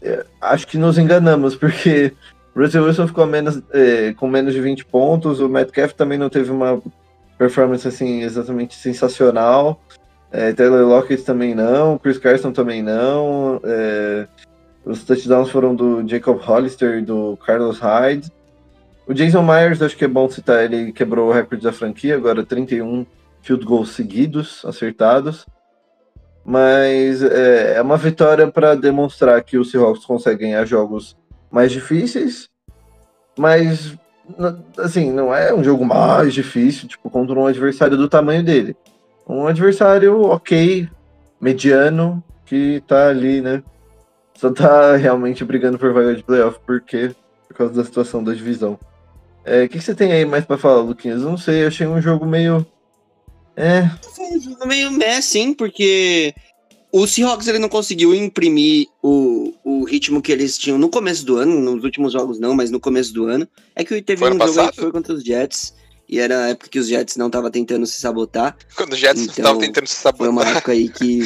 [0.00, 2.12] é, acho que nos enganamos, porque
[2.54, 6.50] Russell Wilson ficou menos, é, com menos de 20 pontos, o Metcalf também não teve
[6.50, 6.80] uma
[7.36, 9.80] performance assim exatamente sensacional.
[10.30, 13.60] É, Taylor Lockett também não, Chris Carson também não.
[13.64, 14.26] É,
[14.84, 18.30] os touchdowns foram do Jacob Hollister e do Carlos Hyde.
[19.08, 22.44] O Jason Myers, acho que é bom citar, ele quebrou o recorde da franquia, agora
[22.44, 23.06] 31
[23.40, 25.46] field goals seguidos, acertados.
[26.44, 31.16] Mas é, é uma vitória para demonstrar que o Seahawks consegue ganhar jogos
[31.50, 32.50] mais difíceis,
[33.38, 33.96] mas
[34.76, 38.76] assim, não é um jogo mais difícil, tipo, contra um adversário do tamanho dele.
[39.26, 40.86] Um adversário ok,
[41.40, 43.62] mediano, que tá ali, né?
[44.34, 47.14] Só tá realmente brigando por vaga de playoff, porque
[47.48, 48.78] por causa da situação da divisão.
[49.48, 51.22] É, o que, que você tem aí mais pra falar, Luquinhas?
[51.22, 52.66] Não sei, eu achei um jogo meio.
[53.56, 53.88] É.
[54.14, 56.34] Foi um jogo meio meh, sim, porque
[56.92, 61.36] o Seahawks ele não conseguiu imprimir o, o ritmo que eles tinham no começo do
[61.36, 63.48] ano, nos últimos jogos não, mas no começo do ano.
[63.74, 65.74] É que teve Foi um jogo aí que foi contra os Jets,
[66.08, 68.56] e era a época que os Jets não estavam tentando se sabotar.
[68.76, 70.56] Quando o Jets Então, tava tentando se Foi uma sabotar.
[70.56, 71.20] época aí que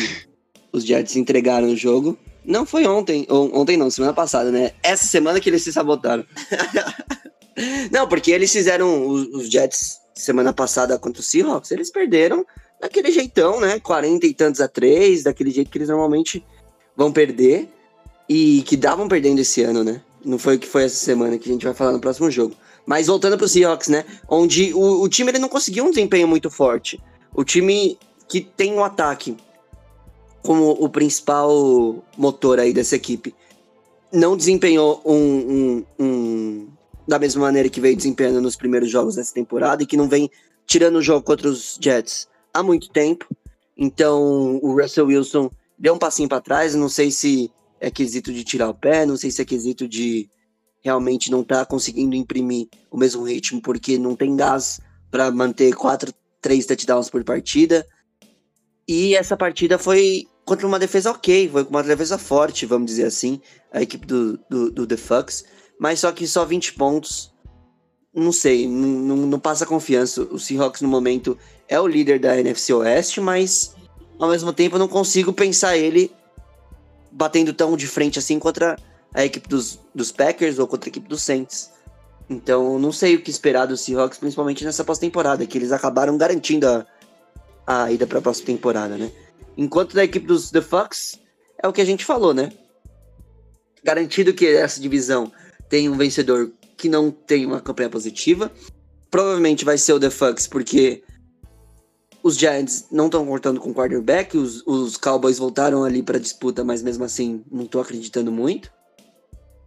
[0.72, 2.16] os Jets entregaram o jogo.
[2.44, 4.72] Não foi ontem, ou- ontem não, semana passada, né?
[4.82, 6.24] Essa semana que eles se sabotaram.
[7.90, 12.44] não, porque eles fizeram os, os Jets semana passada contra o Seahawks, eles perderam
[12.80, 13.78] daquele jeitão, né?
[13.80, 16.44] 40 e tantos a 3, daquele jeito que eles normalmente
[16.96, 17.68] vão perder
[18.28, 20.00] e que davam perdendo esse ano, né?
[20.24, 22.54] Não foi o que foi essa semana que a gente vai falar no próximo jogo.
[22.84, 24.04] Mas voltando pro Seahawks, né?
[24.28, 27.00] Onde o, o time ele não conseguiu um desempenho muito forte.
[27.34, 27.98] O time
[28.28, 29.36] que tem um ataque
[30.42, 33.34] como o principal motor aí dessa equipe
[34.12, 36.68] não desempenhou um, um- um-
[37.06, 40.30] da mesma maneira que veio desempenhando nos primeiros jogos dessa temporada e que não vem
[40.66, 43.26] tirando o jogo contra os Jets há muito tempo.
[43.76, 46.74] Então o Russell Wilson deu um passinho para trás.
[46.74, 47.50] Não sei se
[47.80, 50.28] é quesito de tirar o pé, não sei se é quesito de
[50.82, 54.80] realmente não tá conseguindo imprimir o mesmo ritmo porque não tem gás
[55.10, 57.86] para manter quatro, três touchdowns por partida.
[58.86, 63.40] E essa partida foi contra uma defesa ok, foi uma defesa forte, vamos dizer assim,
[63.72, 65.44] a equipe do, do, do The Fucks.
[65.78, 67.32] Mas só que só 20 pontos,
[68.14, 70.22] não sei, não, não, não passa confiança.
[70.22, 71.36] O Seahawks no momento
[71.68, 73.74] é o líder da NFC Oeste, mas
[74.18, 76.12] ao mesmo tempo eu não consigo pensar ele
[77.10, 78.76] batendo tão de frente assim contra
[79.14, 81.70] a equipe dos, dos Packers ou contra a equipe dos Saints.
[82.28, 86.66] Então, não sei o que esperar dos Seahawks, principalmente nessa pós-temporada, que eles acabaram garantindo
[86.66, 86.86] a,
[87.66, 89.10] a ida para a próxima temporada, né?
[89.56, 91.20] Enquanto da equipe dos The Fox,
[91.62, 92.52] é o que a gente falou, né?
[93.84, 95.30] Garantido que essa divisão
[95.72, 98.52] tem um vencedor que não tem uma campanha positiva.
[99.10, 101.02] Provavelmente vai ser o The Fox, porque
[102.22, 106.82] os Giants não estão cortando com quarterback, os, os Cowboys voltaram ali para disputa, mas
[106.82, 108.70] mesmo assim não estou acreditando muito.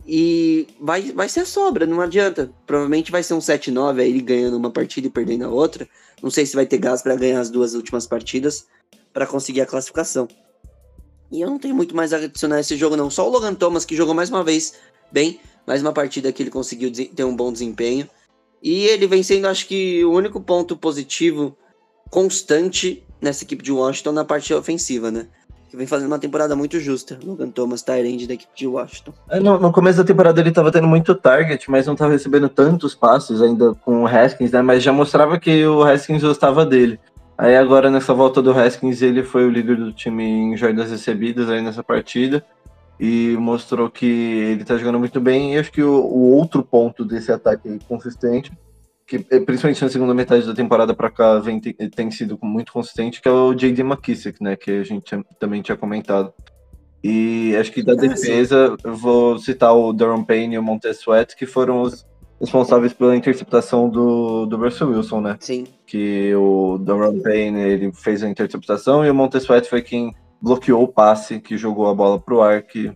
[0.06, 2.52] E vai, vai ser sobra, não adianta.
[2.68, 5.90] Provavelmente vai ser um 7-9, aí ele ganhando uma partida e perdendo a outra.
[6.22, 8.68] Não sei se vai ter gás para ganhar as duas últimas partidas
[9.12, 10.28] para conseguir a classificação.
[11.32, 13.10] E eu não tenho muito mais a adicionar esse jogo, não.
[13.10, 14.76] Só o Logan Thomas, que jogou mais uma vez
[15.12, 18.08] bem, mais uma partida que ele conseguiu ter um bom desempenho.
[18.62, 21.56] E ele vem sendo, acho que, o único ponto positivo
[22.10, 25.28] constante nessa equipe de Washington na parte ofensiva, né?
[25.76, 27.20] que vem fazendo uma temporada muito justa.
[27.22, 29.14] Logan Thomas, Tyrande da equipe de Washington.
[29.30, 32.48] É, no, no, começo da temporada ele estava tendo muito target, mas não estava recebendo
[32.48, 34.62] tantos passes ainda com o Haskins, né?
[34.62, 36.98] Mas já mostrava que o Haskins gostava dele.
[37.38, 41.50] Aí agora nessa volta do Haskins ele foi o líder do time em jardas recebidas
[41.50, 42.46] aí nessa partida
[43.00, 45.54] e mostrou que ele está jogando muito bem.
[45.54, 48.52] E acho que o, o outro ponto desse ataque consistente
[49.06, 53.22] que eh, principalmente na segunda metade da temporada para cá vem, tem sido muito consistente,
[53.22, 53.82] que é o J.D.
[53.84, 56.34] McKissick, né, que a gente também tinha comentado.
[57.04, 61.36] E acho que da defesa, eu vou citar o Duran Payne e o Montez Sweat,
[61.36, 62.04] que foram os
[62.42, 65.38] responsáveis pela interceptação do, do Russell Wilson, né?
[65.40, 65.68] Sim.
[65.86, 70.16] Que o Duran Payne, ele fez a interceptação e o Montez Sweat foi quem
[70.46, 72.96] bloqueou o passe, que jogou a bola pro ar, que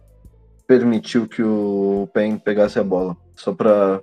[0.67, 3.17] permitiu que o Payne pegasse a bola.
[3.35, 3.99] Só para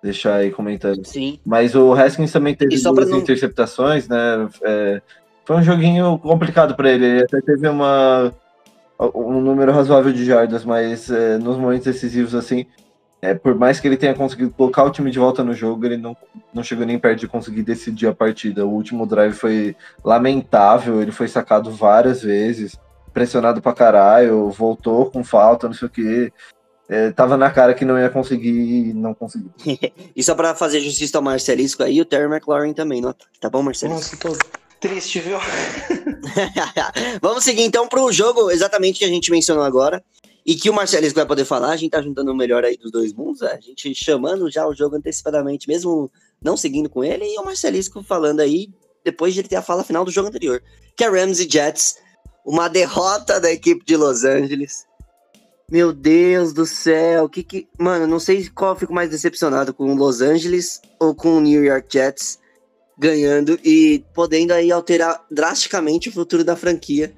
[0.00, 1.04] deixar aí comentando.
[1.04, 1.40] Sim.
[1.44, 3.18] Mas o Haskins também teve duas não...
[3.18, 4.48] interceptações, né?
[4.62, 5.02] É,
[5.44, 7.06] foi um joguinho complicado para ele.
[7.06, 8.32] Ele até teve uma
[9.12, 12.66] um número razoável de jardas, mas é, nos momentos decisivos assim,
[13.20, 15.96] é, por mais que ele tenha conseguido colocar o time de volta no jogo, ele
[15.96, 16.16] não,
[16.52, 18.66] não chegou nem perto de conseguir decidir a partida.
[18.66, 22.78] O último drive foi lamentável, ele foi sacado várias vezes,
[23.12, 26.32] pressionado pra caralho, voltou com falta, não sei o que.
[26.88, 29.50] É, tava na cara que não ia conseguir e não conseguiu.
[30.14, 33.24] e só pra fazer justiça ao Marcelisco aí, o Terry McLaurin também, nota.
[33.40, 33.98] Tá bom, Marcelisco?
[33.98, 34.36] Nossa, tô
[34.78, 35.38] triste, viu?
[37.20, 40.04] Vamos seguir então pro jogo exatamente que a gente mencionou agora.
[40.46, 42.92] E que o Marcelisco vai poder falar, a gente tá juntando o melhor aí dos
[42.92, 46.08] dois mundos, a gente chamando já o jogo antecipadamente, mesmo
[46.40, 48.68] não seguindo com ele, e o Marcelisco falando aí,
[49.04, 50.62] depois de ele ter a fala final do jogo anterior,
[50.96, 51.98] que é Rams e Jets,
[52.44, 54.86] uma derrota da equipe de Los Angeles,
[55.68, 57.68] meu Deus do céu, que que.
[57.76, 61.64] Mano, não sei qual eu fico mais decepcionado com Los Angeles ou com o New
[61.64, 62.38] York Jets
[62.96, 67.12] ganhando e podendo aí alterar drasticamente o futuro da franquia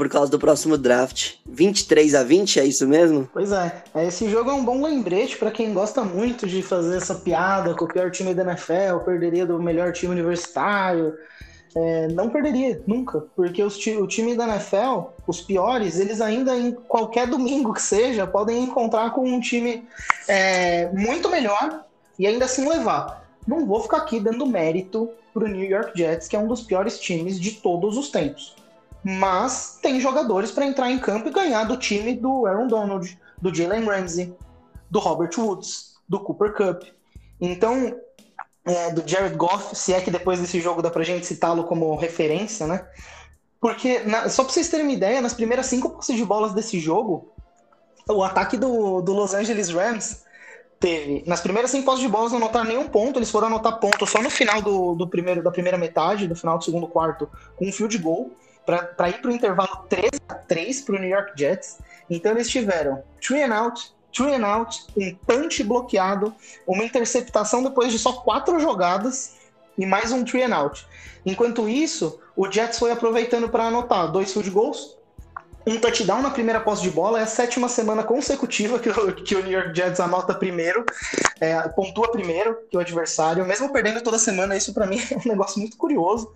[0.00, 1.34] por causa do próximo draft.
[1.44, 3.28] 23 a 20, é isso mesmo?
[3.34, 3.84] Pois é.
[3.96, 7.84] Esse jogo é um bom lembrete para quem gosta muito de fazer essa piada com
[7.84, 11.12] o pior time da NFL, perderia do melhor time universitário
[11.76, 13.26] é, não perderia, nunca.
[13.36, 18.26] Porque os, o time da NFL, os piores, eles ainda em qualquer domingo que seja,
[18.26, 19.86] podem encontrar com um time
[20.26, 21.84] é, muito melhor
[22.18, 23.28] e ainda assim levar.
[23.46, 26.98] Não vou ficar aqui dando mérito pro New York Jets, que é um dos piores
[26.98, 28.56] times de todos os tempos.
[29.02, 33.54] Mas tem jogadores para entrar em campo e ganhar do time do Aaron Donald, do
[33.54, 34.34] Jalen Ramsey,
[34.90, 36.82] do Robert Woods, do Cooper Cup.
[37.40, 37.94] Então,
[38.64, 41.96] é, do Jared Goff, se é que depois desse jogo dá pra gente citá-lo como
[41.96, 42.86] referência, né?
[43.60, 46.78] Porque, na, só pra vocês terem uma ideia, nas primeiras cinco posses de bolas desse
[46.78, 47.32] jogo,
[48.08, 50.24] o ataque do, do Los Angeles Rams
[50.78, 51.22] teve.
[51.26, 54.22] Nas primeiras cinco posses de bolas não anotaram nenhum ponto, eles foram anotar ponto só
[54.22, 57.72] no final do, do primeiro, da primeira metade, do final do segundo quarto, com um
[57.72, 58.30] field goal,
[58.64, 61.78] para ir pro intervalo 3 a 3 pro New York Jets.
[62.08, 66.34] Então eles tiveram three and out, three and out, um punch bloqueado,
[66.66, 69.36] uma interceptação depois de só quatro jogadas
[69.78, 70.86] e mais um three and out.
[71.24, 74.96] Enquanto isso, o Jets foi aproveitando para anotar dois field goals,
[75.66, 79.34] um touchdown na primeira posse de bola, é a sétima semana consecutiva que o, que
[79.34, 80.84] o New York Jets anota primeiro,
[81.38, 85.28] é, pontua primeiro que o adversário, mesmo perdendo toda semana, isso para mim é um
[85.28, 86.32] negócio muito curioso.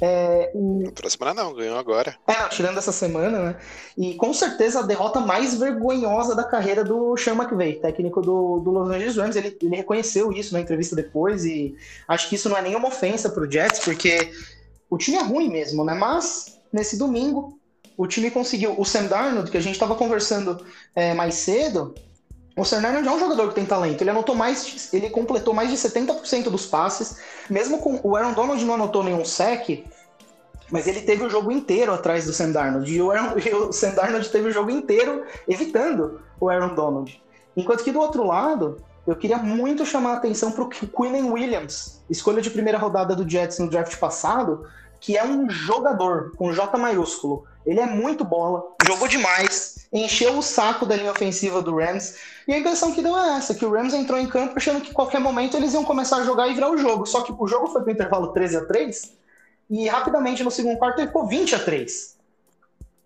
[0.00, 0.84] É, e...
[0.86, 2.16] Outra semana não, ganhou agora.
[2.26, 3.56] É, não, tirando essa semana, né?
[3.96, 8.70] E com certeza a derrota mais vergonhosa da carreira do Sean McVay, técnico do, do
[8.70, 9.36] Los Angeles Rams.
[9.36, 11.76] Ele, ele reconheceu isso na entrevista depois e
[12.08, 14.32] acho que isso não é nenhuma ofensa pro Jets, porque
[14.90, 15.94] o time é ruim mesmo, né?
[15.94, 17.58] Mas nesse domingo.
[17.96, 18.74] O time conseguiu.
[18.76, 20.66] O Sam Darnold, que a gente estava conversando
[20.96, 21.94] é, mais cedo,
[22.56, 24.00] o Darnold é um jogador que tem talento.
[24.00, 27.18] Ele anotou mais, ele completou mais de 70% dos passes.
[27.50, 29.84] Mesmo com o Aaron Donald não anotou nenhum sec,
[30.70, 32.92] mas ele teve o jogo inteiro atrás do Sam Darnold.
[32.92, 37.20] E o, Aaron, e o Sam Darnold teve o jogo inteiro evitando o Aaron Donald.
[37.56, 42.02] Enquanto que do outro lado, eu queria muito chamar a atenção para o Quillen Williams,
[42.08, 44.66] escolha de primeira rodada do Jets no draft passado,
[45.00, 47.44] que é um jogador com J maiúsculo.
[47.66, 52.16] Ele é muito bola, jogou demais, encheu o saco da linha ofensiva do Rams.
[52.46, 54.92] E a impressão que deu é essa, que o Rams entrou em campo achando que
[54.92, 57.06] qualquer momento eles iam começar a jogar e virar o jogo.
[57.06, 59.12] Só que o jogo foi para o intervalo 13 a 3
[59.70, 62.16] e rapidamente no segundo quarto ele ficou 20 a 3.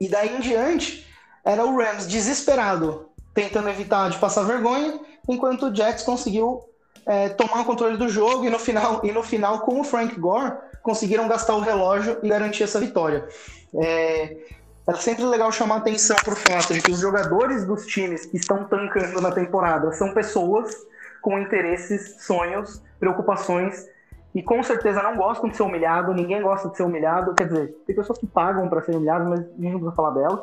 [0.00, 1.06] E daí em diante
[1.44, 4.98] era o Rams desesperado, tentando evitar de passar vergonha,
[5.28, 6.62] enquanto o Jets conseguiu
[7.06, 10.18] é, tomar o controle do jogo e no final e no final com o Frank
[10.18, 13.26] Gore conseguiram gastar o relógio e garantir essa vitória.
[13.74, 14.36] É,
[14.88, 18.38] é sempre legal chamar atenção para o fato de que os jogadores dos times que
[18.38, 20.74] estão tancando na temporada são pessoas
[21.20, 23.86] com interesses, sonhos, preocupações
[24.34, 27.76] e com certeza não gostam de ser humilhado, ninguém gosta de ser humilhado, quer dizer,
[27.86, 30.40] tem pessoas que pagam para ser humilhadas, mas a gente não precisa falar delas.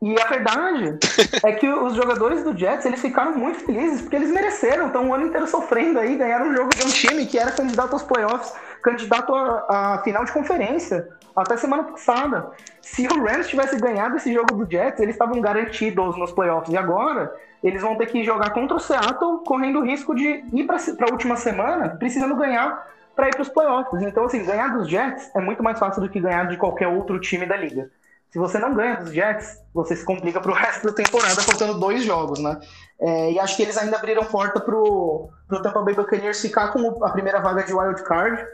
[0.00, 0.98] E a verdade
[1.42, 5.14] é que os jogadores do Jets, eles ficaram muito felizes porque eles mereceram, estão o
[5.14, 8.54] ano inteiro sofrendo aí, ganharam um jogo de um time que era candidato aos playoffs,
[8.82, 12.50] candidato a final de conferência, até semana passada.
[12.80, 16.72] Se o Rams tivesse ganhado esse jogo do Jets, eles estavam garantidos nos playoffs.
[16.72, 20.64] E agora, eles vão ter que jogar contra o Seattle, correndo o risco de ir
[20.64, 22.86] para a última semana, precisando ganhar
[23.16, 24.02] para ir para os playoffs.
[24.02, 27.18] Então, assim, ganhar dos Jets é muito mais fácil do que ganhar de qualquer outro
[27.20, 27.90] time da liga.
[28.30, 31.78] Se você não ganha dos Jets, você se complica para o resto da temporada, faltando
[31.78, 32.58] dois jogos, né?
[33.00, 35.30] É, e acho que eles ainda abriram porta para o
[35.62, 38.44] Tampa Bay Buccaneers ficar com a primeira vaga de wild card,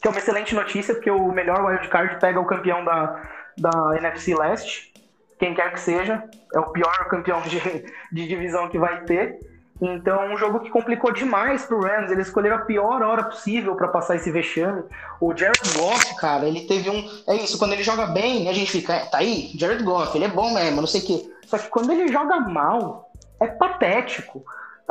[0.00, 3.22] que é uma excelente notícia, porque o melhor wild card pega o campeão da,
[3.56, 4.92] da NFC Leste
[5.38, 6.22] quem quer que seja.
[6.52, 7.60] É o pior campeão de,
[8.12, 9.38] de divisão que vai ter.
[9.80, 12.10] Então, um jogo que complicou demais pro Rams.
[12.10, 14.82] Eles escolheram a pior hora possível para passar esse vexame.
[15.20, 17.04] O Jared Goff, cara, ele teve um.
[17.28, 20.24] É isso, quando ele joga bem, a gente fica, é, tá aí, Jared Goff, ele
[20.24, 21.32] é bom mesmo, não sei o quê.
[21.46, 24.44] Só que quando ele joga mal, é patético.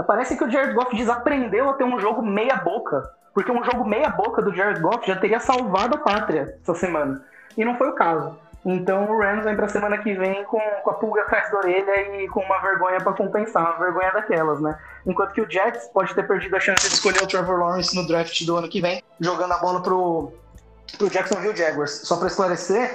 [0.08, 3.12] Parece que o Jared Goff desaprendeu a ter um jogo meia-boca.
[3.38, 7.24] Porque um jogo meia-boca do Jared Goff já teria salvado a pátria essa semana.
[7.56, 8.36] E não foi o caso.
[8.66, 12.16] Então o Rams vem pra semana que vem com, com a pulga atrás da orelha
[12.16, 14.76] e com uma vergonha para compensar, uma vergonha daquelas, né?
[15.06, 18.08] Enquanto que o Jets pode ter perdido a chance de escolher o Trevor Lawrence no
[18.08, 20.34] draft do ano que vem, jogando a bola pro,
[20.98, 21.92] pro Jacksonville Jaguars.
[22.08, 22.90] Só para esclarecer,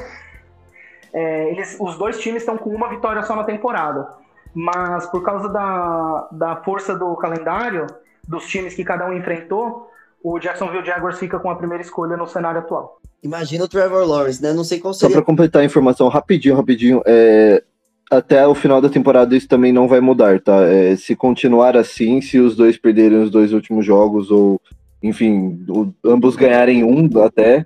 [1.12, 4.08] é, eles, os dois times estão com uma vitória só na temporada.
[4.52, 7.86] Mas por causa da, da força do calendário,
[8.26, 9.91] dos times que cada um enfrentou,
[10.24, 12.98] o Jacksonville Jaguars fica com a primeira escolha no cenário atual.
[13.22, 14.52] Imagina o Trevor Lawrence, né?
[14.52, 15.16] Não sei qual Só seria.
[15.16, 17.62] pra completar a informação rapidinho, rapidinho, é,
[18.10, 20.62] até o final da temporada isso também não vai mudar, tá?
[20.66, 24.60] É, se continuar assim, se os dois perderem os dois últimos jogos, ou,
[25.02, 27.64] enfim, o- ambos ganharem um até,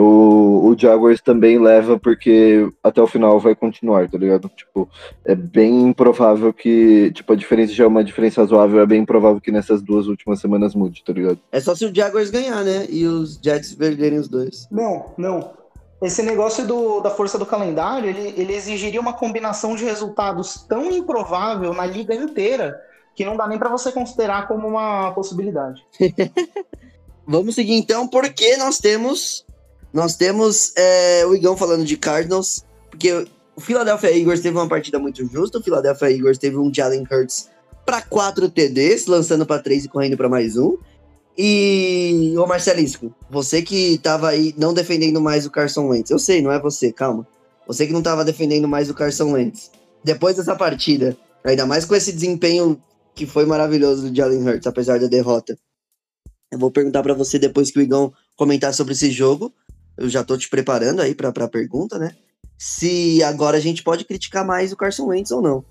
[0.00, 4.48] o, o Jaguars também leva, porque até o final vai continuar, tá ligado?
[4.48, 4.88] Tipo,
[5.24, 9.40] é bem improvável que, tipo, a diferença já é uma diferença razoável, é bem improvável
[9.40, 11.38] que nessas duas últimas semanas mude, tá ligado?
[11.52, 12.86] É só se o Jaguars ganhar, né?
[12.88, 14.66] E os Jets perderem os dois.
[14.70, 15.52] Não, não.
[16.02, 20.90] Esse negócio do, da força do calendário, ele, ele exigiria uma combinação de resultados tão
[20.90, 22.78] improvável na liga inteira
[23.14, 25.86] que não dá nem pra você considerar como uma possibilidade.
[27.26, 29.46] Vamos seguir então, porque nós temos.
[29.94, 33.12] Nós temos é, o Igão falando de Cardinals, porque
[33.54, 35.58] o Philadelphia Eagles teve uma partida muito justa.
[35.58, 37.48] O Philadelphia Eagles teve um Jalen Hurts
[37.86, 40.76] para 4 TDs, lançando para 3 e correndo para mais um.
[41.38, 46.42] E, ô Marcelisco, você que tava aí não defendendo mais o Carson Wentz, eu sei,
[46.42, 47.24] não é você, calma.
[47.64, 49.70] Você que não tava defendendo mais o Carson Wentz.
[50.02, 52.82] Depois dessa partida, ainda mais com esse desempenho
[53.14, 55.56] que foi maravilhoso do Jalen Hurts, apesar da derrota.
[56.50, 59.52] Eu vou perguntar pra você depois que o Igão comentar sobre esse jogo.
[59.96, 62.14] Eu já tô te preparando aí pra, pra pergunta, né?
[62.58, 65.64] Se agora a gente pode criticar mais o Carson Wentz ou não.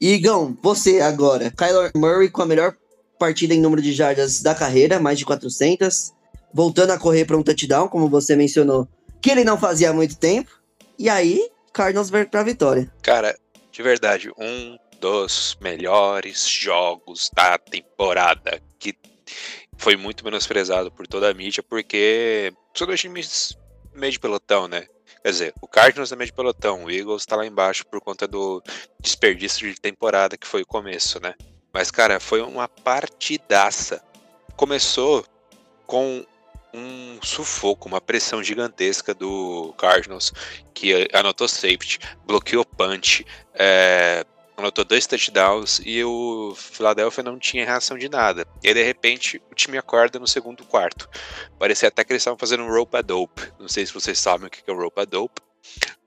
[0.00, 1.50] Igão, você agora.
[1.50, 2.76] Kyler Murray com a melhor
[3.18, 6.12] partida em número de jardas da carreira, mais de 400.
[6.52, 8.88] Voltando a correr para um touchdown, como você mencionou,
[9.20, 10.50] que ele não fazia há muito tempo.
[10.98, 12.92] E aí, Cardinals vai pra vitória.
[13.02, 13.36] Cara,
[13.72, 18.94] de verdade, um dos melhores jogos da temporada que
[19.78, 23.56] foi muito menosprezado por toda a mídia, porque são dois times
[23.94, 24.86] meio de pelotão, né?
[25.22, 28.28] Quer dizer, o Cardinals é meio de pelotão, o Eagles tá lá embaixo por conta
[28.28, 28.62] do
[29.00, 31.34] desperdício de temporada que foi o começo, né?
[31.72, 34.02] Mas, cara, foi uma partidaça.
[34.54, 35.24] Começou
[35.86, 36.24] com
[36.74, 40.32] um sufoco, uma pressão gigantesca do Cardinals,
[40.74, 43.24] que anotou safety, bloqueou punch,
[43.54, 44.26] é,
[44.56, 48.46] anotou dois touchdowns e o Philadelphia não tinha reação de nada.
[48.62, 51.08] E aí, de repente, o time acorda no segundo quarto.
[51.58, 53.42] Parecia até que eles estavam fazendo um rope a dope.
[53.58, 55.40] Não sei se vocês sabem o que é o rope a dope,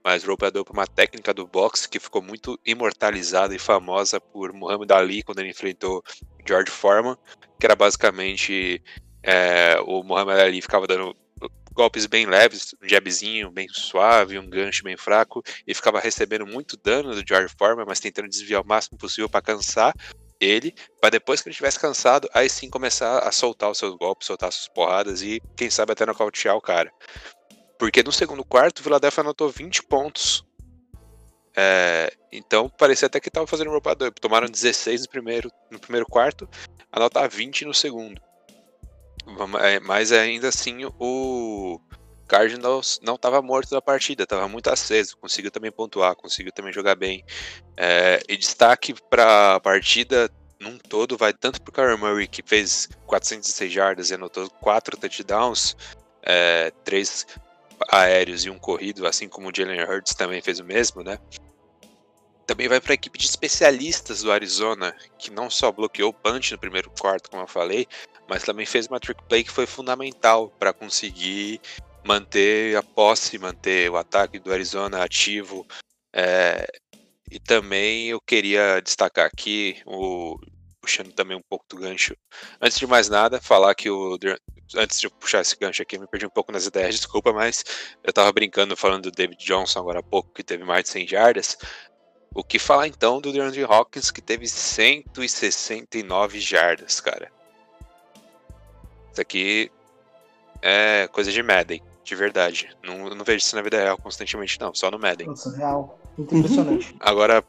[0.04, 4.20] mas rope a dope é uma técnica do boxe que ficou muito imortalizada e famosa
[4.22, 6.04] por Muhammad Ali quando ele enfrentou
[6.48, 7.18] George Foreman,
[7.60, 8.82] que era basicamente
[9.22, 11.16] é, o Muhammad Ali ficava dando
[11.78, 16.76] golpes bem leves, um jabzinho bem suave, um gancho bem fraco, e ficava recebendo muito
[16.76, 19.94] dano do George Foreman, mas tentando desviar o máximo possível para cansar
[20.42, 24.26] ele, para depois que ele estivesse cansado, aí sim começar a soltar os seus golpes,
[24.26, 26.92] soltar suas porradas e quem sabe até nocautear o cara.
[27.78, 30.44] Porque no segundo quarto, o Philadelphia anotou 20 pontos.
[31.56, 34.12] É, então parecia até que estava fazendo roupador.
[34.14, 36.50] Tomaram 16 no primeiro, no primeiro quarto,
[36.92, 38.20] anotar 20 no segundo.
[39.62, 41.80] É, mas ainda assim o
[42.28, 46.96] Cardinals não estava morto da partida, estava muito aceso, conseguiu também pontuar, conseguiu também jogar
[46.96, 47.24] bem.
[47.76, 50.30] É, e destaque para a partida
[50.60, 55.76] num todo vai tanto para o Murray, que fez 406 jardas e anotou 4 touchdowns,
[56.24, 57.28] é, 3
[57.90, 61.20] aéreos e um corrido, assim como o Jalen Hurts também fez o mesmo, né?
[62.46, 66.52] Também vai para a equipe de especialistas do Arizona, que não só bloqueou o punch
[66.52, 67.86] no primeiro quarto, como eu falei,
[68.28, 71.62] mas também fez uma trick play que foi fundamental para conseguir
[72.04, 75.66] manter a posse, manter o ataque do Arizona ativo.
[76.14, 76.68] É,
[77.30, 80.40] e também eu queria destacar aqui, o,
[80.82, 82.16] puxando também um pouco do gancho.
[82.62, 84.18] Antes de mais nada, falar que o.
[84.76, 87.64] Antes de puxar esse gancho aqui, eu me perdi um pouco nas ideias, desculpa, mas
[88.04, 91.08] eu tava brincando falando do David Johnson agora há pouco, que teve mais de 100
[91.08, 91.58] jardas.
[92.34, 97.32] O que falar então do DeAndre Hawkins, que teve 169 jardas, cara?
[99.18, 99.72] Isso aqui
[100.62, 102.70] é coisa de Madden, de verdade.
[102.84, 105.26] Não, não vejo isso na vida real constantemente, não, só no Madden.
[105.26, 106.00] Nossa, real.
[106.16, 106.96] Muito impressionante.
[107.00, 107.44] Agora,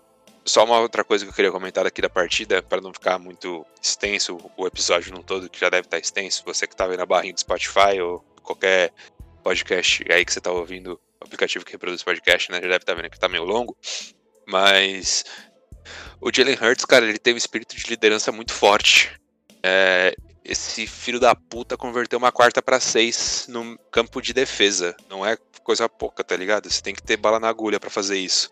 [0.47, 3.67] só uma outra coisa que eu queria comentar aqui da partida, para não ficar muito
[3.83, 6.43] extenso o episódio num todo, que já deve estar extenso.
[6.47, 8.91] Você que tá vendo a barrinha do Spotify ou qualquer
[9.43, 12.63] podcast aí que você tá ouvindo, o aplicativo que reproduz podcast, né?
[12.63, 13.77] Já deve estar vendo que tá meio longo.
[14.47, 15.23] Mas
[16.19, 19.21] o Jalen Hurts, cara, ele tem um espírito de liderança muito forte.
[19.63, 20.17] É,
[20.49, 24.97] esse filho da puta converteu uma quarta para seis no campo de defesa.
[25.09, 26.71] Não é coisa pouca, tá ligado?
[26.71, 28.51] Você tem que ter bala na agulha para fazer isso.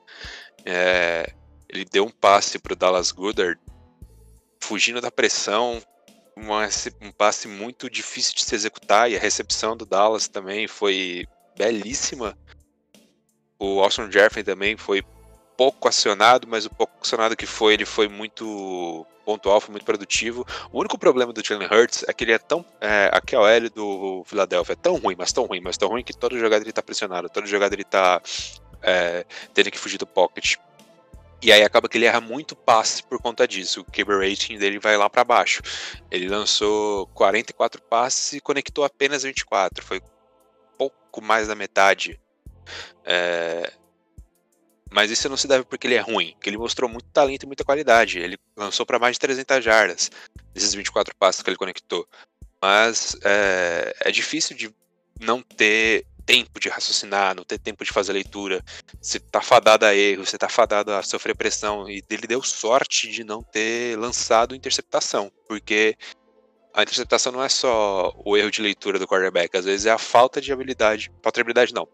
[0.64, 1.32] É,
[1.68, 3.58] ele deu um passe pro Dallas Goodard,
[4.60, 5.82] fugindo da pressão,
[6.36, 6.68] uma,
[7.00, 12.36] um passe muito difícil de se executar e a recepção do Dallas também foi belíssima.
[13.58, 15.02] O Austin Jeffrey também foi
[15.56, 20.46] pouco acionado, mas o pouco acionado que foi, ele foi muito pontual, foi muito produtivo.
[20.72, 22.64] O único problema do Jalen Hurts é que ele é tão.
[22.80, 26.16] É, a QL do Philadelphia é tão ruim, mas tão ruim, mas tão ruim que
[26.16, 28.22] todo jogada ele tá pressionado, todo jogada ele tá
[28.82, 30.56] é, tendo que fugir do pocket.
[31.42, 33.80] E aí acaba que ele erra muito passe por conta disso.
[33.80, 35.60] O QB rating dele vai lá para baixo.
[36.10, 39.84] Ele lançou 44 passes e conectou apenas 24.
[39.84, 40.00] Foi
[40.78, 42.18] pouco mais da metade.
[43.04, 43.72] É,
[44.90, 47.46] mas isso não se deve porque ele é ruim, que ele mostrou muito talento e
[47.46, 48.18] muita qualidade.
[48.18, 50.10] Ele lançou para mais de 300 jardas
[50.54, 52.06] nesses 24 passos que ele conectou.
[52.62, 54.74] Mas é, é difícil de
[55.20, 58.62] não ter tempo de raciocinar, não ter tempo de fazer leitura.
[59.00, 61.88] Você tá fadado a erro, você tá fadado a sofrer pressão.
[61.88, 65.96] E ele deu sorte de não ter lançado interceptação, porque
[66.74, 69.96] a interceptação não é só o erro de leitura do quarterback, às vezes é a
[69.96, 71.88] falta de habilidade, falta de habilidade não,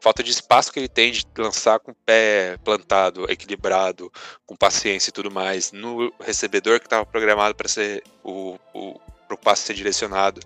[0.00, 4.12] falta de espaço que ele tem de lançar com o pé plantado, equilibrado,
[4.46, 9.36] com paciência e tudo mais, no recebedor que estava programado para ser o, o pro
[9.36, 10.40] passe ser direcionado.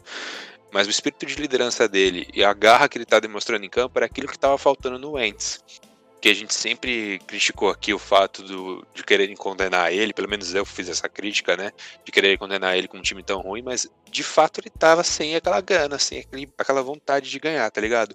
[0.73, 3.99] Mas o espírito de liderança dele e a garra que ele está demonstrando em campo
[3.99, 5.63] era aquilo que estava faltando no Wentz
[6.23, 10.55] que a gente sempre criticou aqui o fato do, de quererem condenar ele, pelo menos
[10.55, 11.73] eu fiz essa crítica, né?
[12.05, 15.35] De querer condenar ele com um time tão ruim, mas de fato ele tava sem
[15.35, 18.15] aquela gana, sem aquele, aquela vontade de ganhar, tá ligado?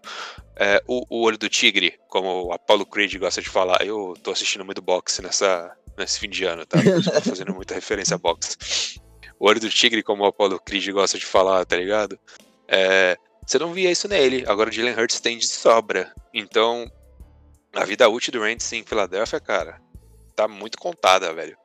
[0.55, 4.31] É, o, o, olho do tigre, como o Apollo Creed gosta de falar, eu tô
[4.31, 6.79] assistindo muito boxe nessa, nesse fim de ano, tá?
[7.13, 9.01] Tô fazendo muita referência a boxe.
[9.37, 12.17] O olho do tigre, como o Apollo Creed gosta de falar, tá ligado?
[12.69, 14.45] É, você não via isso nele.
[14.47, 16.13] Agora o Jalen Hurts tem de sobra.
[16.33, 16.89] Então,
[17.73, 19.81] a vida útil do Randy em Filadélfia, cara,
[20.35, 21.57] tá muito contada, velho.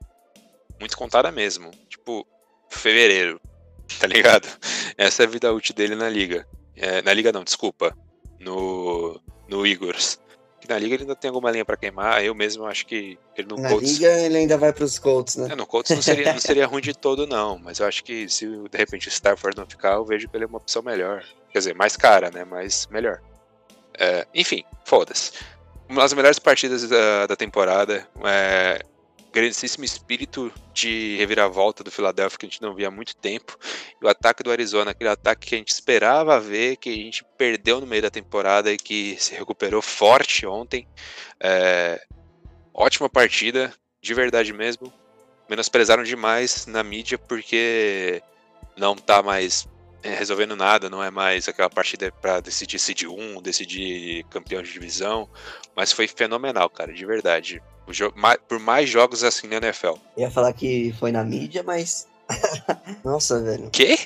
[0.78, 1.70] Muito contada mesmo.
[1.88, 2.26] Tipo,
[2.68, 3.40] fevereiro,
[4.00, 4.48] tá ligado?
[4.96, 6.46] Essa é a vida útil dele na liga.
[6.76, 7.96] É, na liga não, desculpa.
[8.40, 9.64] No, no
[10.62, 12.24] que na liga ele ainda tem alguma linha pra queimar.
[12.24, 13.92] Eu mesmo acho que ele no Na Colts.
[13.94, 15.48] liga ele ainda vai pros Colts, né?
[15.50, 17.58] É, no Colts não seria, não seria ruim de todo, não.
[17.58, 20.44] Mas eu acho que se de repente o Stafford não ficar, eu vejo que ele
[20.44, 21.24] é uma opção melhor.
[21.50, 22.44] Quer dizer, mais cara, né?
[22.44, 23.20] Mas melhor.
[23.98, 25.32] É, enfim, foda-se.
[25.92, 28.08] Uma das melhores partidas da, da temporada.
[28.24, 28.82] É,
[29.30, 33.58] grandíssimo espírito de reviravolta do Philadelphia que a gente não via há muito tempo.
[34.00, 37.22] E o ataque do Arizona, aquele ataque que a gente esperava ver, que a gente
[37.36, 40.88] perdeu no meio da temporada e que se recuperou forte ontem.
[41.38, 42.00] É,
[42.72, 43.70] ótima partida,
[44.00, 44.90] de verdade mesmo.
[45.46, 48.22] Menosprezaram demais na mídia porque
[48.78, 49.68] não tá mais
[50.02, 54.72] é, resolvendo nada, não é mais aquela partida para decidir seed 1, decidir campeão de
[54.72, 55.28] divisão,
[55.74, 57.62] mas foi fenomenal, cara, de verdade.
[58.48, 59.94] Por mais jogos assim na NFL.
[60.16, 62.06] Ia falar que foi na mídia, mas.
[63.04, 63.68] Nossa, velho.
[63.70, 63.98] Quê?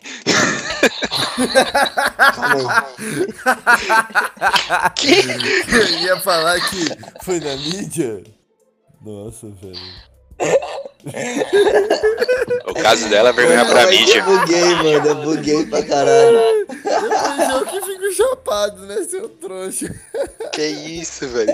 [2.35, 3.27] Calma aí.
[5.73, 8.25] Eu ia falar que foi na mídia.
[9.03, 10.16] Nossa, velho.
[12.67, 14.19] O caso dela é vergonha pra mídia.
[14.19, 15.07] Eu buguei, mano.
[15.09, 16.67] Eu buguei pra caralho.
[16.69, 19.95] Depois eu que fico chapado, né, seu trouxa?
[20.53, 21.53] Que isso, velho.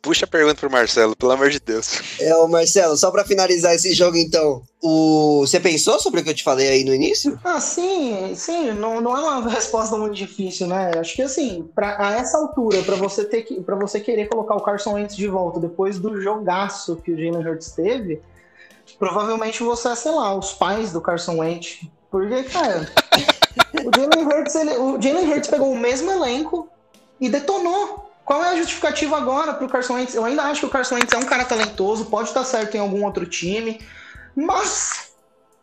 [0.00, 2.00] Puxa a pergunta pro Marcelo, pelo amor de Deus.
[2.20, 4.62] É, o Marcelo, só pra finalizar esse jogo, então.
[4.82, 5.40] O...
[5.40, 7.38] Você pensou sobre o que eu te falei aí no início?
[7.42, 10.92] Ah, sim, sim, não, não é uma resposta muito difícil, né?
[10.98, 14.54] Acho que assim, pra, a essa altura, pra você ter que, para você querer colocar
[14.54, 18.20] o Carson Wentz de volta depois do jogaço que o Jalen Hurts teve,
[18.98, 21.80] provavelmente você é, sei lá, os pais do Carson Wentz.
[22.10, 22.88] Porque, cara,
[23.84, 26.68] o Jalen Hurts, ele, o Jalen Hurts pegou o mesmo elenco
[27.20, 28.10] e detonou.
[28.24, 30.14] Qual é a justificativa agora pro Carson Wentz?
[30.14, 32.80] Eu ainda acho que o Carson Wentz é um cara talentoso, pode estar certo em
[32.80, 33.80] algum outro time,
[34.36, 35.12] mas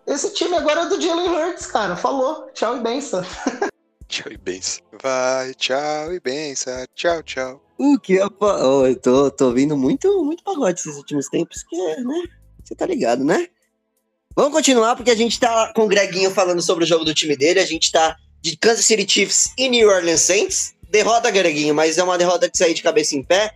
[0.06, 1.96] esse time agora é do Jalen Hurts, cara.
[1.96, 2.50] Falou.
[2.54, 3.24] Tchau e benção.
[4.08, 4.84] Tchau e benção.
[5.02, 6.86] Vai, tchau e benção.
[6.94, 7.64] Tchau, tchau.
[7.80, 11.76] O que eu, oh, eu tô, tô ouvindo muito, muito pagode esses últimos tempos, que
[11.76, 12.24] é, né?
[12.64, 13.48] Você tá ligado, né?
[14.36, 17.36] Vamos continuar, porque a gente tá com o Greguinho falando sobre o jogo do time
[17.36, 17.60] dele.
[17.60, 20.76] A gente tá de Kansas City Chiefs e New Orleans Saints.
[20.90, 23.56] Derrota, Greguinho, mas é uma derrota de sair de cabeça em pé.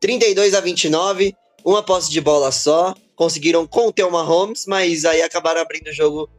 [0.00, 1.34] 32 a 29,
[1.64, 2.94] uma posse de bola só.
[3.18, 6.30] Conseguiram conter o Mahomes, mas aí acabaram abrindo o jogo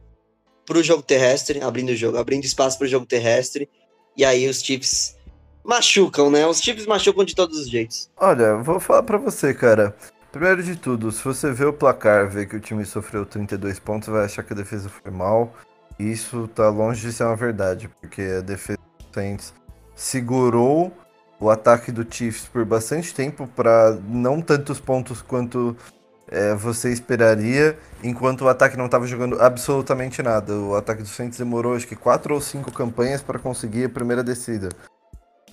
[0.64, 1.62] pro jogo terrestre.
[1.62, 3.68] Abrindo o jogo, abrindo espaço pro jogo terrestre.
[4.16, 5.14] E aí os Chiefs
[5.62, 6.46] machucam, né?
[6.46, 8.10] Os Chiefs machucam de todos os jeitos.
[8.16, 9.94] Olha, vou falar pra você, cara.
[10.32, 14.08] Primeiro de tudo, se você vê o placar, vê que o time sofreu 32 pontos,
[14.08, 15.52] vai achar que a defesa foi mal.
[15.98, 18.78] Isso tá longe de ser uma verdade, porque a defesa
[19.12, 19.38] do
[19.94, 20.90] segurou
[21.38, 25.76] o ataque do Chiefs por bastante tempo para não tantos pontos quanto
[26.30, 30.54] é, você esperaria, enquanto o ataque não estava jogando absolutamente nada.
[30.54, 34.22] O ataque do Saints demorou acho que quatro ou cinco campanhas para conseguir a primeira
[34.22, 34.68] descida.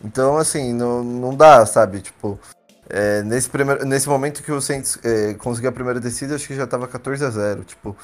[0.03, 2.01] Então, assim, não, não dá, sabe?
[2.01, 2.39] Tipo,
[2.87, 6.55] é, nesse, primeiro, nesse momento que o Saints é, conseguiu a primeira descida, acho que
[6.55, 7.95] já tava 14 a 0 Tipo,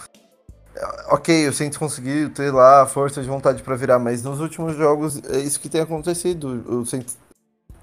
[0.76, 4.40] é, ok, o Saints conseguiu ter lá a força de vontade para virar, mas nos
[4.40, 6.66] últimos jogos é isso que tem acontecido.
[6.68, 7.18] O Saints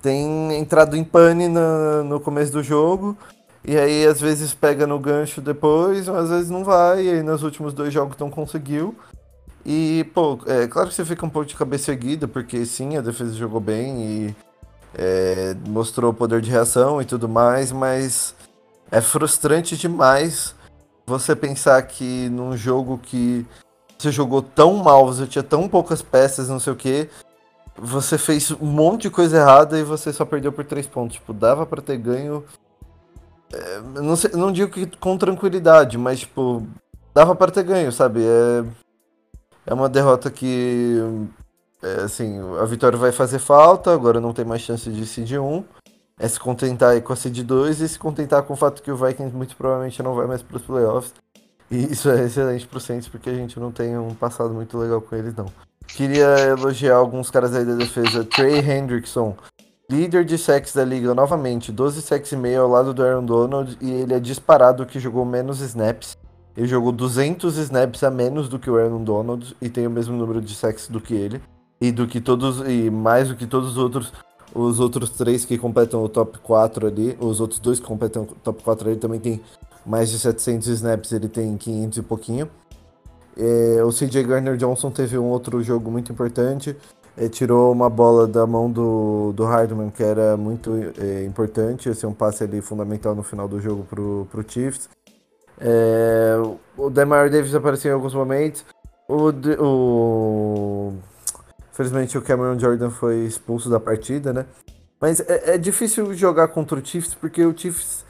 [0.02, 3.16] tem entrado em pane no começo do jogo,
[3.64, 7.22] e aí às vezes pega no gancho depois, mas às vezes não vai, e aí
[7.22, 8.94] nos últimos dois jogos não conseguiu.
[9.64, 13.00] E, pô, é claro que você fica um pouco de cabeça erguida, porque sim, a
[13.00, 14.36] defesa jogou bem e
[14.94, 18.34] é, mostrou poder de reação e tudo mais, mas
[18.90, 20.54] é frustrante demais
[21.06, 23.46] você pensar que num jogo que
[23.98, 27.08] você jogou tão mal, você tinha tão poucas peças, não sei o que,
[27.76, 31.16] você fez um monte de coisa errada e você só perdeu por três pontos.
[31.16, 32.44] Tipo, dava pra ter ganho.
[33.52, 36.66] É, não, sei- não digo que com tranquilidade, mas tipo,
[37.14, 38.20] dava pra ter ganho, sabe?
[38.24, 38.64] É,
[39.66, 40.98] é uma derrota que
[41.82, 45.64] é, assim, a vitória vai fazer falta, agora não tem mais chance de seed 1.
[46.22, 48.96] É se contentar com a seed 2 e se contentar com o fato que o
[48.96, 51.14] Vikings muito provavelmente não vai mais para os playoffs.
[51.70, 55.00] E isso é excelente pro Saints, porque a gente não tem um passado muito legal
[55.00, 55.46] com eles, não.
[55.86, 58.22] Queria elogiar alguns caras aí da defesa.
[58.24, 59.34] Trey Hendrickson,
[59.90, 63.76] líder de sacks da liga novamente, 12 sacks e meio ao lado do Aaron Donald,
[63.80, 66.16] e ele é disparado que jogou menos snaps.
[66.56, 70.16] Ele jogou 200 snaps a menos do que o Aaron Donald e tem o mesmo
[70.16, 71.42] número de sacks do que ele
[71.80, 74.12] e do que todos e mais do que todos os outros
[74.54, 78.26] os outros três que completam o top 4 ali, os outros dois que completam o
[78.26, 79.40] top 4 ali também tem
[79.86, 82.50] mais de 700 snaps, ele tem 500 e pouquinho.
[83.36, 86.76] É, o CJ Garner Johnson teve um outro jogo muito importante,
[87.30, 92.08] tirou uma bola da mão do, do Hardman que era muito é, importante, esse é
[92.08, 94.88] um passe ali fundamental no final do jogo pro, pro Chiefs.
[95.60, 96.34] É,
[96.76, 98.64] o Demar Davis apareceu em alguns momentos.
[99.06, 100.94] O, o...
[101.72, 104.46] Infelizmente o Cameron Jordan foi expulso da partida, né?
[105.00, 108.04] Mas é, é difícil jogar contra o Chiefs porque o Chiefs.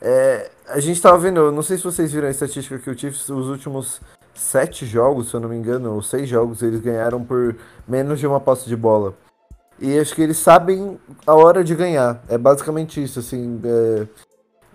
[0.00, 3.28] é, a gente tava vendo, não sei se vocês viram a estatística que o Chiefs,
[3.28, 4.00] os últimos
[4.34, 7.56] sete jogos, se eu não me engano, ou seis jogos, eles ganharam por
[7.86, 9.14] menos de uma posse de bola.
[9.78, 12.22] E acho que eles sabem a hora de ganhar.
[12.28, 13.60] É basicamente isso, assim.
[13.64, 14.06] é,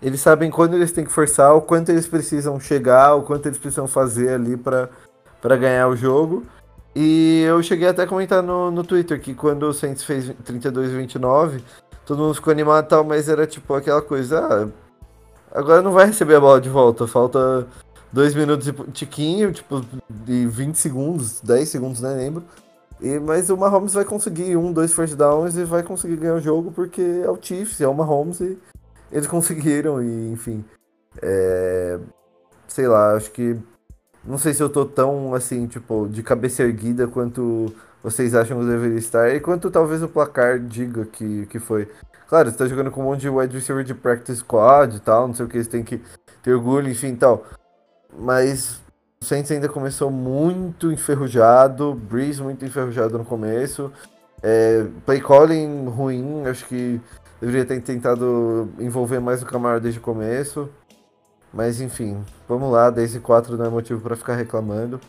[0.02, 3.58] eles sabem quando eles têm que forçar, o quanto eles precisam chegar, o quanto eles
[3.58, 4.88] precisam fazer ali pra
[5.56, 6.44] ganhar o jogo.
[6.94, 11.60] E eu cheguei até a comentar no, no Twitter que quando o Saints fez 32-29,
[12.04, 14.68] todo mundo ficou animado e tal, mas era tipo aquela coisa, ah,
[15.56, 17.66] agora não vai receber a bola de volta, falta
[18.12, 22.44] dois minutos e tiquinho, tipo, de 20 segundos, 10 segundos, né, lembro.
[23.00, 26.40] E, mas o Mahomes vai conseguir um, dois first downs e vai conseguir ganhar o
[26.40, 28.58] jogo porque é o Chiefs, é o Mahomes e
[29.10, 30.64] eles conseguiram e enfim.
[31.22, 31.98] É,
[32.68, 33.56] sei lá, acho que
[34.24, 38.64] não sei se eu tô tão assim, tipo, de cabeça erguida quanto vocês acham que
[38.64, 41.88] eu deveria estar e quanto talvez o placar diga que, que foi.
[42.28, 45.26] Claro, você tá jogando com um monte de wide receiver de practice squad e tal,
[45.26, 46.00] não sei o que, você tem que
[46.42, 47.44] ter orgulho, enfim tal.
[48.18, 48.80] Mas
[49.20, 53.92] o Saints ainda começou muito enferrujado, Breeze muito enferrujado no começo.
[54.42, 57.00] É, play calling ruim, acho que
[57.40, 60.68] deveria ter tentado envolver mais o Camaro desde o começo.
[61.52, 65.00] Mas enfim, vamos lá, 10 e 4 não é motivo pra ficar reclamando.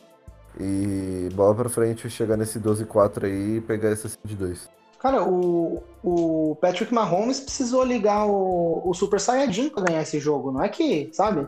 [0.59, 4.69] E bola pra frente, chegar nesse 12 e 4 aí e pegar essa de 2.
[4.99, 10.51] Cara, o, o Patrick Mahomes precisou ligar o, o Super Saiyajin pra ganhar esse jogo.
[10.51, 11.47] Não é que, sabe?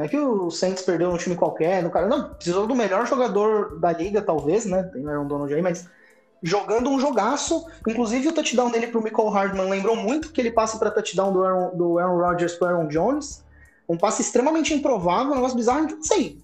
[0.00, 2.06] Não é que o Saints perdeu um time qualquer, no cara.
[2.06, 4.84] Não, precisou do melhor jogador da liga, talvez, né?
[4.84, 5.86] Tem o Aaron Donald aí, mas
[6.42, 7.66] jogando um jogaço.
[7.86, 11.44] Inclusive o touchdown dele pro Michael Hardman lembrou muito que ele passe pra touchdown do
[11.44, 13.44] Aaron, do Aaron Rodgers pro Aaron Jones.
[13.86, 15.84] Um passe extremamente improvável, um negócio bizarro.
[15.84, 16.38] Então, não sei.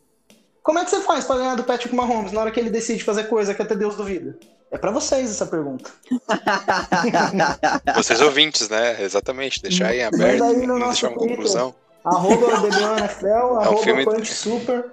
[0.63, 3.03] Como é que você faz pra ganhar do Patrick Mahomes na hora que ele decide
[3.05, 4.39] fazer coisa que até Deus duvida?
[4.71, 5.91] É pra vocês essa pergunta.
[7.95, 9.01] Vocês ouvintes, né?
[9.03, 9.63] Exatamente.
[9.63, 11.37] Deixar aí aberto, aí no não nosso deixar uma Twitter.
[11.37, 11.86] conclusão.
[12.07, 14.85] Arroba DBNFL, arroba filme- Punch Super.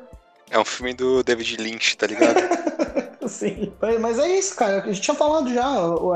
[0.50, 2.36] É um filme do David Lynch, tá ligado?
[3.28, 4.84] Sim, mas- é isso, cara.
[4.84, 5.66] A gente tinha falado já.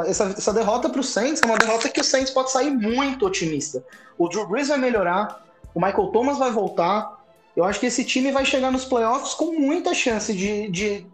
[0.05, 3.83] Essa, essa derrota pro Saints é uma derrota que o Saints pode sair muito otimista.
[4.17, 5.43] O Drew Brees vai melhorar,
[5.73, 7.15] o Michael Thomas vai voltar.
[7.55, 11.05] Eu acho que esse time vai chegar nos playoffs com muita chance de, de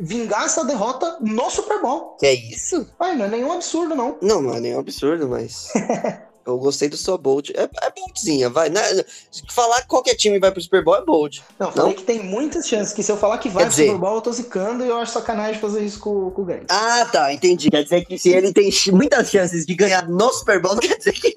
[0.00, 2.16] vingar essa derrota no Super Bowl.
[2.18, 2.88] Que é isso?
[2.98, 4.16] Ai, não é nenhum absurdo, não.
[4.22, 5.70] Não, não é nenhum absurdo, mas.
[6.44, 7.52] Eu gostei do sua bold.
[7.56, 8.68] É, é boldzinha, vai.
[8.68, 8.80] Né?
[9.50, 11.42] Falar que qualquer time vai pro Super Bowl é bold.
[11.58, 11.96] Não, eu falei Não?
[11.96, 12.92] que tem muitas chances.
[12.92, 14.88] Que se eu falar que vai Quer pro dizer- Super Bowl, eu tô zicando e
[14.88, 16.64] eu acho sacanagem fazer isso com, com o Grant.
[16.68, 17.70] Ah, tá, entendi.
[17.70, 20.96] Quer dizer que se ele tem muitas chances de ganhar no Super Bowl, não quer
[20.98, 21.32] dizer que.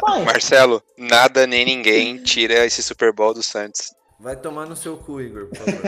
[0.00, 3.92] Vai, Marcelo, nada nem ninguém tira esse Super Bowl do Santos.
[4.20, 5.80] Vai tomar no seu cu, Igor, por favor.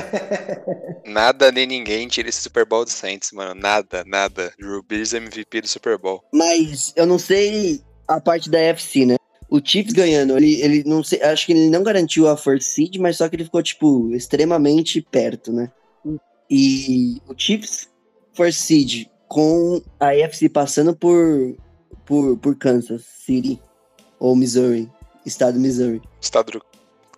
[1.05, 3.61] Nada nem ninguém tira esse Super Bowl do Saints, mano.
[3.61, 4.53] Nada, nada.
[4.57, 6.23] Drew Brees MVP do Super Bowl.
[6.33, 9.17] Mas eu não sei a parte da FC, né?
[9.49, 12.97] O Chiefs ganhando, ele, ele não sei, acho que ele não garantiu a first seed,
[12.99, 15.71] mas só que ele ficou, tipo, extremamente perto, né?
[16.49, 17.89] E o Chiefs
[18.33, 21.57] first seed com a AFC passando por,
[22.05, 23.61] por, por Kansas City
[24.19, 24.91] ou Missouri,
[25.25, 26.63] estado de Missouri, Estado do,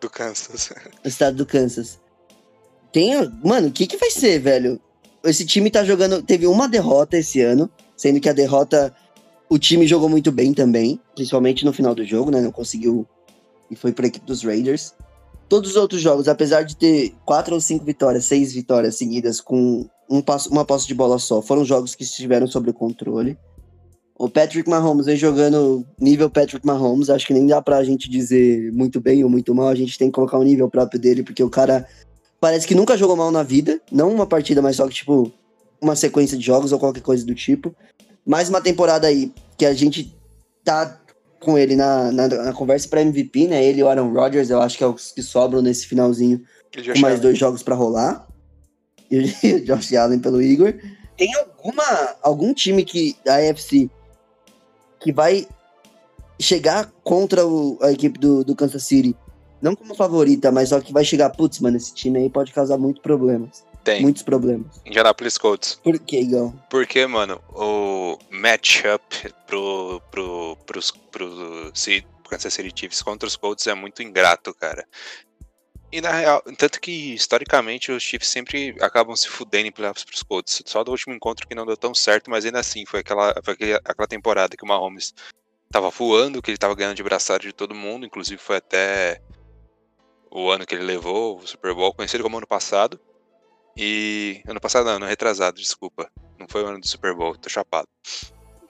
[0.00, 0.70] do Kansas.
[1.04, 1.98] estado do Kansas.
[2.92, 3.12] Tem,
[3.42, 4.78] mano, o que que vai ser, velho?
[5.24, 8.94] Esse time tá jogando, teve uma derrota esse ano, sendo que a derrota
[9.52, 12.40] o time jogou muito bem também, principalmente no final do jogo, né?
[12.40, 13.06] Não conseguiu
[13.70, 14.94] e foi pra equipe dos Raiders.
[15.46, 19.86] Todos os outros jogos, apesar de ter quatro ou cinco vitórias, seis vitórias seguidas com
[20.08, 23.36] um passo, uma posse de bola só, foram jogos que estiveram sob o controle.
[24.18, 28.72] O Patrick Mahomes vem jogando nível Patrick Mahomes, acho que nem dá pra gente dizer
[28.72, 31.42] muito bem ou muito mal, a gente tem que colocar o nível próprio dele, porque
[31.42, 31.86] o cara
[32.40, 35.30] parece que nunca jogou mal na vida, não uma partida, mas só que, tipo,
[35.78, 37.74] uma sequência de jogos ou qualquer coisa do tipo.
[38.24, 40.12] Mais uma temporada aí que a gente
[40.64, 41.00] tá
[41.38, 43.64] com ele na, na, na conversa pra MVP, né?
[43.64, 46.42] Ele e o Aaron Rodgers, eu acho que é os que sobram nesse finalzinho
[46.94, 48.26] com mais dois jogos pra rolar.
[49.08, 50.74] E o Josh Allen pelo Igor.
[51.16, 51.84] Tem alguma
[52.22, 53.88] algum time que da AFC
[54.98, 55.46] que vai
[56.40, 59.14] chegar contra o- a equipe do, do Kansas City,
[59.60, 62.78] não como favorita, mas só que vai chegar, putz, mano, esse time aí pode causar
[62.78, 63.62] muitos problemas.
[63.84, 64.02] Tem.
[64.02, 64.80] Muitos problemas.
[64.86, 65.74] Indianapolis Colts.
[65.82, 66.56] Por que, Igão?
[66.70, 73.66] Porque, mano, o matchup pro, pro, pros, pro Ci- Kansas City Chiefs contra os Colts
[73.66, 74.86] é muito ingrato, cara.
[75.90, 80.22] E na real, tanto que historicamente os Chiefs sempre acabam se fudendo em playoffs pros
[80.22, 80.62] Colts.
[80.64, 83.54] Só do último encontro que não deu tão certo, mas ainda assim, foi aquela, foi
[83.84, 85.12] aquela temporada que o Mahomes
[85.70, 89.20] tava voando, que ele tava ganhando de braçada de todo mundo, inclusive foi até
[90.30, 92.98] o ano que ele levou o Super Bowl, conhecido como ano passado.
[93.76, 94.42] E.
[94.46, 96.10] Ano passado não, ano retrasado, desculpa.
[96.38, 97.88] Não foi o ano do Super Bowl, tô chapado.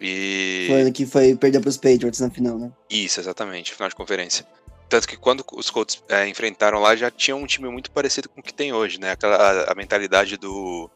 [0.01, 0.66] E.
[0.69, 2.73] Foi ano que foi perder pros Patriots na final, né?
[2.91, 4.47] Isso, exatamente, final de conferência.
[4.89, 8.41] Tanto que quando os Colts é, enfrentaram lá, já tinha um time muito parecido com
[8.41, 9.12] o que tem hoje, né?
[9.12, 10.91] Aquela, a, a mentalidade do.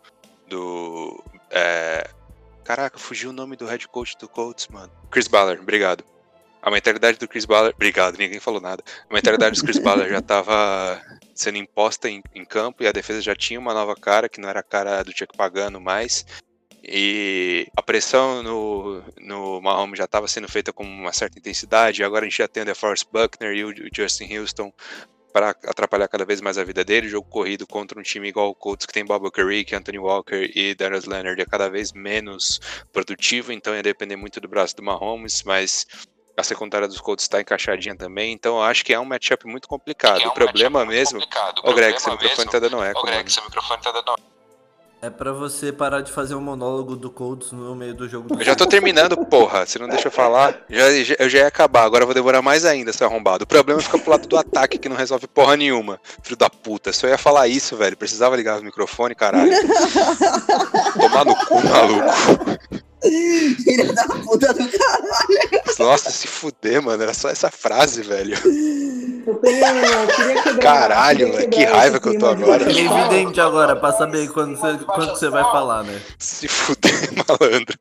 [0.49, 1.25] Do.
[1.51, 2.09] é,
[2.67, 4.93] Caraca, fugiu o nome do head coach do Colts, mano.
[5.09, 6.05] Chris Ballard, obrigado.
[6.67, 7.77] A mentalidade do Chris Ballard.
[7.77, 8.83] Obrigado, ninguém falou nada.
[9.09, 11.01] A mentalidade do Chris Ballard já tava
[11.33, 14.49] sendo imposta em, em campo e a defesa já tinha uma nova cara, que não
[14.49, 16.27] era a cara do Chuck Pagano mais.
[16.83, 22.03] E a pressão no, no Mahomes já estava sendo feita com uma certa intensidade.
[22.03, 24.73] Agora a gente já tem o DeForest Buckner e o Justin Houston
[25.33, 27.09] para atrapalhar cada vez mais a vida dele.
[27.09, 30.75] Jogo corrido contra um time igual o Colts, que tem Bob Carrick, Anthony Walker e
[30.75, 32.61] Darius Leonard, é cada vez menos
[32.93, 35.87] produtivo, então ia depender muito do braço do Mahomes, mas
[36.37, 39.67] a secundária dos Colts está encaixadinha também, então eu acho que é um matchup muito
[39.69, 40.21] complicado.
[40.21, 41.19] É um o problema mesmo.
[41.21, 41.59] complicado.
[41.65, 43.93] O Ô, Greg, problema seu microfone mesmo- tá dando eco, Ô, Greg, seu microfone tá
[43.93, 44.17] dando
[45.03, 48.41] É pra você parar de fazer um monólogo do Colts no meio do jogo do
[48.41, 49.65] Eu já tô terminando, porra.
[49.67, 50.65] Você não deixa eu falar.
[50.71, 53.45] Já, já- eu já ia acabar, agora eu vou demorar mais ainda, seu arrombado.
[53.45, 56.01] O problema é ficar pro lado do ataque que não resolve porra nenhuma.
[56.23, 56.93] Filho da puta.
[56.95, 57.97] Só ia falar isso, velho.
[57.97, 59.51] Precisava ligar o microfone, caralho.
[60.99, 62.57] Tomar no cu, maluco.
[63.03, 65.63] Filha da puta do caralho.
[65.79, 67.03] Nossa, se fuder, mano.
[67.03, 68.35] Era só essa frase, velho.
[69.27, 70.63] Eu, tenho, eu queria quebrar.
[70.63, 72.65] Caralho, velho, que raiva que eu tô agora.
[72.65, 76.01] É evidente agora, pra saber quando você, quando você vai falar, né?
[76.19, 76.93] Se fuder,
[77.29, 77.79] malandro.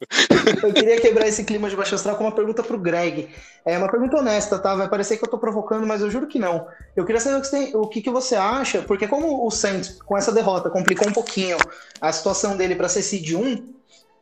[0.64, 3.30] Eu queria quebrar esse clima de baixo astral com uma pergunta pro Greg.
[3.66, 4.76] É uma pergunta honesta, tá?
[4.76, 6.68] Vai parecer que eu tô provocando, mas eu juro que não.
[6.96, 9.50] Eu queria saber o que, você tem- o que, que você acha, porque como o
[9.52, 11.58] Saints, com essa derrota, complicou um pouquinho
[12.02, 13.76] a situação dele pra ser seed 1,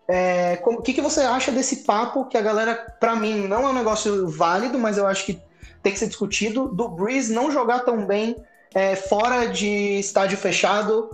[0.08, 3.70] é, o que, que você acha desse papo que a galera, pra mim, não é
[3.70, 5.40] um negócio válido, mas eu acho que
[5.82, 8.36] tem que ser discutido, do Breeze não jogar tão bem
[8.74, 11.10] é, fora de estádio fechado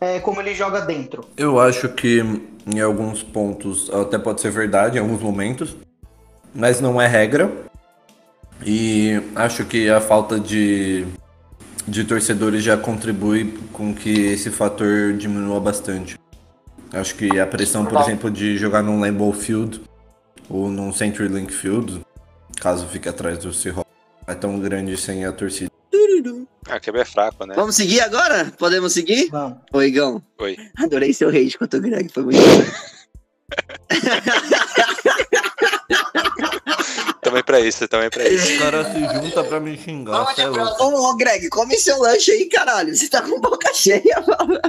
[0.00, 1.24] é, como ele joga dentro?
[1.36, 2.22] Eu acho que
[2.66, 5.76] em alguns pontos até pode ser verdade, em alguns momentos,
[6.54, 7.50] mas não é regra.
[8.64, 11.06] E acho que a falta de,
[11.86, 16.16] de torcedores já contribui com que esse fator diminua bastante.
[16.92, 19.80] Acho que a pressão, por exemplo, de jogar num Lambeau Field
[20.48, 22.04] ou num CenturyLink Field,
[22.60, 23.90] caso fique atrás do Seahawks,
[24.26, 25.70] não é tão grande sem a torcida.
[26.68, 27.54] Ah, quebra é fraco, né?
[27.56, 28.52] Vamos seguir agora?
[28.56, 29.28] Podemos seguir?
[29.30, 29.58] Vamos.
[29.72, 30.22] Oi, Igão.
[30.38, 30.56] Oi.
[30.78, 32.64] Adorei seu rage contra o Greg, foi muito bom.
[37.20, 38.52] Também pra isso, também pra isso.
[38.52, 42.94] Os caras se juntam pra me xingar, cê é Greg, come seu lanche aí, caralho.
[42.94, 44.60] Você tá com boca cheia, mano.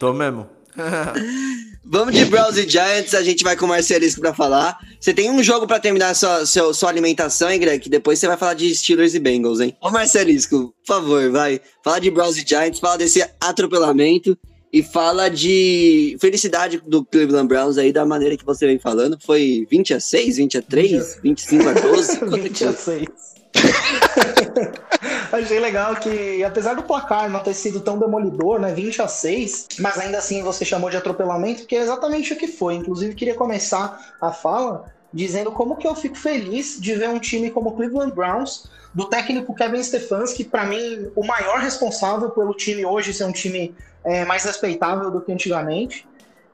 [0.00, 0.57] Tô mesmo.
[1.90, 4.78] Vamos de Browns e Giants, a gente vai com o Marcelisco pra falar.
[5.00, 7.82] Você tem um jogo pra terminar sua, seu- sua alimentação, hein, Greg?
[7.82, 9.74] Que depois você vai falar de Steelers e Bengals, hein?
[9.80, 11.60] Ô, Marcelisco, por favor, vai.
[11.82, 14.36] Fala de Browns e Giants, fala desse atropelamento
[14.70, 19.16] e fala de felicidade do Cleveland Browns aí, da maneira que você vem falando.
[19.24, 22.18] Foi 20 a 6, 20 a 3, 25 a 12?
[22.18, 22.98] Quanto que 20 a foi?
[22.98, 23.37] 6.
[25.32, 28.72] Achei legal que, apesar do placar não ter sido tão demolidor, né?
[28.72, 32.48] 20 a 6, mas ainda assim você chamou de atropelamento, que é exatamente o que
[32.48, 32.74] foi.
[32.74, 37.50] Inclusive, queria começar a fala dizendo como que eu fico feliz de ver um time
[37.50, 42.84] como o Cleveland Browns, do técnico Kevin Stefanski, para mim, o maior responsável pelo time
[42.84, 46.06] hoje ser um time é, mais respeitável do que antigamente.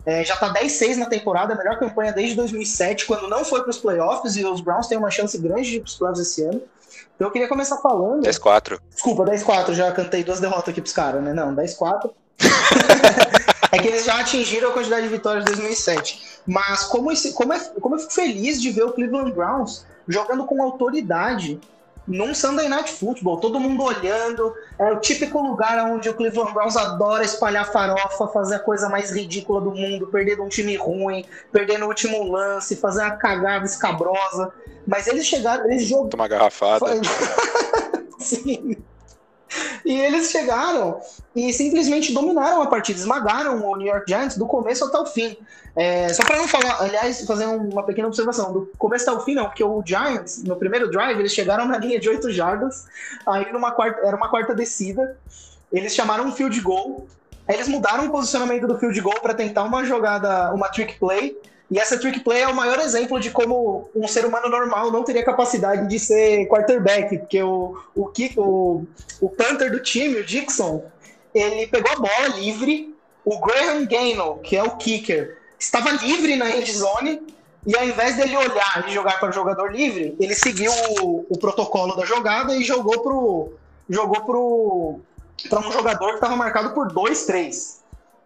[0.06, 3.70] É, já tá 10-6 na temporada, a melhor campanha desde 2007, quando não foi para
[3.70, 6.42] os playoffs, e os Browns têm uma chance grande de ir para os playoffs esse
[6.42, 6.60] ano.
[7.14, 8.24] Então eu queria começar falando.
[8.24, 8.78] 10-4.
[8.90, 11.32] Desculpa, 10-4, já cantei duas derrotas aqui pros caras, né?
[11.32, 12.10] Não, 10-4.
[13.70, 16.40] é que eles já atingiram a quantidade de vitórias de 2007.
[16.46, 20.44] Mas como, esse, como, é, como eu fico feliz de ver o Cleveland Browns jogando
[20.44, 21.60] com autoridade
[22.06, 24.54] num Sunday Night Football, todo mundo olhando.
[24.78, 29.10] É o típico lugar onde o Cleveland Browns adora espalhar farofa, fazer a coisa mais
[29.10, 33.64] ridícula do mundo, perder de um time ruim, perder no último lance, fazer uma cagada
[33.64, 34.52] escabrosa.
[34.86, 36.10] Mas eles chegaram, eles jogaram.
[36.10, 36.86] Tomar garrafada.
[38.18, 38.76] Sim.
[39.84, 41.00] E eles chegaram
[41.34, 45.36] e simplesmente dominaram a partida, esmagaram o New York Giants do começo até o fim.
[45.76, 49.34] É, só para não falar, aliás, fazer uma pequena observação, do começo até o fim
[49.34, 52.86] não, porque o Giants, no primeiro drive, eles chegaram na linha de 8 jardas,
[53.26, 55.18] aí numa quarta, era uma quarta descida,
[55.72, 57.08] eles chamaram um field goal,
[57.48, 61.36] aí eles mudaram o posicionamento do field goal para tentar uma jogada, uma trick play,
[61.70, 65.02] e essa trick play é o maior exemplo de como um ser humano normal não
[65.02, 68.86] teria capacidade de ser quarterback, porque o, o, o,
[69.20, 70.84] o punter do time, o Dixon,
[71.34, 76.50] ele pegou a bola livre, o Graham Gainwell, que é o kicker, estava livre na
[76.50, 77.22] end zone,
[77.66, 80.70] e ao invés dele olhar e jogar para o jogador livre, ele seguiu
[81.00, 83.52] o, o protocolo da jogada e jogou pro
[83.88, 85.00] jogou pro
[85.48, 87.78] para um jogador que estava marcado por 2-3.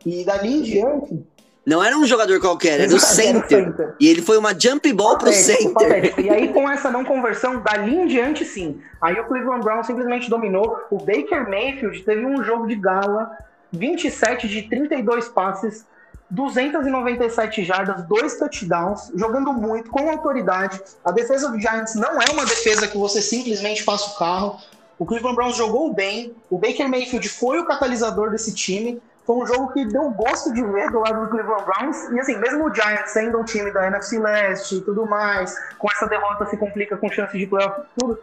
[0.04, 1.24] E dali em diante,
[1.68, 3.94] Não era um jogador qualquer, era o center.
[4.00, 5.74] E ele foi uma jump ball pro Patético, center.
[5.74, 6.20] patético.
[6.22, 8.80] E aí, com essa não conversão, dali em diante, sim.
[9.02, 10.78] Aí o Cleveland Brown simplesmente dominou.
[10.90, 13.36] O Baker Mayfield teve um jogo de gala,
[13.70, 15.84] 27 de 32 passes,
[16.30, 20.80] 297 jardas, dois touchdowns, jogando muito, com autoridade.
[21.04, 24.58] A defesa do Giants não é uma defesa que você simplesmente passa o carro.
[24.98, 29.02] O Cleveland Browns jogou bem, o Baker Mayfield foi o catalisador desse time.
[29.28, 32.08] Foi um jogo que deu gosto de ver do lado do Cleveland Browns.
[32.12, 35.86] E assim, mesmo o Giants sendo um time da NFC Leste e tudo mais, com
[35.90, 38.18] essa derrota se complica com chances de playoff e tudo.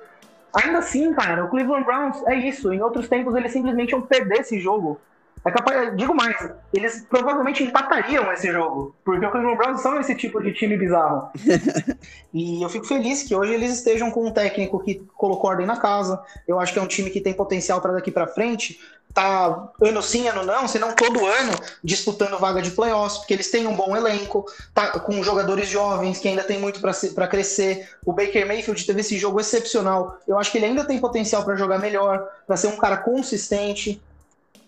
[0.52, 2.73] Ainda assim, cara, o Cleveland Browns é isso.
[2.73, 4.99] Em outros tempos eles simplesmente iam perder esse jogo.
[5.45, 6.36] É capaz, digo mais,
[6.73, 11.30] eles provavelmente empatariam esse jogo, porque o Cleveland Browns são esse tipo de time bizarro.
[12.34, 15.77] e eu fico feliz que hoje eles estejam com um técnico que colocou ordem na
[15.77, 16.19] casa.
[16.48, 18.80] Eu acho que é um time que tem potencial para daqui para frente.
[19.15, 23.49] Tá ano sim, ano não, se não todo ano disputando vaga de playoffs, porque eles
[23.49, 27.89] têm um bom elenco, tá com jogadores jovens que ainda tem muito para crescer.
[28.05, 30.17] O Baker Mayfield teve esse jogo excepcional.
[30.27, 34.01] Eu acho que ele ainda tem potencial para jogar melhor, para ser um cara consistente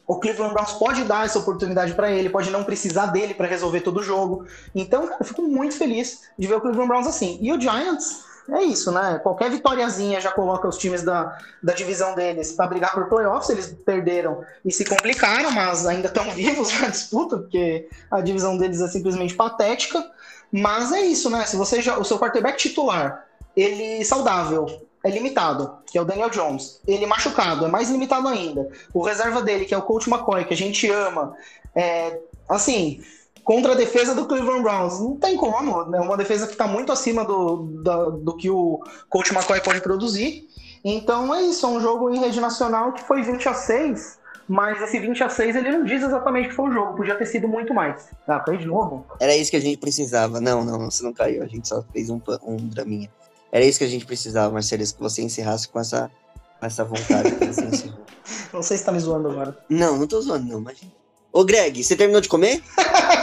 [0.07, 3.81] o Cleveland Browns pode dar essa oportunidade para ele, pode não precisar dele para resolver
[3.81, 4.47] todo o jogo.
[4.73, 7.37] Então, cara, eu fico muito feliz de ver o Cleveland Browns assim.
[7.41, 9.19] E o Giants, é isso, né?
[9.21, 13.49] Qualquer vitóriazinha já coloca os times da, da divisão deles para brigar por playoffs.
[13.49, 18.81] Eles perderam e se complicaram, mas ainda estão vivos na disputa, porque a divisão deles
[18.81, 20.03] é simplesmente patética.
[20.51, 21.45] Mas é isso, né?
[21.45, 23.25] Se você já, o seu quarterback titular,
[23.55, 26.79] ele saudável, é limitado, que é o Daniel Jones.
[26.87, 28.69] Ele machucado, é mais limitado ainda.
[28.93, 31.35] O reserva dele, que é o Coach McCoy, que a gente ama,
[31.75, 33.01] é, assim,
[33.47, 34.99] contra a defesa do Cleveland Browns.
[34.99, 36.01] Não tem como, né?
[36.01, 40.49] Uma defesa que está muito acima do, do, do, que o Coach McCoy pode produzir.
[40.83, 44.19] Então é isso, é um jogo em rede nacional que foi 20 a 6,
[44.49, 47.25] mas esse 20 a 6 ele não diz exatamente que foi o jogo, podia ter
[47.25, 48.09] sido muito mais.
[48.27, 49.05] Ah, caiu de novo?
[49.17, 50.41] Era isso que a gente precisava.
[50.41, 53.09] Não, não, você não caiu, a gente só fez um, um draminha.
[53.49, 56.11] Era isso que a gente precisava, Marcelis, que você encerrasse com essa,
[56.59, 58.05] com essa vontade que você encerrou.
[58.51, 59.57] Não sei se tá me zoando agora.
[59.69, 60.96] Não, não tô zoando, não, imagina.
[61.37, 62.63] Ô, Greg, você terminou de comer?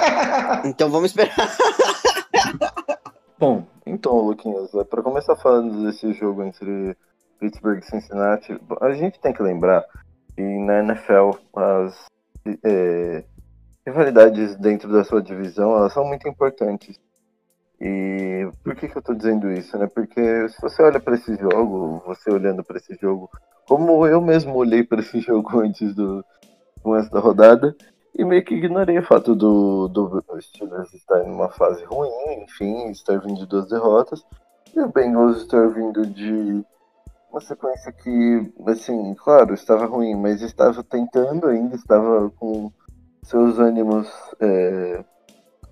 [0.65, 1.35] então vamos esperar.
[3.36, 6.97] Bom, então, Luquinhas, é, para começar falando desse jogo entre
[7.41, 9.85] Pittsburgh e Cincinnati, a gente tem que lembrar
[10.32, 12.07] que na NFL as
[12.65, 13.24] é,
[13.85, 16.97] rivalidades dentro da sua divisão elas são muito importantes.
[17.81, 19.89] E por que, que eu tô dizendo isso, né?
[19.93, 23.28] Porque se você olha para esse jogo, você olhando para esse jogo,
[23.66, 26.24] como eu mesmo olhei para esse jogo antes do
[26.93, 27.74] antes da rodada,
[28.16, 32.91] e meio que ignorei o fato do, do Steelers estar em uma fase ruim, enfim,
[32.91, 34.24] estar vindo de duas derrotas,
[34.74, 36.65] e o Bengals estar vindo de
[37.31, 42.70] uma sequência que, assim, claro, estava ruim, mas estava tentando ainda, estava com
[43.24, 44.09] seus ânimos
[44.41, 45.05] é,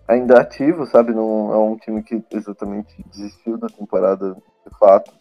[0.08, 1.12] ainda ativo, sabe?
[1.12, 5.12] Não é um time que exatamente desistiu da temporada de fato.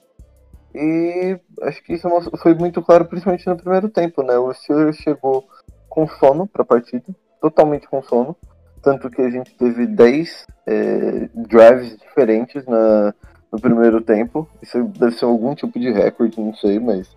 [0.73, 2.07] E acho que isso
[2.41, 4.37] foi muito claro, principalmente no primeiro tempo, né?
[4.37, 5.45] O Steelers chegou
[5.91, 7.03] com sono para a partida,
[7.41, 8.35] totalmente com sono.
[8.81, 13.13] Tanto que a gente teve 10 é, drives diferentes na,
[13.51, 14.47] no primeiro tempo.
[14.61, 17.15] Isso deve ser algum tipo de recorde, não sei, mas.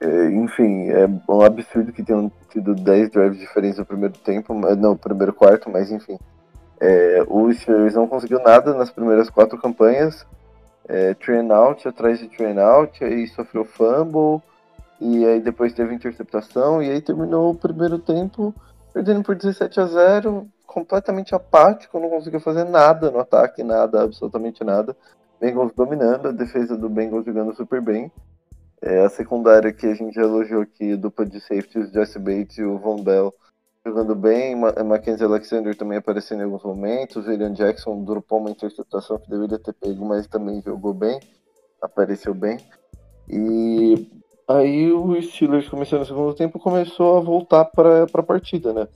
[0.00, 4.90] É, enfim, é um absurdo que tenham tido 10 drives diferentes no primeiro tempo, não,
[4.90, 6.18] no primeiro quarto, mas enfim.
[6.80, 10.26] É, o Steelers não conseguiu nada nas primeiras quatro campanhas.
[10.88, 14.42] É, train out atrás de train out, aí sofreu fumble,
[15.00, 18.54] e aí depois teve interceptação, e aí terminou o primeiro tempo
[18.92, 24.62] perdendo por 17 a 0, completamente apático, não conseguiu fazer nada no ataque, nada, absolutamente
[24.62, 24.96] nada.
[25.40, 28.10] Bengals dominando, a defesa do Bengals jogando super bem.
[28.80, 32.78] É, a secundária que a gente elogiou aqui, dupla de safeties, Jesse Bates e o
[32.78, 33.34] Von Bell,
[33.84, 39.28] jogando bem, Mackenzie Alexander também aparecendo em alguns momentos, William Jackson dropou uma interceptação que
[39.28, 41.20] deveria ter pego, mas também jogou bem,
[41.82, 42.58] apareceu bem.
[43.28, 44.08] E
[44.48, 48.88] aí o Steelers começou no segundo tempo começou a voltar para a partida, né?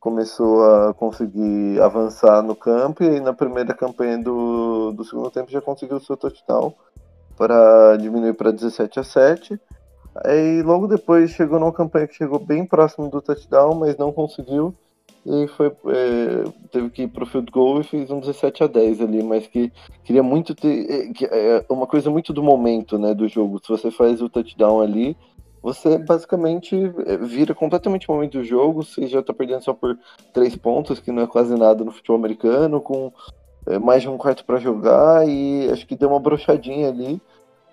[0.00, 5.50] Começou a conseguir avançar no campo e aí na primeira campanha do, do segundo tempo
[5.50, 6.74] já conseguiu o seu touchdown
[7.36, 9.60] para diminuir para 17 a 7
[10.22, 14.72] Aí logo depois chegou numa campanha que chegou bem próximo do touchdown, mas não conseguiu.
[15.26, 19.00] E foi, é, teve que ir pro field goal e fez um 17 a 10
[19.00, 19.72] ali, mas que
[20.04, 20.90] queria muito ter.
[20.90, 23.60] É, que, é uma coisa muito do momento né, do jogo.
[23.62, 25.16] Se você faz o touchdown ali,
[25.62, 26.76] você basicamente
[27.06, 28.82] é, vira completamente o momento do jogo.
[28.82, 29.98] Você já tá perdendo só por
[30.32, 33.10] três pontos, que não é quase nada no futebol americano, com
[33.66, 37.20] é, mais de um quarto para jogar, e acho que deu uma brochadinha ali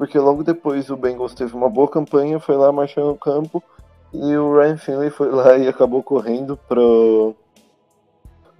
[0.01, 3.63] porque logo depois o Bengals teve uma boa campanha, foi lá marchando no campo
[4.11, 7.35] e o Ryan Finley foi lá e acabou correndo pro,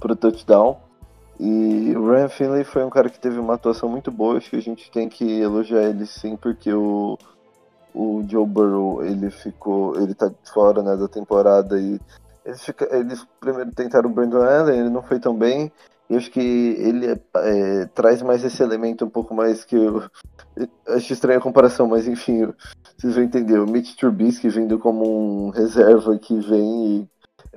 [0.02, 0.78] pro touchdown.
[1.40, 4.58] E o Ryan Finley foi um cara que teve uma atuação muito boa, acho que
[4.58, 7.18] a gente tem que elogiar ele sim, porque o,
[7.96, 12.00] o Joe Burrow, ele ficou, ele tá fora, né, da temporada e
[12.46, 15.72] eles, fica, eles primeiro tentaram o Brandon Allen, ele não foi tão bem,
[16.08, 20.04] e acho que ele é, é, traz mais esse elemento um pouco mais que eu,
[20.90, 22.54] acho estranha a comparação, mas enfim,
[22.98, 27.10] vocês vão entender, o Mitch Trubisky vindo como um reserva que vem e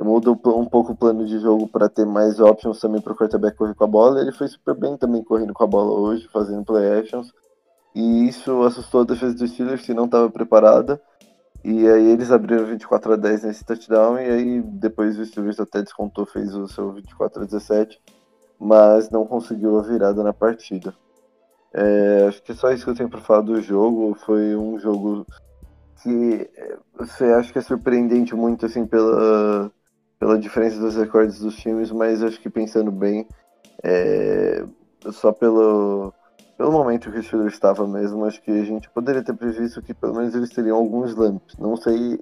[0.03, 3.57] muda um pouco o plano de jogo para ter mais options também para o quarterback
[3.57, 4.21] correr com a bola.
[4.21, 7.33] Ele foi super bem também correndo com a bola hoje, fazendo play actions.
[7.95, 11.01] E isso assustou a defesa dos Steelers que não estava preparada.
[11.63, 15.81] E aí eles abriram 24 a 10 nesse touchdown e aí depois o Steelers até
[15.81, 17.99] descontou, fez o seu 24 a 17,
[18.59, 20.95] mas não conseguiu a virada na partida.
[21.73, 24.15] É, acho que é só isso que eu tenho para falar do jogo.
[24.27, 25.27] Foi um jogo
[26.03, 29.73] que é, você acha que é surpreendente muito assim pela
[30.25, 33.29] pela diferença dos recordes dos times, mas acho que pensando bem,
[33.83, 34.65] é,
[35.13, 36.15] só pelo,
[36.57, 39.93] pelo momento que o Steelers estava mesmo, acho que a gente poderia ter previsto que
[39.93, 41.59] pelo menos eles teriam alguns slumps.
[41.59, 42.19] Não sei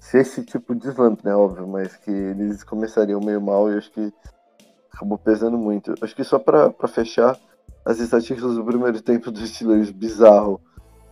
[0.00, 3.92] se esse tipo de slump, né, óbvio, mas que eles começariam meio mal e acho
[3.92, 4.12] que
[4.92, 5.94] acabou pesando muito.
[6.02, 7.38] Acho que só para fechar,
[7.84, 10.60] as estatísticas do primeiro tempo dos Steelers, bizarro.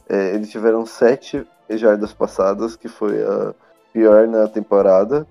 [0.09, 3.55] É, eles tiveram sete jardas passadas, que foi a
[3.93, 5.25] pior na temporada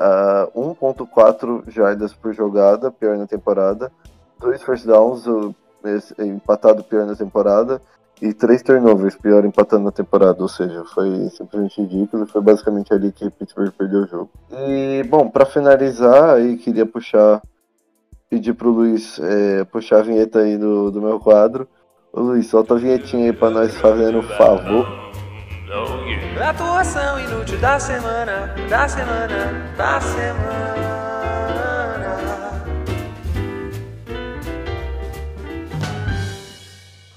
[0.00, 3.90] uh, 1.4 jardas por jogada, pior na temporada,
[4.38, 5.24] dois first downs,
[6.18, 7.80] empatado pior na temporada,
[8.22, 13.10] e três turnovers, pior empatando na temporada, ou seja, foi simplesmente ridículo, foi basicamente ali
[13.12, 14.30] que Pittsburgh perdeu o jogo.
[14.52, 17.42] E, bom, para finalizar, aí queria puxar,
[18.30, 21.68] pedir pro Luiz é, puxar a vinheta aí do, do meu quadro.
[22.12, 24.86] Ô Luiz, solta a vinhetinha aí pra nós fazendo um favor.
[26.40, 30.54] Atuação inútil da semana, da semana, da semana.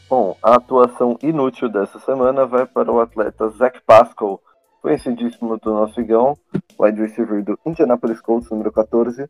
[0.09, 4.41] Bom, a atuação inútil dessa semana vai para o atleta Zach Pascal,
[4.81, 6.35] conhecidíssimo do nosso igão,
[6.79, 9.29] wide receiver do Indianapolis Colts, número 14,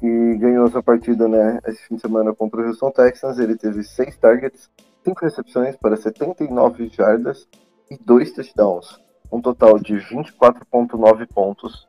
[0.00, 3.38] que ganhou sua partida né, esse fim de semana contra o Houston Texans.
[3.38, 4.68] Ele teve 6 targets,
[5.04, 7.46] 5 recepções para 79 jardas
[7.92, 8.98] e dois touchdowns,
[9.30, 11.86] um total de 24,9 pontos,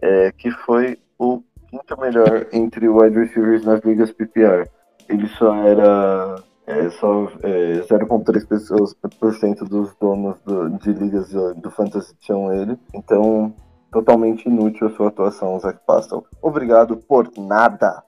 [0.00, 4.68] é, que foi o quinto melhor entre wide receivers nas ligas PPR.
[5.08, 6.36] Ele só era
[6.66, 13.54] é, só é, 0,3% dos donos do, de ligas do, do Fantasy tinham ele, então
[13.92, 16.24] totalmente inútil a sua atuação, Zach Pastel.
[16.42, 18.02] Obrigado por nada.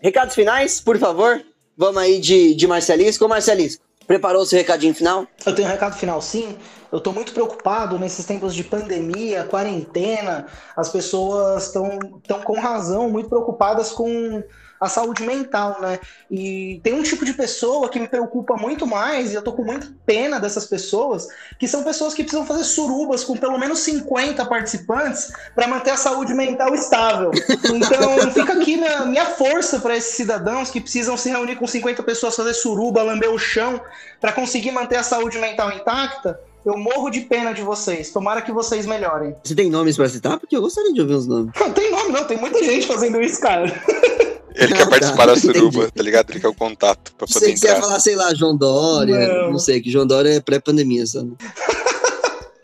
[0.00, 1.40] Recados finais, por favor.
[1.76, 3.28] Vamos aí de, de Marcelisco.
[3.28, 5.26] Marcelisco, Preparou seu recadinho final?
[5.44, 6.56] Eu tenho um recado final, sim.
[6.90, 10.46] Eu estou muito preocupado nesses tempos de pandemia, quarentena.
[10.76, 14.42] As pessoas estão tão com razão muito preocupadas com
[14.80, 15.98] a saúde mental, né?
[16.30, 19.64] E tem um tipo de pessoa que me preocupa muito mais, e eu tô com
[19.64, 21.26] muita pena dessas pessoas,
[21.58, 25.96] que são pessoas que precisam fazer surubas com pelo menos 50 participantes para manter a
[25.96, 27.32] saúde mental estável.
[27.74, 32.02] Então, fica aqui minha, minha força para esses cidadãos que precisam se reunir com 50
[32.04, 33.80] pessoas, fazer suruba, lamber o chão,
[34.20, 36.38] para conseguir manter a saúde mental intacta.
[36.68, 38.10] Eu morro de pena de vocês.
[38.10, 39.34] Tomara que vocês melhorem.
[39.42, 40.38] Você tem nomes para citar?
[40.38, 41.50] Porque eu gostaria de ouvir os nomes.
[41.58, 42.24] Não tem nome, não.
[42.24, 43.64] Tem muita gente fazendo isso, cara.
[44.54, 46.30] Ele quer participar da suruba, tá ligado?
[46.30, 49.28] Ele quer o contato pra poder sei que você ia falar, sei lá, João Dória.
[49.28, 51.32] Não, não sei, que João Dória é pré-pandemia, sabe?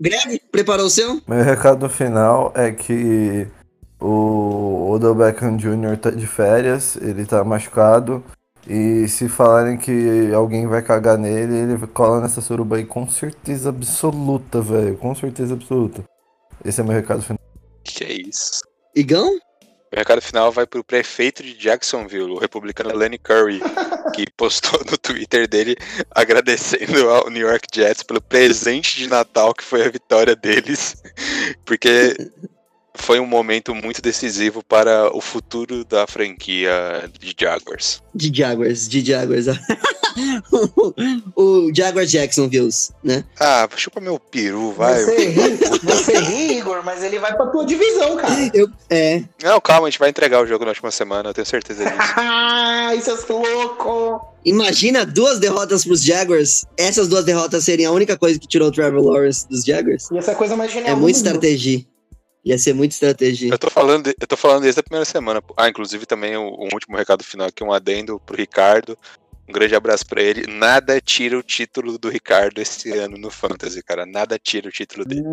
[0.00, 1.22] Greg, preparou o seu?
[1.28, 3.46] Meu recado final é que
[4.00, 5.96] o Odell Beckham Jr.
[5.96, 8.24] tá de férias, ele tá machucado.
[8.68, 13.68] E se falarem que alguém vai cagar nele, ele cola nessa suruba aí com certeza
[13.68, 14.96] absoluta, velho.
[14.96, 16.04] Com certeza absoluta.
[16.64, 17.38] Esse é meu recado final.
[17.84, 18.62] Que é isso?
[18.94, 19.38] Igão?
[19.92, 23.60] O recado final vai para o prefeito de Jacksonville, o republicano Lenny Curry,
[24.14, 25.76] que postou no Twitter dele
[26.10, 31.00] agradecendo ao New York Jets pelo presente de Natal que foi a vitória deles,
[31.64, 32.16] porque
[32.96, 38.02] foi um momento muito decisivo para o futuro da franquia de Jaguars.
[38.14, 39.46] De Jaguars, de Jaguars.
[41.36, 42.70] o, Jaguars Jacksonville,
[43.02, 43.24] né?
[43.38, 45.02] Ah, chupa meu peru, vai.
[45.02, 48.34] Você ri, você ri, Igor, mas ele vai pra tua divisão, cara.
[48.54, 49.22] Eu, é.
[49.42, 51.96] Não, calma, a gente vai entregar o jogo na última semana, eu tenho certeza disso.
[52.16, 54.34] Ah, isso é louco!
[54.44, 56.64] Imagina duas derrotas pros Jaguars.
[56.76, 60.08] Essas duas derrotas seriam a única coisa que tirou o Trevor Lawrence dos Jaguars.
[60.10, 60.92] E essa é coisa mais genial.
[60.92, 61.84] É muita estratégia.
[62.46, 63.50] Ia ser muita estratégia.
[63.50, 65.42] Eu tô falando, eu tô falando desde a primeira semana.
[65.56, 68.96] Ah, inclusive também o, último recado final aqui, um adendo pro Ricardo.
[69.48, 70.46] Um grande abraço pra ele.
[70.46, 74.06] Nada tira o título do Ricardo esse ano no Fantasy, cara.
[74.06, 75.24] Nada tira o título dele.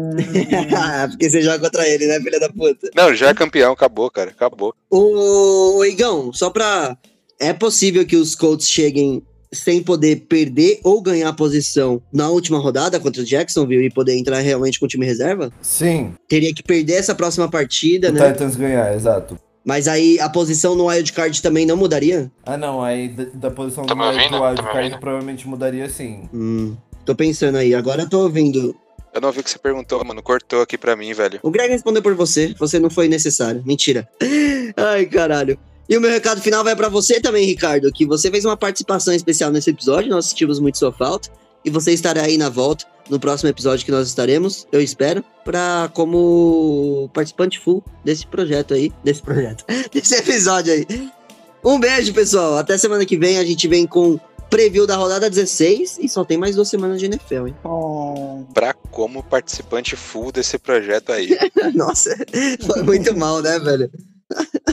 [1.11, 2.89] Porque você joga contra ele, né, filha da puta?
[2.95, 4.31] Não, já é campeão, acabou, cara.
[4.31, 4.73] Acabou.
[4.89, 6.97] Ô, Igão, só pra.
[7.39, 9.23] É possível que os Colts cheguem
[9.53, 14.15] sem poder perder ou ganhar a posição na última rodada contra o Jacksonville e poder
[14.17, 15.51] entrar realmente com o time reserva?
[15.61, 18.31] Sim, Teria que perder essa próxima partida, o né?
[18.31, 19.37] Titans ganhar, exato.
[19.65, 22.29] Mas aí a posição no wildcard também não mudaria?
[22.45, 24.99] Ah não, aí da, da posição Tá do Tá wildcard ouvindo?
[24.99, 26.27] provavelmente mudaria sim.
[26.33, 26.75] Hum,
[27.05, 27.73] tô pensando aí.
[27.73, 28.75] Agora eu tô ouvindo.
[29.13, 30.21] Eu não vi o que você perguntou, mano.
[30.21, 31.39] Cortou aqui pra mim, velho.
[31.43, 32.53] O Greg respondeu por você.
[32.59, 33.63] Você não foi necessário.
[33.65, 34.05] Mentira.
[34.75, 35.57] Ai, caralho.
[35.87, 39.13] E o meu recado final vai pra você também, Ricardo, que você fez uma participação
[39.13, 41.29] especial nesse episódio, nós sentimos muito sua falta,
[41.63, 45.89] e você estará aí na volta no próximo episódio que nós estaremos, eu espero, pra
[45.93, 51.11] como participante full desse projeto aí, desse projeto, desse episódio aí.
[51.63, 52.57] Um beijo, pessoal.
[52.57, 54.19] Até semana que vem a gente vem com
[54.49, 57.55] preview da rodada 16 e só tem mais duas semanas de NFL, hein?
[57.63, 61.37] Oh, Pra como participante full desse projeto aí.
[61.73, 62.15] Nossa,
[62.65, 63.89] foi muito mal, né, velho?